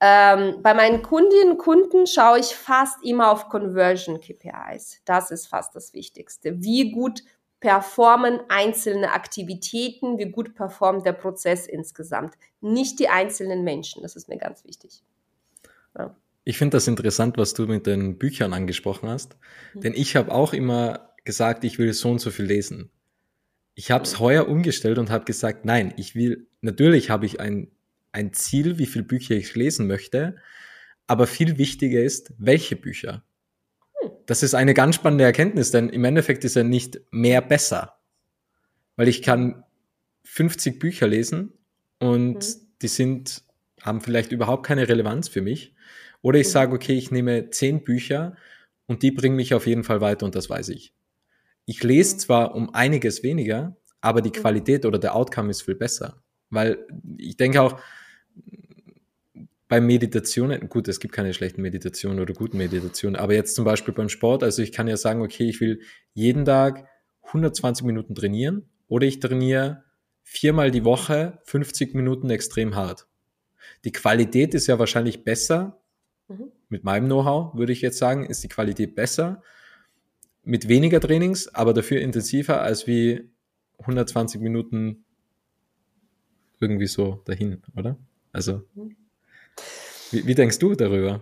Ähm, 0.01 0.61
bei 0.63 0.75
meinen 0.75 1.03
Kundinnen 1.03 1.53
und 1.53 1.59
Kunden 1.59 2.07
schaue 2.07 2.41
ich 2.41 2.55
fast 2.57 3.03
immer 3.05 3.31
auf 3.31 3.49
Conversion 3.49 4.21
KPIs. 4.21 5.01
Das 5.05 5.31
ist 5.31 5.47
fast 5.47 5.75
das 5.77 5.95
Wichtigste. 5.95 6.61
Wie 6.63 6.91
gut 6.91 7.23
performen 7.65 8.41
einzelne 8.51 9.13
Aktivitäten, 9.13 10.19
wie 10.19 10.27
gut 10.31 10.55
performt 10.55 11.07
der 11.07 11.15
Prozess 11.15 11.67
insgesamt. 11.67 12.35
Nicht 12.61 12.99
die 12.99 13.09
einzelnen 13.09 13.65
Menschen, 13.65 14.03
das 14.03 14.17
ist 14.17 14.29
mir 14.29 14.37
ganz 14.37 14.67
wichtig. 14.67 15.03
Ja. 15.97 16.15
Ich 16.45 16.59
finde 16.59 16.77
das 16.77 16.87
interessant, 16.89 17.39
was 17.39 17.55
du 17.55 17.67
mit 17.67 17.87
den 17.87 18.19
Büchern 18.19 18.53
angesprochen 18.53 19.09
hast, 19.09 19.39
Mhm. 19.73 19.81
denn 19.81 19.95
ich 19.95 20.15
habe 20.15 20.31
auch 20.31 20.53
immer 20.53 21.15
gesagt, 21.25 21.65
ich 21.65 21.79
will 21.79 21.95
so 21.95 22.11
und 22.11 22.19
so 22.19 22.31
viel 22.31 22.45
lesen. 22.45 22.91
Ich 23.75 23.91
habe 23.91 24.05
es 24.05 24.21
heuer 24.21 24.47
umgestellt 24.47 24.99
und 24.99 25.09
habe 25.09 25.25
gesagt, 25.25 25.65
nein, 25.65 25.95
ich 25.97 26.15
will, 26.15 26.47
natürlich 26.61 27.09
habe 27.09 27.25
ich 27.25 27.41
ein, 27.41 27.71
ein 28.13 28.35
Ziel, 28.35 28.77
wie 28.77 28.85
viele 28.85 29.07
Bücher 29.07 29.37
ich 29.37 29.55
lesen 29.55 29.87
möchte, 29.87 30.37
aber 31.07 31.27
viel 31.27 31.57
wichtiger 31.57 32.03
ist, 32.03 32.35
welche 32.37 32.77
Bücher. 32.77 33.25
Das 34.27 34.43
ist 34.43 34.55
eine 34.55 34.75
ganz 34.75 34.95
spannende 34.97 35.25
Erkenntnis, 35.25 35.71
denn 35.71 35.89
im 35.89 36.05
Endeffekt 36.05 36.45
ist 36.45 36.57
ja 36.57 36.65
nicht 36.65 37.01
mehr 37.11 37.43
besser, 37.43 37.99
weil 38.97 39.09
ich 39.09 39.23
kann 39.23 39.65
50 40.25 40.79
Bücher 40.79 41.07
lesen 41.07 41.53
und 41.99 42.35
Mhm. 42.37 42.67
die 42.83 42.89
sind, 42.89 43.43
haben 43.83 44.01
vielleicht 44.01 44.33
überhaupt 44.33 44.67
keine 44.67 44.89
Relevanz 44.89 45.29
für 45.29 45.43
mich. 45.43 45.75
Oder 46.23 46.39
ich 46.39 46.47
Mhm. 46.49 46.53
sage, 46.53 46.75
okay, 46.75 46.95
ich 46.95 47.11
nehme 47.11 47.51
10 47.51 47.85
Bücher 47.85 48.37
und 48.87 49.03
die 49.03 49.11
bringen 49.11 49.37
mich 49.37 49.53
auf 49.55 49.67
jeden 49.67 49.85
Fall 49.85 50.01
weiter 50.01 50.25
und 50.25 50.35
das 50.35 50.49
weiß 50.49 50.71
ich. 50.71 50.95
Ich 51.67 51.83
lese 51.83 52.17
Mhm. 52.17 52.21
zwar 52.21 52.55
um 52.55 52.75
einiges 52.75 53.23
weniger, 53.23 53.77
aber 54.01 54.23
die 54.23 54.31
Mhm. 54.31 54.35
Qualität 54.35 54.87
oder 54.87 54.99
der 54.99 55.15
Outcome 55.15 55.51
ist 55.51 55.63
viel 55.63 55.75
besser. 55.75 56.23
Weil 56.51 56.87
ich 57.19 57.37
denke 57.37 57.61
auch, 57.61 57.81
bei 59.69 59.81
Meditationen, 59.81 60.69
gut, 60.69 60.89
es 60.89 61.01
gibt 61.01 61.15
keine 61.15 61.33
schlechten 61.33 61.63
Meditationen 61.63 62.21
oder 62.21 62.35
guten 62.35 62.59
Meditationen, 62.59 63.17
aber 63.17 63.35
jetzt 63.35 63.55
zum 63.55 63.65
Beispiel 63.65 63.95
beim 63.95 64.09
Sport, 64.09 64.43
also 64.43 64.63
ich 64.63 64.73
kann 64.73 64.89
ja 64.89 64.97
sagen, 64.97 65.23
okay, 65.23 65.49
ich 65.49 65.61
will 65.61 65.81
jeden 66.13 66.45
Tag 66.45 66.87
120 67.23 67.87
Minuten 67.87 68.15
trainieren 68.15 68.69
oder 68.89 69.07
ich 69.07 69.21
trainiere 69.21 69.85
viermal 70.23 70.71
die 70.71 70.85
Woche 70.85 71.39
50 71.45 71.95
Minuten 71.95 72.31
extrem 72.31 72.75
hart. 72.77 73.07
Die 73.85 73.93
Qualität 73.93 74.55
ist 74.55 74.67
ja 74.67 74.79
wahrscheinlich 74.79 75.25
besser, 75.25 75.81
Mhm. 76.29 76.53
mit 76.71 76.85
meinem 76.85 77.07
Know-how 77.07 77.55
würde 77.55 77.73
ich 77.73 77.83
jetzt 77.83 77.99
sagen, 77.99 78.25
ist 78.25 78.43
die 78.43 78.49
Qualität 78.49 78.95
besser, 78.95 79.43
mit 80.43 80.69
weniger 80.69 81.01
Trainings, 81.01 81.55
aber 81.55 81.73
dafür 81.73 82.01
intensiver 82.01 82.63
als 82.63 82.87
wie 82.87 83.31
120 83.79 84.41
Minuten 84.41 85.05
irgendwie 86.61 86.87
so 86.87 87.23
dahin, 87.25 87.63
oder? 87.77 87.99
Also, 88.33 88.63
Mhm. 88.75 88.97
Wie, 90.15 90.27
wie 90.27 90.35
denkst 90.35 90.59
du 90.59 90.75
darüber? 90.75 91.21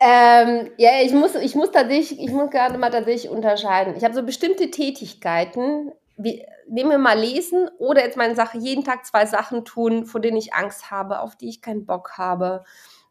Ähm, 0.00 0.70
ja, 0.78 1.00
ich 1.02 1.12
muss, 1.12 1.34
ich 1.36 1.54
muss 1.54 1.70
tatsächlich, 1.70 2.18
ich 2.20 2.30
muss 2.30 2.50
gerade 2.50 2.76
mal 2.76 2.90
tatsächlich 2.90 3.30
unterscheiden. 3.30 3.94
Ich 3.96 4.02
habe 4.02 4.14
so 4.14 4.24
bestimmte 4.24 4.70
Tätigkeiten, 4.70 5.92
wie, 6.16 6.44
nehmen 6.68 6.90
wir 6.90 6.98
mal 6.98 7.18
lesen 7.18 7.68
oder 7.78 8.04
jetzt 8.04 8.16
meine 8.16 8.34
Sache, 8.34 8.58
jeden 8.58 8.82
Tag 8.84 9.06
zwei 9.06 9.26
Sachen 9.26 9.64
tun, 9.64 10.06
vor 10.06 10.20
denen 10.20 10.36
ich 10.36 10.54
Angst 10.54 10.90
habe, 10.90 11.20
auf 11.20 11.36
die 11.36 11.48
ich 11.48 11.62
keinen 11.62 11.86
Bock 11.86 12.18
habe. 12.18 12.64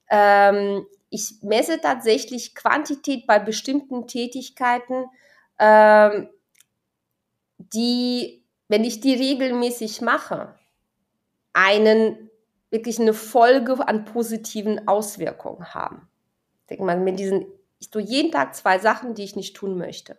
Ähm, 0.09 0.85
ich 1.09 1.35
messe 1.41 1.79
tatsächlich 1.79 2.55
Quantität 2.55 3.27
bei 3.27 3.39
bestimmten 3.39 4.07
Tätigkeiten, 4.07 5.05
ähm, 5.59 6.29
die, 7.57 8.43
wenn 8.67 8.83
ich 8.83 8.99
die 8.99 9.13
regelmäßig 9.13 10.01
mache, 10.01 10.55
einen 11.53 12.30
wirklich 12.71 12.99
eine 12.99 13.13
Folge 13.13 13.87
an 13.87 14.05
positiven 14.05 14.87
Auswirkungen 14.87 15.73
haben. 15.73 16.09
Ich 16.61 16.67
denke 16.67 16.85
mal, 16.85 16.97
mit 16.97 17.19
diesen, 17.19 17.45
ich 17.79 17.91
tue 17.91 18.01
jeden 18.01 18.31
Tag 18.31 18.55
zwei 18.55 18.79
Sachen, 18.79 19.13
die 19.13 19.23
ich 19.23 19.35
nicht 19.35 19.55
tun 19.55 19.77
möchte. 19.77 20.17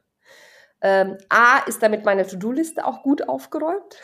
Ähm, 0.82 1.16
A, 1.28 1.58
ist 1.66 1.82
damit 1.82 2.04
meine 2.04 2.26
To-Do-Liste 2.26 2.84
auch 2.86 3.02
gut 3.02 3.28
aufgeräumt. 3.28 3.96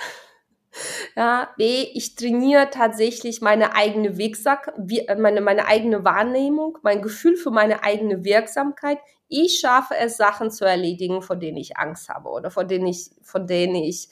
Ja, 1.16 1.48
B, 1.56 1.82
ich 1.94 2.14
trainiere 2.14 2.68
tatsächlich 2.70 3.40
meine 3.40 3.74
eigene 3.74 4.18
Wegsack, 4.18 4.74
äh, 4.90 5.14
meine, 5.16 5.40
meine 5.40 5.66
eigene 5.66 6.04
Wahrnehmung, 6.04 6.78
mein 6.82 7.02
Gefühl 7.02 7.36
für 7.36 7.50
meine 7.50 7.82
eigene 7.82 8.22
Wirksamkeit. 8.22 8.98
Ich 9.28 9.60
schaffe 9.60 9.94
es, 9.98 10.18
Sachen 10.18 10.50
zu 10.50 10.66
erledigen, 10.66 11.22
vor 11.22 11.36
denen 11.36 11.56
ich 11.56 11.78
Angst 11.78 12.10
habe 12.10 12.28
oder 12.28 12.50
vor 12.50 12.64
denen 12.64 12.86
ich, 12.86 13.10
von 13.22 13.46
denen 13.46 13.74
ich, 13.76 14.08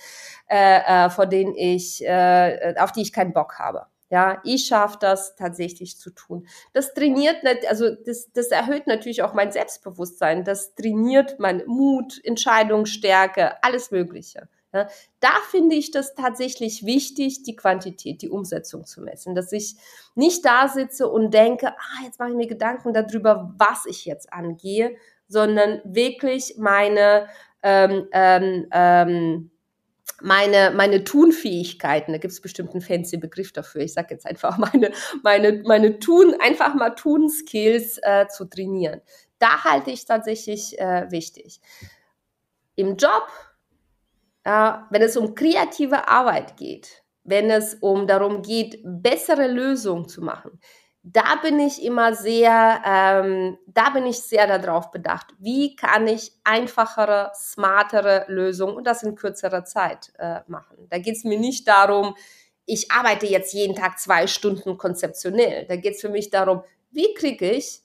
äh, 0.48 1.06
äh, 1.06 1.10
vor 1.10 1.26
denen 1.26 1.54
ich, 1.54 2.04
äh, 2.04 2.74
auf 2.78 2.90
die 2.90 3.02
ich 3.02 3.12
keinen 3.12 3.34
Bock 3.34 3.58
habe. 3.58 3.86
Ja, 4.08 4.40
ich 4.44 4.66
schaffe 4.66 4.98
das 5.00 5.34
tatsächlich 5.34 5.98
zu 5.98 6.10
tun. 6.10 6.46
Das 6.72 6.94
trainiert, 6.94 7.38
also 7.68 7.90
das, 7.90 8.30
das 8.32 8.48
erhöht 8.48 8.86
natürlich 8.86 9.22
auch 9.22 9.34
mein 9.34 9.50
Selbstbewusstsein. 9.50 10.44
Das 10.44 10.74
trainiert 10.74 11.40
mein 11.40 11.64
Mut, 11.66 12.20
Entscheidungsstärke, 12.22 13.62
alles 13.64 13.90
Mögliche. 13.90 14.48
Ja, 14.72 14.88
da 15.20 15.32
finde 15.50 15.74
ich 15.74 15.90
das 15.90 16.14
tatsächlich 16.14 16.84
wichtig, 16.84 17.42
die 17.42 17.56
Quantität, 17.56 18.20
die 18.22 18.28
Umsetzung 18.28 18.84
zu 18.84 19.00
messen, 19.00 19.34
dass 19.34 19.50
ich 19.52 19.76
nicht 20.14 20.44
da 20.44 20.68
sitze 20.68 21.08
und 21.08 21.32
denke, 21.32 21.68
ah, 21.68 22.04
jetzt 22.04 22.18
mache 22.18 22.30
ich 22.30 22.36
mir 22.36 22.46
Gedanken 22.46 22.92
darüber, 22.92 23.54
was 23.56 23.86
ich 23.86 24.04
jetzt 24.04 24.32
angehe, 24.32 24.96
sondern 25.28 25.80
wirklich 25.84 26.56
meine 26.58 27.28
ähm, 27.62 28.06
ähm, 28.12 28.66
ähm, 28.70 29.50
meine, 30.22 30.72
meine 30.74 31.04
Tunfähigkeiten, 31.04 32.12
da 32.12 32.18
gibt 32.18 32.32
es 32.32 32.40
bestimmt 32.40 32.72
einen 32.72 32.80
fancy 32.80 33.16
Begriff 33.16 33.52
dafür, 33.52 33.82
ich 33.82 33.92
sage 33.92 34.08
jetzt 34.10 34.26
einfach 34.26 34.58
meine, 34.72 34.92
meine, 35.22 35.62
meine 35.64 35.98
Tun, 35.98 36.34
einfach 36.40 36.74
mal 36.74 36.90
Tun-Skills 36.90 37.98
äh, 38.02 38.26
zu 38.28 38.46
trainieren. 38.46 39.00
Da 39.38 39.64
halte 39.64 39.90
ich 39.90 40.06
tatsächlich 40.06 40.78
äh, 40.78 41.10
wichtig. 41.10 41.60
Im 42.74 42.96
Job 42.96 43.26
ja, 44.46 44.86
wenn 44.90 45.02
es 45.02 45.16
um 45.16 45.34
kreative 45.34 46.08
Arbeit 46.08 46.56
geht, 46.56 47.02
wenn 47.24 47.50
es 47.50 47.74
um 47.74 48.06
darum 48.06 48.42
geht, 48.42 48.80
bessere 48.84 49.48
Lösungen 49.48 50.08
zu 50.08 50.22
machen, 50.22 50.60
da 51.08 51.36
bin 51.40 51.60
ich 51.60 51.84
immer 51.84 52.16
sehr, 52.16 52.82
ähm, 52.84 53.56
da 53.68 53.90
bin 53.90 54.06
ich 54.06 54.18
sehr 54.22 54.58
darauf 54.58 54.90
bedacht, 54.90 55.28
wie 55.38 55.76
kann 55.76 56.08
ich 56.08 56.32
einfachere, 56.42 57.30
smartere 57.32 58.24
Lösungen 58.26 58.74
und 58.74 58.88
das 58.88 59.04
in 59.04 59.14
kürzerer 59.14 59.64
Zeit 59.64 60.12
äh, 60.18 60.40
machen. 60.48 60.88
Da 60.90 60.98
geht 60.98 61.14
es 61.14 61.22
mir 61.22 61.38
nicht 61.38 61.68
darum, 61.68 62.16
ich 62.64 62.90
arbeite 62.90 63.26
jetzt 63.26 63.52
jeden 63.54 63.76
Tag 63.76 64.00
zwei 64.00 64.26
Stunden 64.26 64.78
konzeptionell. 64.78 65.64
Da 65.68 65.76
geht 65.76 65.94
es 65.94 66.00
für 66.00 66.08
mich 66.08 66.30
darum, 66.30 66.64
wie 66.90 67.14
kriege 67.14 67.52
ich 67.52 67.82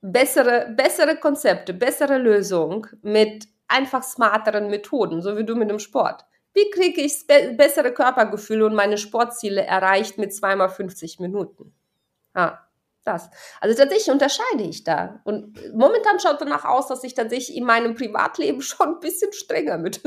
bessere, 0.00 0.72
bessere 0.76 1.16
Konzepte, 1.16 1.74
bessere 1.74 2.18
Lösungen 2.18 2.86
mit 3.02 3.48
einfach 3.66 4.04
smarteren 4.04 4.70
Methoden, 4.70 5.22
so 5.22 5.36
wie 5.36 5.44
du 5.44 5.56
mit 5.56 5.70
dem 5.70 5.80
Sport. 5.80 6.24
Wie 6.54 6.70
kriege 6.70 7.00
ich 7.00 7.26
be 7.26 7.54
bessere 7.56 7.92
Körpergefühle 7.92 8.64
und 8.66 8.76
meine 8.76 8.96
Sportziele 8.96 9.62
erreicht 9.62 10.18
mit 10.18 10.32
zweimal 10.32 10.68
50 10.68 11.18
Minuten? 11.18 11.74
Ah, 12.38 12.60
das. 13.02 13.30
Also 13.60 13.76
tatsächlich 13.76 14.12
unterscheide 14.12 14.62
ich 14.62 14.84
da. 14.84 15.20
Und 15.24 15.58
momentan 15.74 16.20
schaut 16.20 16.40
danach 16.40 16.64
aus, 16.64 16.86
dass 16.86 17.02
ich 17.02 17.14
tatsächlich 17.14 17.56
in 17.56 17.64
meinem 17.64 17.96
Privatleben 17.96 18.62
schon 18.62 18.94
ein 18.94 19.00
bisschen 19.00 19.32
strenger 19.32 19.76
mit 19.76 20.00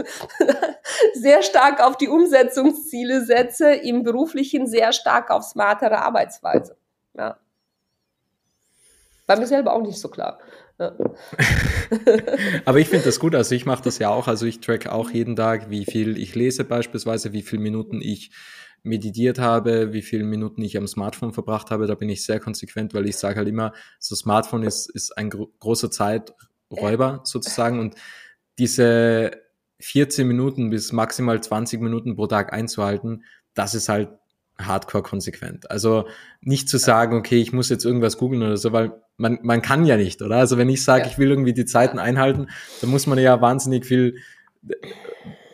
sehr 1.14 1.44
stark 1.44 1.82
auf 1.82 1.98
die 1.98 2.08
Umsetzungsziele 2.08 3.26
setze, 3.26 3.74
im 3.74 4.04
beruflichen 4.04 4.66
sehr 4.66 4.94
stark 4.94 5.30
auf 5.30 5.44
smartere 5.44 6.02
Arbeitsweise. 6.02 6.78
Ja. 7.18 7.38
War 9.28 9.38
mir 9.38 9.48
selber 9.48 9.74
auch 9.74 9.82
nicht 9.82 10.00
so 10.00 10.08
klar. 10.08 10.40
Aber 12.66 12.80
ich 12.80 12.88
finde 12.88 13.06
das 13.06 13.20
gut. 13.20 13.36
Also 13.36 13.56
ich 13.56 13.66
mache 13.66 13.84
das 13.84 14.00
ja 14.00 14.10
auch. 14.10 14.30
Also 14.30 14.46
ich 14.46 14.62
track 14.62 14.88
auch 14.88 15.10
jeden 15.10 15.36
Tag, 15.36 15.70
wie 15.70 15.84
viel 15.84 16.18
ich 16.18 16.34
lese 16.34 16.64
beispielsweise, 16.64 17.34
wie 17.34 17.42
viele 17.42 17.62
Minuten 17.62 18.00
ich 18.02 18.32
meditiert 18.84 19.40
habe, 19.40 19.94
wie 19.94 20.02
viele 20.02 20.24
Minuten 20.24 20.62
ich 20.62 20.78
am 20.78 20.88
Smartphone 20.88 21.34
verbracht 21.34 21.72
habe. 21.72 21.88
Da 21.88 21.96
bin 21.96 22.10
ich 22.10 22.24
sehr 22.24 22.40
konsequent, 22.40 22.94
weil 22.94 23.08
ich 23.08 23.18
sage 23.18 23.38
halt 23.38 23.48
immer, 23.48 23.74
so 24.00 24.16
Smartphone 24.16 24.64
ist, 24.64 24.90
ist 24.90 25.18
ein 25.18 25.30
gro 25.30 25.52
großer 25.60 25.92
Zeiträuber 25.92 27.22
sozusagen. 27.24 27.80
Und 27.80 27.96
diese 28.58 29.32
14 29.80 30.28
Minuten 30.28 30.70
bis 30.70 30.92
maximal 30.92 31.42
20 31.42 31.82
Minuten 31.82 32.16
pro 32.16 32.28
Tag 32.28 32.54
einzuhalten, 32.54 33.24
das 33.54 33.76
ist 33.76 33.90
halt 33.90 34.10
hardcore 34.58 35.04
konsequent. 35.04 35.70
Also 35.70 36.08
nicht 36.42 36.70
zu 36.70 36.78
sagen, 36.78 37.16
okay, 37.18 37.40
ich 37.42 37.54
muss 37.54 37.70
jetzt 37.70 37.86
irgendwas 37.86 38.18
googeln 38.18 38.44
oder 38.44 38.58
so, 38.58 38.72
weil 38.72 38.94
man, 39.18 39.40
man 39.44 39.62
kann 39.62 39.86
ja 39.86 39.98
nicht, 39.98 40.22
oder? 40.22 40.38
Also 40.38 40.58
wenn 40.58 40.70
ich 40.70 40.84
sage, 40.84 41.04
ja. 41.04 41.10
ich 41.10 41.18
will 41.18 41.30
irgendwie 41.30 41.54
die 41.54 41.66
Zeiten 41.66 42.00
einhalten, 42.00 42.48
dann 42.80 42.90
muss 42.90 43.08
man 43.08 43.18
ja 43.20 43.42
wahnsinnig 43.42 43.86
viel 43.86 44.18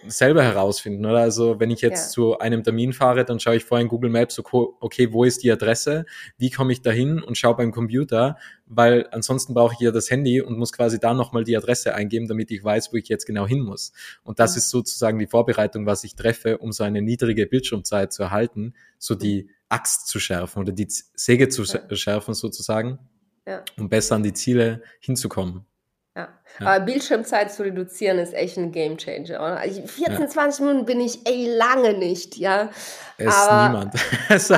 selber 0.09 0.43
herausfinden, 0.43 1.05
oder? 1.05 1.19
Also 1.19 1.59
wenn 1.59 1.71
ich 1.71 1.81
jetzt 1.81 2.07
ja. 2.07 2.11
zu 2.11 2.39
einem 2.39 2.63
Termin 2.63 2.93
fahre, 2.93 3.25
dann 3.25 3.39
schaue 3.39 3.55
ich 3.55 3.63
vorher 3.63 3.83
in 3.83 3.89
Google 3.89 4.09
Maps, 4.09 4.39
okay, 4.39 5.13
wo 5.13 5.23
ist 5.23 5.43
die 5.43 5.51
Adresse? 5.51 6.05
Wie 6.37 6.49
komme 6.49 6.73
ich 6.73 6.81
dahin? 6.81 7.21
Und 7.21 7.37
schaue 7.37 7.55
beim 7.55 7.71
Computer, 7.71 8.37
weil 8.65 9.07
ansonsten 9.11 9.53
brauche 9.53 9.73
ich 9.73 9.79
ja 9.79 9.91
das 9.91 10.09
Handy 10.09 10.41
und 10.41 10.57
muss 10.57 10.73
quasi 10.73 10.99
da 10.99 11.13
nochmal 11.13 11.43
die 11.43 11.55
Adresse 11.55 11.93
eingeben, 11.93 12.27
damit 12.27 12.51
ich 12.51 12.63
weiß, 12.63 12.91
wo 12.93 12.97
ich 12.97 13.07
jetzt 13.07 13.25
genau 13.25 13.47
hin 13.47 13.61
muss. 13.61 13.93
Und 14.23 14.39
das 14.39 14.53
mhm. 14.53 14.57
ist 14.59 14.69
sozusagen 14.69 15.19
die 15.19 15.27
Vorbereitung, 15.27 15.85
was 15.85 16.03
ich 16.03 16.15
treffe, 16.15 16.57
um 16.57 16.71
so 16.71 16.83
eine 16.83 17.01
niedrige 17.01 17.45
Bildschirmzeit 17.45 18.13
zu 18.13 18.23
erhalten, 18.23 18.73
so 18.97 19.15
die 19.15 19.43
mhm. 19.43 19.49
Axt 19.69 20.07
zu 20.07 20.19
schärfen 20.19 20.61
oder 20.61 20.71
die 20.71 20.87
Säge 20.89 21.49
zu 21.49 21.65
schärfen 21.65 22.33
sozusagen 22.33 22.99
ja. 23.47 23.63
um 23.77 23.89
besser 23.89 24.15
an 24.15 24.23
die 24.23 24.33
Ziele 24.33 24.83
hinzukommen. 24.99 25.65
Ja. 26.17 26.27
ja. 26.59 26.67
aber 26.67 26.85
Bildschirmzeit 26.85 27.51
zu 27.51 27.61
reduzieren 27.61 28.17
ist 28.17 28.33
echt 28.33 28.57
ein 28.57 28.71
Gamechanger. 28.71 29.39
Oder? 29.39 29.59
14, 29.61 30.03
ja. 30.03 30.27
20 30.27 30.65
Minuten 30.65 30.85
bin 30.85 30.99
ich 30.99 31.27
ey 31.27 31.55
lange 31.55 31.93
nicht, 31.93 32.37
ja. 32.37 32.71
Ist 33.19 33.51
niemand. 33.51 33.93
aber, 34.29 34.39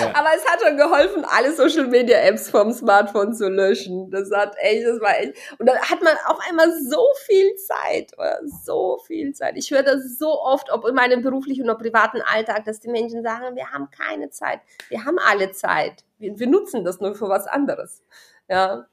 ja. 0.00 0.10
aber 0.12 0.28
es 0.34 0.44
hat 0.44 0.60
schon 0.60 0.76
geholfen, 0.76 1.24
alle 1.24 1.52
Social 1.52 1.86
Media 1.86 2.18
Apps 2.18 2.50
vom 2.50 2.72
Smartphone 2.72 3.32
zu 3.32 3.48
löschen. 3.48 4.10
Das 4.10 4.28
hat 4.32 4.56
echt, 4.58 4.84
das 4.84 5.00
war 5.00 5.20
echt. 5.20 5.34
Und 5.58 5.68
dann 5.68 5.78
hat 5.78 6.02
man 6.02 6.14
auf 6.26 6.38
einmal 6.48 6.72
so 6.80 7.06
viel 7.26 7.54
Zeit, 7.54 8.12
oder? 8.18 8.40
so 8.64 8.98
viel 9.06 9.32
Zeit. 9.34 9.54
Ich 9.56 9.70
höre 9.70 9.84
das 9.84 10.18
so 10.18 10.40
oft, 10.42 10.72
ob 10.72 10.84
in 10.88 10.96
meinem 10.96 11.22
beruflichen 11.22 11.62
oder 11.64 11.76
privaten 11.76 12.20
Alltag, 12.22 12.64
dass 12.64 12.80
die 12.80 12.90
Menschen 12.90 13.22
sagen, 13.22 13.54
wir 13.54 13.70
haben 13.70 13.88
keine 13.90 14.30
Zeit. 14.30 14.58
Wir 14.88 15.04
haben 15.04 15.18
alle 15.20 15.52
Zeit. 15.52 16.02
Wir, 16.18 16.36
wir 16.36 16.48
nutzen 16.48 16.84
das 16.84 17.00
nur 17.00 17.14
für 17.14 17.28
was 17.28 17.46
anderes. 17.46 18.02
Ja. 18.48 18.86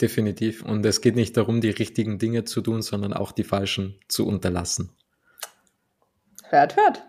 Definitiv. 0.00 0.64
Und 0.64 0.84
es 0.84 1.00
geht 1.00 1.16
nicht 1.16 1.36
darum, 1.36 1.60
die 1.60 1.70
richtigen 1.70 2.18
Dinge 2.18 2.44
zu 2.44 2.60
tun, 2.60 2.82
sondern 2.82 3.12
auch 3.12 3.32
die 3.32 3.44
falschen 3.44 4.00
zu 4.08 4.26
unterlassen. 4.26 4.90
Hört, 6.48 6.76
hört. 6.76 7.02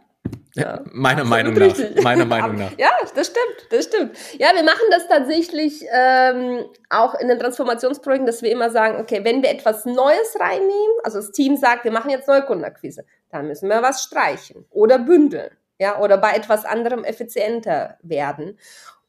Ja, 0.55 0.81
meiner 0.91 1.25
Meinung 1.25 1.53
nach. 1.55 1.75
Meiner 2.01 2.25
Meinung 2.25 2.57
nach. 2.57 2.77
Ja, 2.77 2.91
das 3.15 3.27
stimmt, 3.27 3.71
das 3.71 3.85
stimmt. 3.85 4.15
Ja, 4.37 4.51
wir 4.53 4.63
machen 4.63 4.85
das 4.91 5.07
tatsächlich 5.07 5.83
ähm, 5.91 6.65
auch 6.89 7.15
in 7.15 7.27
den 7.27 7.39
Transformationsprojekten, 7.39 8.27
dass 8.27 8.41
wir 8.43 8.51
immer 8.51 8.69
sagen, 8.69 9.01
okay, 9.01 9.21
wenn 9.23 9.41
wir 9.41 9.49
etwas 9.49 9.85
Neues 9.85 10.37
reinnehmen, 10.39 10.95
also 11.03 11.17
das 11.17 11.31
Team 11.31 11.57
sagt, 11.57 11.83
wir 11.83 11.91
machen 11.91 12.11
jetzt 12.11 12.27
Neukundenakquise, 12.27 13.05
dann 13.31 13.47
müssen 13.47 13.67
wir 13.67 13.81
was 13.81 14.03
streichen 14.03 14.65
oder 14.69 14.99
bündeln, 14.99 15.49
ja, 15.79 15.99
oder 15.99 16.17
bei 16.17 16.33
etwas 16.33 16.65
anderem 16.65 17.03
effizienter 17.03 17.97
werden. 18.03 18.59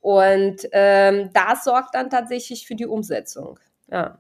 Und 0.05 0.69
ähm, 0.73 1.31
das 1.33 1.65
sorgt 1.65 1.95
dann 1.95 2.11
tatsächlich 2.11 2.67
für 2.67 2.75
die 2.75 2.85
Umsetzung. 2.85 3.59
Ja. 3.91 4.19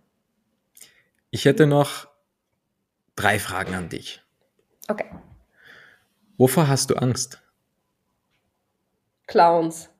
Ich 1.28 1.44
hätte 1.44 1.66
noch 1.66 2.08
drei 3.16 3.38
Fragen 3.38 3.74
an 3.74 3.90
dich. 3.90 4.22
Okay. 4.88 5.04
Wovor 6.38 6.68
hast 6.68 6.88
du 6.88 6.94
Angst? 6.94 7.42
Clowns. 9.26 9.90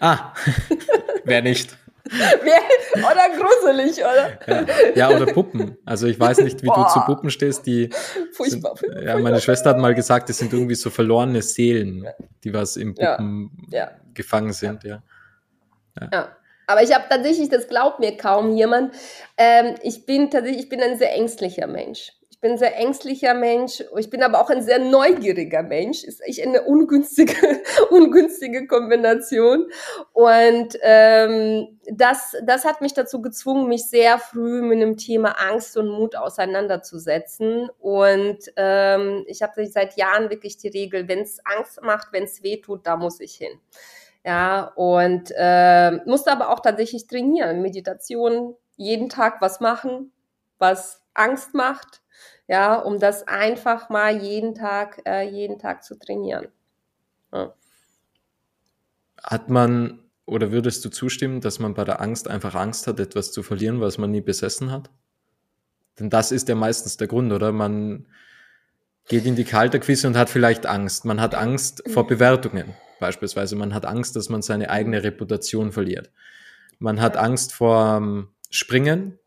Ah, 0.00 0.34
wer 1.24 1.40
nicht? 1.40 1.78
oder 2.08 3.28
gruselig, 3.38 3.98
oder? 3.98 4.40
Ja. 4.48 5.08
ja. 5.10 5.16
oder 5.16 5.26
Puppen. 5.32 5.76
Also 5.84 6.08
ich 6.08 6.18
weiß 6.18 6.38
nicht, 6.38 6.64
wie 6.64 6.66
Boah. 6.66 6.88
du 6.88 6.94
zu 6.94 7.06
Puppen 7.06 7.30
stehst. 7.30 7.64
Die 7.64 7.90
Furchtbar. 8.32 8.76
Sind, 8.76 9.02
ja, 9.02 9.16
meine 9.18 9.40
Schwester 9.40 9.70
hat 9.70 9.78
mal 9.78 9.94
gesagt, 9.94 10.30
das 10.30 10.38
sind 10.38 10.52
irgendwie 10.52 10.74
so 10.74 10.90
verlorene 10.90 11.42
Seelen, 11.42 12.08
die 12.42 12.52
was 12.52 12.76
im 12.76 12.96
Puppen 12.96 13.68
ja. 13.70 13.92
gefangen 14.14 14.52
sind, 14.52 14.82
ja. 14.82 15.00
Ja. 16.12 16.36
Aber 16.68 16.82
ich 16.82 16.94
habe 16.94 17.06
tatsächlich, 17.08 17.48
das 17.48 17.66
glaubt 17.66 17.98
mir 17.98 18.16
kaum 18.16 18.54
jemand. 18.54 18.94
Ähm, 19.38 19.74
ich 19.82 20.04
bin 20.04 20.30
tatsächlich, 20.30 20.64
ich 20.64 20.68
bin 20.68 20.82
ein 20.82 20.98
sehr 20.98 21.14
ängstlicher 21.14 21.66
Mensch. 21.66 22.12
Ich 22.38 22.40
bin 22.42 22.52
ein 22.52 22.58
sehr 22.58 22.76
ängstlicher 22.76 23.32
Mensch. 23.32 23.82
Ich 23.96 24.10
bin 24.10 24.22
aber 24.22 24.40
auch 24.40 24.50
ein 24.50 24.62
sehr 24.62 24.78
neugieriger 24.78 25.62
Mensch. 25.62 26.04
Ist 26.04 26.20
echt 26.20 26.40
eine 26.46 26.62
ungünstige, 26.62 27.34
ungünstige 27.90 28.66
Kombination. 28.66 29.66
Und 30.12 30.78
ähm, 30.82 31.80
das, 31.90 32.36
das 32.44 32.66
hat 32.66 32.82
mich 32.82 32.92
dazu 32.92 33.22
gezwungen, 33.22 33.66
mich 33.66 33.86
sehr 33.86 34.18
früh 34.18 34.60
mit 34.60 34.80
dem 34.82 34.98
Thema 34.98 35.30
Angst 35.40 35.76
und 35.78 35.88
Mut 35.88 36.16
auseinanderzusetzen. 36.16 37.70
Und 37.80 38.38
ähm, 38.56 39.24
ich 39.26 39.40
habe 39.40 39.66
seit 39.66 39.96
Jahren 39.96 40.28
wirklich 40.28 40.58
die 40.58 40.68
Regel, 40.68 41.08
wenn 41.08 41.20
es 41.20 41.40
Angst 41.44 41.80
macht, 41.82 42.12
wenn 42.12 42.24
es 42.24 42.42
weh 42.42 42.60
tut, 42.60 42.86
da 42.86 42.96
muss 42.96 43.20
ich 43.20 43.34
hin. 43.34 43.58
Ja, 44.28 44.72
und 44.76 45.32
äh, 45.36 46.04
musste 46.04 46.30
aber 46.30 46.50
auch 46.50 46.60
tatsächlich 46.60 47.06
trainieren. 47.06 47.62
Meditation, 47.62 48.54
jeden 48.76 49.08
Tag 49.08 49.40
was 49.40 49.60
machen, 49.60 50.12
was 50.58 51.00
Angst 51.14 51.54
macht 51.54 52.02
ja, 52.48 52.76
um 52.76 52.98
das 52.98 53.28
einfach 53.28 53.90
mal 53.90 54.16
jeden 54.16 54.54
Tag, 54.54 55.02
äh, 55.06 55.28
jeden 55.28 55.58
Tag 55.58 55.84
zu 55.84 55.98
trainieren. 55.98 56.48
Ja. 57.32 57.54
Hat 59.22 59.50
man 59.50 60.00
oder 60.24 60.50
würdest 60.50 60.84
du 60.84 60.88
zustimmen, 60.88 61.40
dass 61.40 61.58
man 61.58 61.74
bei 61.74 61.84
der 61.84 62.00
Angst 62.00 62.28
einfach 62.28 62.54
Angst 62.54 62.86
hat, 62.86 63.00
etwas 63.00 63.32
zu 63.32 63.42
verlieren, 63.42 63.80
was 63.80 63.98
man 63.98 64.10
nie 64.10 64.20
besessen 64.20 64.72
hat? 64.72 64.90
Denn 65.98 66.10
das 66.10 66.32
ist 66.32 66.48
ja 66.48 66.54
meistens 66.54 66.96
der 66.96 67.06
Grund, 67.06 67.32
oder? 67.32 67.52
Man 67.52 68.06
geht 69.08 69.26
in 69.26 69.36
die 69.36 69.44
Kalterquise 69.44 70.06
und 70.06 70.16
hat 70.16 70.30
vielleicht 70.30 70.66
Angst. 70.66 71.04
Man 71.04 71.20
hat 71.20 71.34
Angst 71.34 71.82
vor 71.88 72.06
Bewertungen 72.06 72.74
beispielsweise. 72.98 73.56
Man 73.56 73.74
hat 73.74 73.86
Angst, 73.86 74.16
dass 74.16 74.28
man 74.28 74.42
seine 74.42 74.70
eigene 74.70 75.02
Reputation 75.02 75.72
verliert. 75.72 76.10
Man 76.78 77.00
hat 77.00 77.16
Angst 77.16 77.52
vor 77.52 77.96
ähm, 77.96 78.28
Springen, 78.50 79.18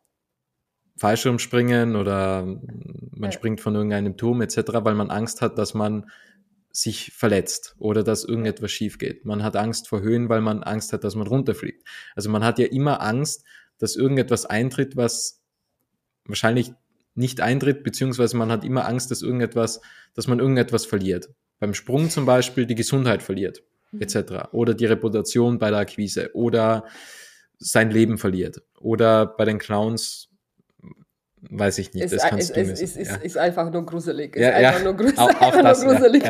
Fallschirmspringen 0.98 1.96
oder 1.96 2.46
man 3.12 3.32
springt 3.32 3.62
von 3.62 3.76
irgendeinem 3.76 4.18
Turm 4.18 4.42
etc., 4.42 4.58
weil 4.84 4.96
man 4.96 5.10
Angst 5.10 5.42
hat, 5.42 5.58
dass 5.58 5.74
man 5.74 6.10
sich 6.72 7.12
verletzt 7.14 7.76
oder 7.80 8.04
dass 8.04 8.24
irgendetwas 8.24 8.72
schief 8.72 8.98
geht. 8.98 9.26
Man 9.26 9.44
hat 9.44 9.56
Angst 9.56 9.88
vor 9.90 10.02
Höhen, 10.02 10.30
weil 10.30 10.42
man 10.42 10.64
Angst 10.64 10.94
hat, 10.94 11.04
dass 11.04 11.16
man 11.16 11.28
runterfliegt. 11.28 11.86
Also 12.16 12.30
man 12.30 12.44
hat 12.44 12.60
ja 12.60 12.68
immer 12.68 13.02
Angst, 13.02 13.44
dass 13.78 13.96
irgendetwas 13.96 14.46
eintritt, 14.46 14.96
was 14.96 15.42
wahrscheinlich 16.26 16.72
nicht 17.14 17.42
eintritt, 17.42 17.84
beziehungsweise 17.84 18.38
man 18.38 18.52
hat 18.52 18.64
immer 18.64 18.88
Angst, 18.88 19.12
dass 19.12 19.22
irgendetwas, 19.22 19.82
dass 20.14 20.28
man 20.28 20.40
irgendetwas 20.40 20.86
verliert. 20.86 21.30
Beim 21.62 21.76
Sprung 21.76 22.10
zum 22.10 22.26
Beispiel 22.26 22.66
die 22.66 22.74
Gesundheit 22.74 23.22
verliert, 23.22 23.62
mhm. 23.92 24.02
etc. 24.02 24.50
Oder 24.52 24.74
die 24.74 24.88
Reputation 24.88 25.60
bei 25.60 25.70
der 25.70 25.80
Akquise 25.80 26.32
oder 26.34 26.86
sein 27.60 27.92
Leben 27.92 28.18
verliert. 28.18 28.64
Oder 28.80 29.28
bei 29.28 29.46
den 29.46 29.60
Clowns 29.60 30.30
weiß 31.50 31.78
ich 31.78 31.94
nicht. 31.94 32.06
Ist, 32.06 32.16
das 32.16 32.24
kannst 32.24 32.50
ist, 32.50 32.58
du 32.58 32.62
ist, 32.62 32.82
ist, 32.82 32.98
ist, 32.98 33.12
ja. 33.12 33.18
ist 33.18 33.38
einfach 33.38 33.72
nur 33.72 33.86
gruselig. 33.86 34.36
Ist 34.36 34.42
Ja, 34.42 34.50
einfach 34.50 34.80
ja. 34.80 34.84
nur 34.86 34.94
gruselig. 34.98 35.20
Auch- 35.20 35.42
auch 35.42 35.62
das, 35.62 35.84
nur 35.84 35.94
gruselig. 35.94 36.24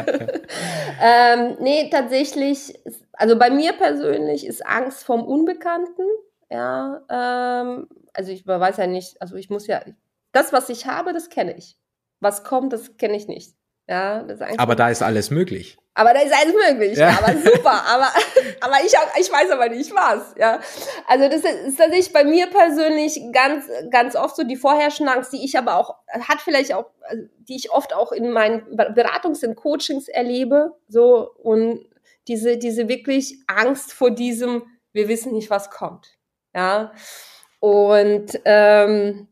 ähm, 1.02 1.58
nee, 1.62 1.90
tatsächlich, 1.90 2.78
also 3.14 3.40
bei 3.40 3.50
mir 3.50 3.72
persönlich 3.72 4.46
ist 4.46 4.66
Angst 4.66 5.06
vom 5.06 5.24
Unbekannten. 5.24 6.04
Ja, 6.50 7.06
ähm, 7.10 7.88
also 8.14 8.34
ich 8.34 8.46
weiß 8.46 8.76
ja 8.76 8.88
nicht, 8.88 9.22
also 9.22 9.38
ich 9.38 9.50
muss 9.50 9.68
ja, 9.68 9.82
das, 10.34 10.52
was 10.52 10.68
ich 10.68 10.88
habe, 10.88 11.14
das 11.14 11.30
kenne 11.30 11.56
ich. 11.58 11.78
Was 12.20 12.44
kommt, 12.44 12.74
das 12.74 12.98
kenne 12.98 13.16
ich 13.16 13.30
nicht. 13.30 13.56
Ja, 13.92 14.26
Aber 14.58 14.76
da 14.76 14.89
ist 14.89 15.02
alles 15.02 15.32
möglich. 15.32 15.78
aber 15.96 16.14
da 16.14 16.22
ist 16.22 16.34
alles 16.34 16.56
möglich, 16.70 16.98
Ja. 16.98 17.10
ja. 17.10 17.18
aber 17.22 17.34
super, 17.38 17.84
aber, 17.88 18.08
aber 18.62 18.76
ich, 18.86 18.96
hab, 18.98 19.20
ich 19.20 19.30
weiß 19.30 19.52
aber 19.52 19.68
nicht 19.68 19.94
was, 19.94 20.34
ja. 20.38 20.62
Also 21.08 21.28
das 21.28 21.42
ist, 21.44 21.68
ist 21.68 21.78
tatsächlich 21.78 22.14
bei 22.14 22.24
mir 22.24 22.48
persönlich 22.48 23.20
ganz, 23.34 23.66
ganz 23.89 24.16
oft 24.16 24.38
so 24.38 24.44
die 24.44 24.56
vorherrschende 24.56 25.12
Angst, 25.12 25.34
die 25.34 25.44
ich 25.44 25.58
aber 25.58 25.76
auch, 25.76 25.96
hat 26.08 26.39
vielleicht 26.39 26.74
auch, 26.74 26.86
also 27.02 27.24
die 27.39 27.58
ich 27.58 27.70
oft 27.72 27.94
auch 27.94 28.14
in 28.14 28.32
meinen 28.32 28.62
Beratungs- 28.78 29.46
und 29.46 29.56
Coachings 29.56 30.08
erlebe, 30.08 30.72
so, 30.88 31.30
und 31.44 31.86
diese, 32.30 32.58
diese 32.58 32.88
wirklich 32.88 33.39
Angst 33.48 33.92
vor 33.92 34.12
diesem, 34.12 34.64
wir 34.94 35.10
wissen 35.10 35.34
nicht, 35.34 35.50
was 35.50 35.70
kommt, 35.70 36.18
ja. 36.56 36.94
Und, 37.60 38.39
ähm, 38.46 39.28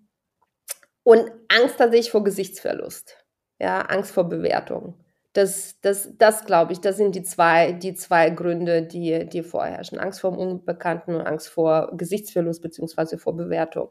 und 1.04 1.32
Angst 1.48 1.78
tatsächlich 1.78 2.12
vor 2.12 2.24
Gesichtsverlust, 2.26 3.19
ja, 3.60 3.82
Angst 3.82 4.12
vor 4.12 4.28
Bewertung. 4.30 4.96
Das, 5.34 5.80
das, 5.82 6.10
das 6.18 6.46
glaube 6.46 6.74
ich, 6.74 6.82
das 6.82 6.98
sind 6.98 7.14
die 7.14 7.24
zwei, 7.24 7.74
die 7.74 7.94
zwei 7.94 8.30
Gründe, 8.32 8.82
die, 8.82 9.28
die 9.30 9.44
vorherrschen. 9.44 10.00
Angst 10.00 10.22
vor 10.22 10.32
dem 10.32 10.40
Unbekannten 10.40 11.14
und 11.14 11.22
Angst 11.22 11.50
vor 11.50 11.96
Gesichtsverlust 11.96 12.62
beziehungsweise 12.62 13.18
vor 13.20 13.36
Bewertung. 13.36 13.90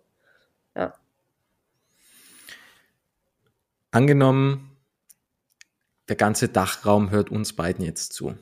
Ja. 0.75 0.95
Angenommen, 3.91 4.77
der 6.09 6.17
ganze 6.17 6.49
Dachraum 6.49 7.11
hört 7.11 7.31
uns 7.31 7.55
beiden 7.55 7.85
jetzt 7.85 8.15
zu. 8.15 8.35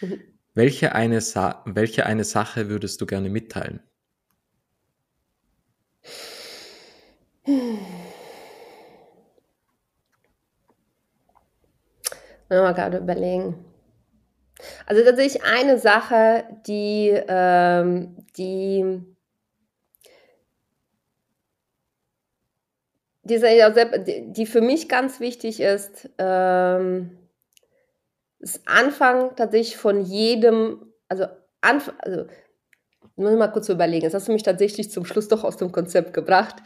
Mhm. 0.00 0.22
Welche 0.54 0.94
eine, 0.94 1.20
Sa 1.20 1.62
welche 1.66 2.06
eine 2.06 2.24
Sache 2.24 2.70
würdest 2.70 3.00
du 3.00 3.06
gerne 3.06 3.28
mitteilen? 3.28 3.80
Wenn 12.48 12.62
wir 12.62 12.74
gerade 12.74 12.98
überlegen. 12.98 13.54
Also 14.86 15.02
tatsächlich 15.04 15.42
eine 15.44 15.78
Sache, 15.78 16.44
die, 16.66 17.10
ähm, 17.28 18.16
die, 18.36 18.84
die, 23.24 23.38
sehr- 23.38 23.70
die 23.98 24.46
für 24.46 24.60
mich 24.60 24.88
ganz 24.88 25.20
wichtig 25.20 25.60
ist, 25.60 26.08
ähm, 26.18 27.18
ist 28.38 28.62
Anfang 28.66 29.34
tatsächlich 29.36 29.76
von 29.76 30.00
jedem, 30.02 30.92
also, 31.08 31.26
Anf 31.60 31.92
also 32.00 32.26
muss 33.16 33.32
ich 33.32 33.38
mal 33.38 33.48
kurz 33.48 33.68
überlegen, 33.68 34.04
jetzt 34.04 34.14
hast 34.14 34.28
du 34.28 34.32
mich 34.32 34.42
tatsächlich 34.42 34.90
zum 34.90 35.04
Schluss 35.04 35.28
doch 35.28 35.44
aus 35.44 35.56
dem 35.56 35.72
Konzept 35.72 36.12
gebracht. 36.12 36.56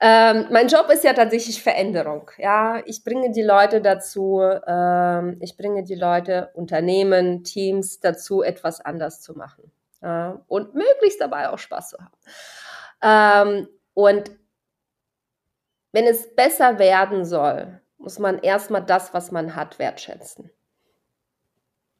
Ähm, 0.00 0.46
mein 0.50 0.68
Job 0.68 0.90
ist 0.90 1.04
ja 1.04 1.12
tatsächlich 1.12 1.62
Veränderung. 1.62 2.30
Ja, 2.38 2.82
ich 2.86 3.04
bringe 3.04 3.30
die 3.30 3.42
Leute 3.42 3.80
dazu, 3.80 4.40
ähm, 4.66 5.38
ich 5.40 5.56
bringe 5.56 5.84
die 5.84 5.94
Leute, 5.94 6.50
Unternehmen, 6.54 7.44
Teams 7.44 8.00
dazu, 8.00 8.42
etwas 8.42 8.80
anders 8.80 9.20
zu 9.20 9.34
machen. 9.34 9.70
Ja, 10.02 10.42
und 10.48 10.74
möglichst 10.74 11.20
dabei 11.20 11.48
auch 11.48 11.58
Spaß 11.58 11.90
zu 11.90 11.98
haben. 11.98 12.12
Ähm, 13.02 13.68
und 13.94 14.30
wenn 15.92 16.06
es 16.06 16.34
besser 16.34 16.78
werden 16.78 17.24
soll, 17.24 17.80
muss 17.98 18.18
man 18.18 18.38
erstmal 18.38 18.84
das, 18.84 19.14
was 19.14 19.30
man 19.30 19.56
hat, 19.56 19.78
wertschätzen. 19.78 20.50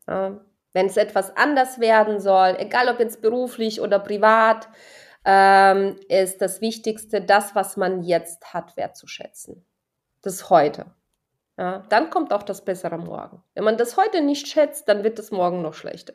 Ja, 0.07 0.41
wenn 0.75 0.87
es 0.87 0.99
etwas 0.99 1.35
anders 1.37 1.81
werden 1.81 2.21
soll, 2.21 2.57
egal 2.59 2.89
ob 2.89 3.01
jetzt 3.01 3.23
beruflich 3.23 3.81
oder 3.81 3.99
privat, 3.99 4.69
ähm, 5.25 5.99
ist 6.09 6.43
das 6.43 6.61
Wichtigste, 6.61 7.23
das, 7.23 7.55
was 7.55 7.79
man 7.79 8.03
jetzt 8.03 8.53
hat, 8.53 8.77
wertzuschätzen. 8.77 9.65
Das 10.21 10.51
heute. 10.51 10.87
Ja, 11.57 11.85
dann 11.89 12.11
kommt 12.11 12.33
auch 12.33 12.43
das 12.43 12.65
bessere 12.65 12.99
Morgen. 12.99 13.43
Wenn 13.55 13.65
man 13.65 13.77
das 13.77 13.97
heute 13.97 14.21
nicht 14.21 14.49
schätzt, 14.49 14.89
dann 14.89 15.05
wird 15.05 15.19
es 15.19 15.31
morgen 15.31 15.63
noch 15.63 15.75
schlechter. 15.75 16.15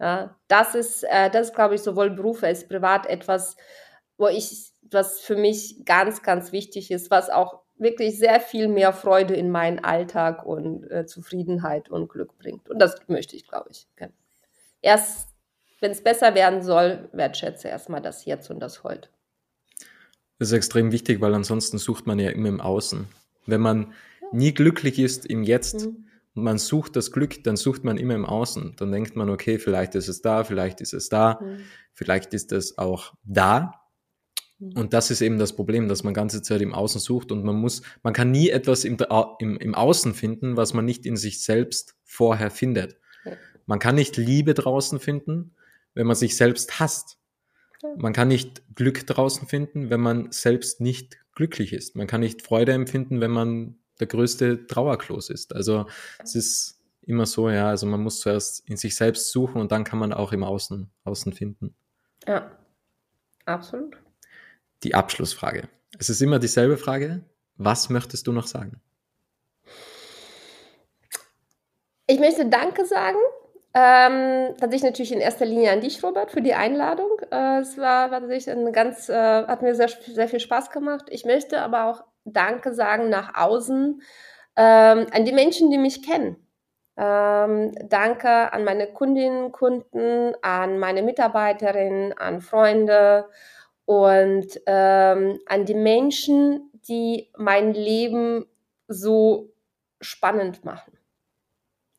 Ja, 0.00 0.36
das 0.48 0.74
ist, 0.74 1.04
äh, 1.04 1.28
das 1.30 1.48
ist, 1.48 1.54
glaube 1.54 1.74
ich, 1.74 1.82
sowohl 1.82 2.10
Beruf 2.10 2.42
als 2.42 2.66
privat 2.66 3.06
etwas, 3.06 3.56
wo 4.16 4.28
ich, 4.28 4.72
was 4.90 5.20
für 5.20 5.36
mich 5.36 5.84
ganz, 5.84 6.22
ganz 6.22 6.52
wichtig 6.52 6.90
ist, 6.90 7.10
was 7.10 7.28
auch 7.28 7.59
wirklich 7.80 8.18
sehr 8.18 8.40
viel 8.40 8.68
mehr 8.68 8.92
Freude 8.92 9.34
in 9.34 9.50
meinen 9.50 9.78
Alltag 9.80 10.44
und 10.44 10.88
äh, 10.90 11.06
Zufriedenheit 11.06 11.88
und 11.90 12.08
Glück 12.08 12.36
bringt. 12.38 12.68
Und 12.68 12.78
das 12.78 12.96
möchte 13.08 13.36
ich, 13.36 13.46
glaube 13.48 13.70
ich. 13.70 13.86
gerne. 13.96 14.12
Erst, 14.82 15.28
wenn 15.80 15.90
es 15.90 16.02
besser 16.02 16.34
werden 16.34 16.62
soll, 16.62 17.08
wertschätze 17.12 17.68
erstmal 17.68 18.02
das 18.02 18.24
Jetzt 18.24 18.50
und 18.50 18.60
das 18.60 18.84
Heute. 18.84 19.08
Das 20.38 20.48
ist 20.48 20.52
extrem 20.54 20.92
wichtig, 20.92 21.20
weil 21.20 21.34
ansonsten 21.34 21.78
sucht 21.78 22.06
man 22.06 22.18
ja 22.18 22.30
immer 22.30 22.48
im 22.48 22.60
Außen. 22.60 23.06
Wenn 23.46 23.60
man 23.60 23.92
nie 24.32 24.54
glücklich 24.54 24.98
ist 24.98 25.26
im 25.26 25.42
Jetzt 25.42 25.86
Mhm. 25.86 26.06
und 26.34 26.44
man 26.44 26.58
sucht 26.58 26.96
das 26.96 27.12
Glück, 27.12 27.42
dann 27.44 27.56
sucht 27.56 27.84
man 27.84 27.96
immer 27.98 28.14
im 28.14 28.24
Außen. 28.24 28.74
Dann 28.78 28.92
denkt 28.92 29.16
man, 29.16 29.28
okay, 29.28 29.58
vielleicht 29.58 29.94
ist 29.94 30.08
es 30.08 30.22
da, 30.22 30.44
vielleicht 30.44 30.80
ist 30.80 30.94
es 30.94 31.08
da, 31.08 31.38
Mhm. 31.42 31.60
vielleicht 31.92 32.32
ist 32.32 32.52
es 32.52 32.78
auch 32.78 33.12
da. 33.24 33.79
Mhm. 34.60 34.72
Und 34.76 34.92
das 34.92 35.10
ist 35.10 35.20
eben 35.20 35.38
das 35.38 35.54
Problem, 35.56 35.88
dass 35.88 36.04
man 36.04 36.14
ganze 36.14 36.42
Zeit 36.42 36.60
im 36.60 36.74
Außen 36.74 37.00
sucht 37.00 37.32
und 37.32 37.44
man 37.44 37.56
muss, 37.56 37.82
man 38.02 38.12
kann 38.12 38.30
nie 38.30 38.50
etwas 38.50 38.84
im, 38.84 38.98
im, 39.38 39.56
im 39.58 39.74
Außen 39.74 40.14
finden, 40.14 40.56
was 40.56 40.74
man 40.74 40.84
nicht 40.84 41.06
in 41.06 41.16
sich 41.16 41.42
selbst 41.42 41.96
vorher 42.04 42.50
findet. 42.50 42.96
Man 43.66 43.78
kann 43.78 43.94
nicht 43.94 44.16
Liebe 44.16 44.54
draußen 44.54 44.98
finden, 44.98 45.54
wenn 45.94 46.06
man 46.06 46.16
sich 46.16 46.36
selbst 46.36 46.80
hasst. 46.80 47.18
Man 47.96 48.12
kann 48.12 48.28
nicht 48.28 48.62
Glück 48.74 49.06
draußen 49.06 49.46
finden, 49.46 49.90
wenn 49.90 50.00
man 50.00 50.32
selbst 50.32 50.80
nicht 50.80 51.18
glücklich 51.34 51.72
ist. 51.72 51.96
Man 51.96 52.06
kann 52.06 52.20
nicht 52.20 52.42
Freude 52.42 52.72
empfinden, 52.72 53.20
wenn 53.20 53.30
man 53.30 53.76
der 54.00 54.08
größte 54.08 54.66
Trauerklos 54.66 55.30
ist. 55.30 55.54
Also 55.54 55.86
es 56.22 56.34
ist 56.34 56.80
immer 57.02 57.26
so, 57.26 57.48
ja, 57.48 57.68
also 57.68 57.86
man 57.86 58.02
muss 58.02 58.20
zuerst 58.20 58.68
in 58.68 58.76
sich 58.76 58.96
selbst 58.96 59.30
suchen 59.30 59.60
und 59.60 59.72
dann 59.72 59.84
kann 59.84 59.98
man 59.98 60.12
auch 60.12 60.32
im 60.32 60.42
Außen, 60.42 60.90
Außen 61.04 61.32
finden. 61.32 61.74
Ja, 62.26 62.50
absolut. 63.46 63.96
Die 64.82 64.94
Abschlussfrage. 64.94 65.68
Es 65.98 66.08
ist 66.08 66.22
immer 66.22 66.38
dieselbe 66.38 66.76
Frage. 66.76 67.22
Was 67.56 67.90
möchtest 67.90 68.26
du 68.26 68.32
noch 68.32 68.46
sagen? 68.46 68.80
Ich 72.06 72.18
möchte 72.18 72.46
Danke 72.46 72.86
sagen. 72.86 73.18
Ähm, 73.72 74.56
tatsächlich 74.58 74.82
natürlich 74.82 75.12
in 75.12 75.20
erster 75.20 75.44
Linie 75.44 75.70
an 75.70 75.80
dich, 75.80 76.02
Robert, 76.02 76.32
für 76.32 76.42
die 76.42 76.54
Einladung. 76.54 77.10
Äh, 77.30 77.60
es 77.60 77.78
war, 77.78 78.10
war 78.10 78.20
tatsächlich 78.20 78.50
eine 78.50 78.72
ganz, 78.72 79.08
äh, 79.08 79.14
hat 79.14 79.62
mir 79.62 79.74
sehr, 79.76 79.88
sehr 79.88 80.28
viel 80.28 80.40
Spaß 80.40 80.70
gemacht. 80.70 81.06
Ich 81.10 81.24
möchte 81.24 81.60
aber 81.60 81.84
auch 81.84 82.04
Danke 82.24 82.74
sagen 82.74 83.10
nach 83.10 83.34
außen 83.34 84.02
ähm, 84.56 85.06
an 85.12 85.24
die 85.24 85.32
Menschen, 85.32 85.70
die 85.70 85.78
mich 85.78 86.02
kennen. 86.02 86.36
Ähm, 86.96 87.72
danke 87.88 88.52
an 88.52 88.64
meine 88.64 88.88
Kundinnen, 88.88 89.52
Kunden, 89.52 90.34
an 90.42 90.78
meine 90.78 91.02
Mitarbeiterinnen, 91.02 92.12
an 92.18 92.40
Freunde 92.40 93.28
und 93.90 94.46
ähm, 94.66 95.40
an 95.46 95.64
die 95.64 95.74
Menschen, 95.74 96.70
die 96.86 97.28
mein 97.36 97.74
Leben 97.74 98.46
so 98.86 99.52
spannend 100.00 100.64
machen. 100.64 100.96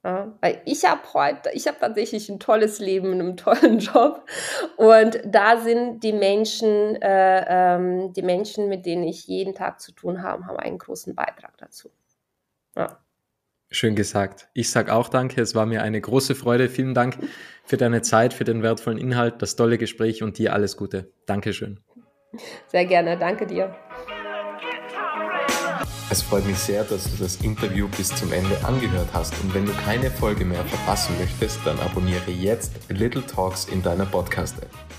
Ja, 0.01 0.31
weil 0.39 0.61
ich 0.63 0.89
habe 0.89 1.01
heute, 1.13 1.51
ich 1.51 1.67
habe 1.67 1.79
tatsächlich 1.81 2.29
ein 2.29 2.39
tolles 2.39 2.79
Leben 2.79 3.11
in 3.11 3.19
einem 3.19 3.35
tollen 3.35 3.79
Job 3.93 4.25
und 4.77 5.19
da 5.25 5.57
sind 5.57 5.99
die 5.99 6.13
Menschen, 6.13 6.95
äh, 7.01 7.75
ähm, 7.75 8.13
die 8.13 8.23
Menschen, 8.23 8.69
mit 8.69 8.85
denen 8.85 9.03
ich 9.03 9.27
jeden 9.27 9.53
Tag 9.53 9.81
zu 9.81 9.91
tun 9.91 10.23
habe, 10.23 10.45
haben 10.45 10.57
einen 10.59 10.77
großen 10.77 11.13
Beitrag 11.13 11.57
dazu. 11.57 11.91
Ja. 12.73 13.03
Schön 13.74 13.95
gesagt. 13.95 14.49
Ich 14.53 14.69
sage 14.69 14.93
auch 14.93 15.07
danke. 15.07 15.41
Es 15.41 15.55
war 15.55 15.65
mir 15.65 15.82
eine 15.82 16.01
große 16.01 16.36
Freude. 16.36 16.67
Vielen 16.67 16.93
Dank 16.93 17.17
für 17.63 17.78
deine 17.78 18.01
Zeit, 18.01 18.34
für 18.34 18.43
den 18.43 18.63
wertvollen 18.63 18.97
Inhalt, 18.97 19.41
das 19.41 19.55
tolle 19.55 19.78
Gespräch 19.78 20.24
und 20.24 20.38
dir 20.38 20.53
alles 20.53 20.76
Gute. 20.76 21.13
Dankeschön. 21.26 21.80
Sehr 22.67 22.86
gerne. 22.86 23.17
Danke 23.17 23.47
dir. 23.47 23.74
Es 26.09 26.22
freut 26.22 26.45
mich 26.45 26.57
sehr, 26.57 26.84
dass 26.84 27.05
du 27.05 27.24
das 27.24 27.38
Interview 27.38 27.88
bis 27.88 28.13
zum 28.13 28.34
Ende 28.34 28.57
angehört 28.65 29.07
hast 29.13 29.34
und 29.41 29.53
wenn 29.53 29.65
du 29.65 29.72
keine 29.86 30.11
Folge 30.11 30.43
mehr 30.43 30.65
verpassen 30.65 31.15
möchtest, 31.17 31.59
dann 31.65 31.80
abonniere 31.80 32.32
jetzt 32.32 32.74
Little 32.89 33.26
Talks 33.26 33.65
in 33.69 33.82
deiner 33.82 34.05
Podcast-App. 34.05 34.90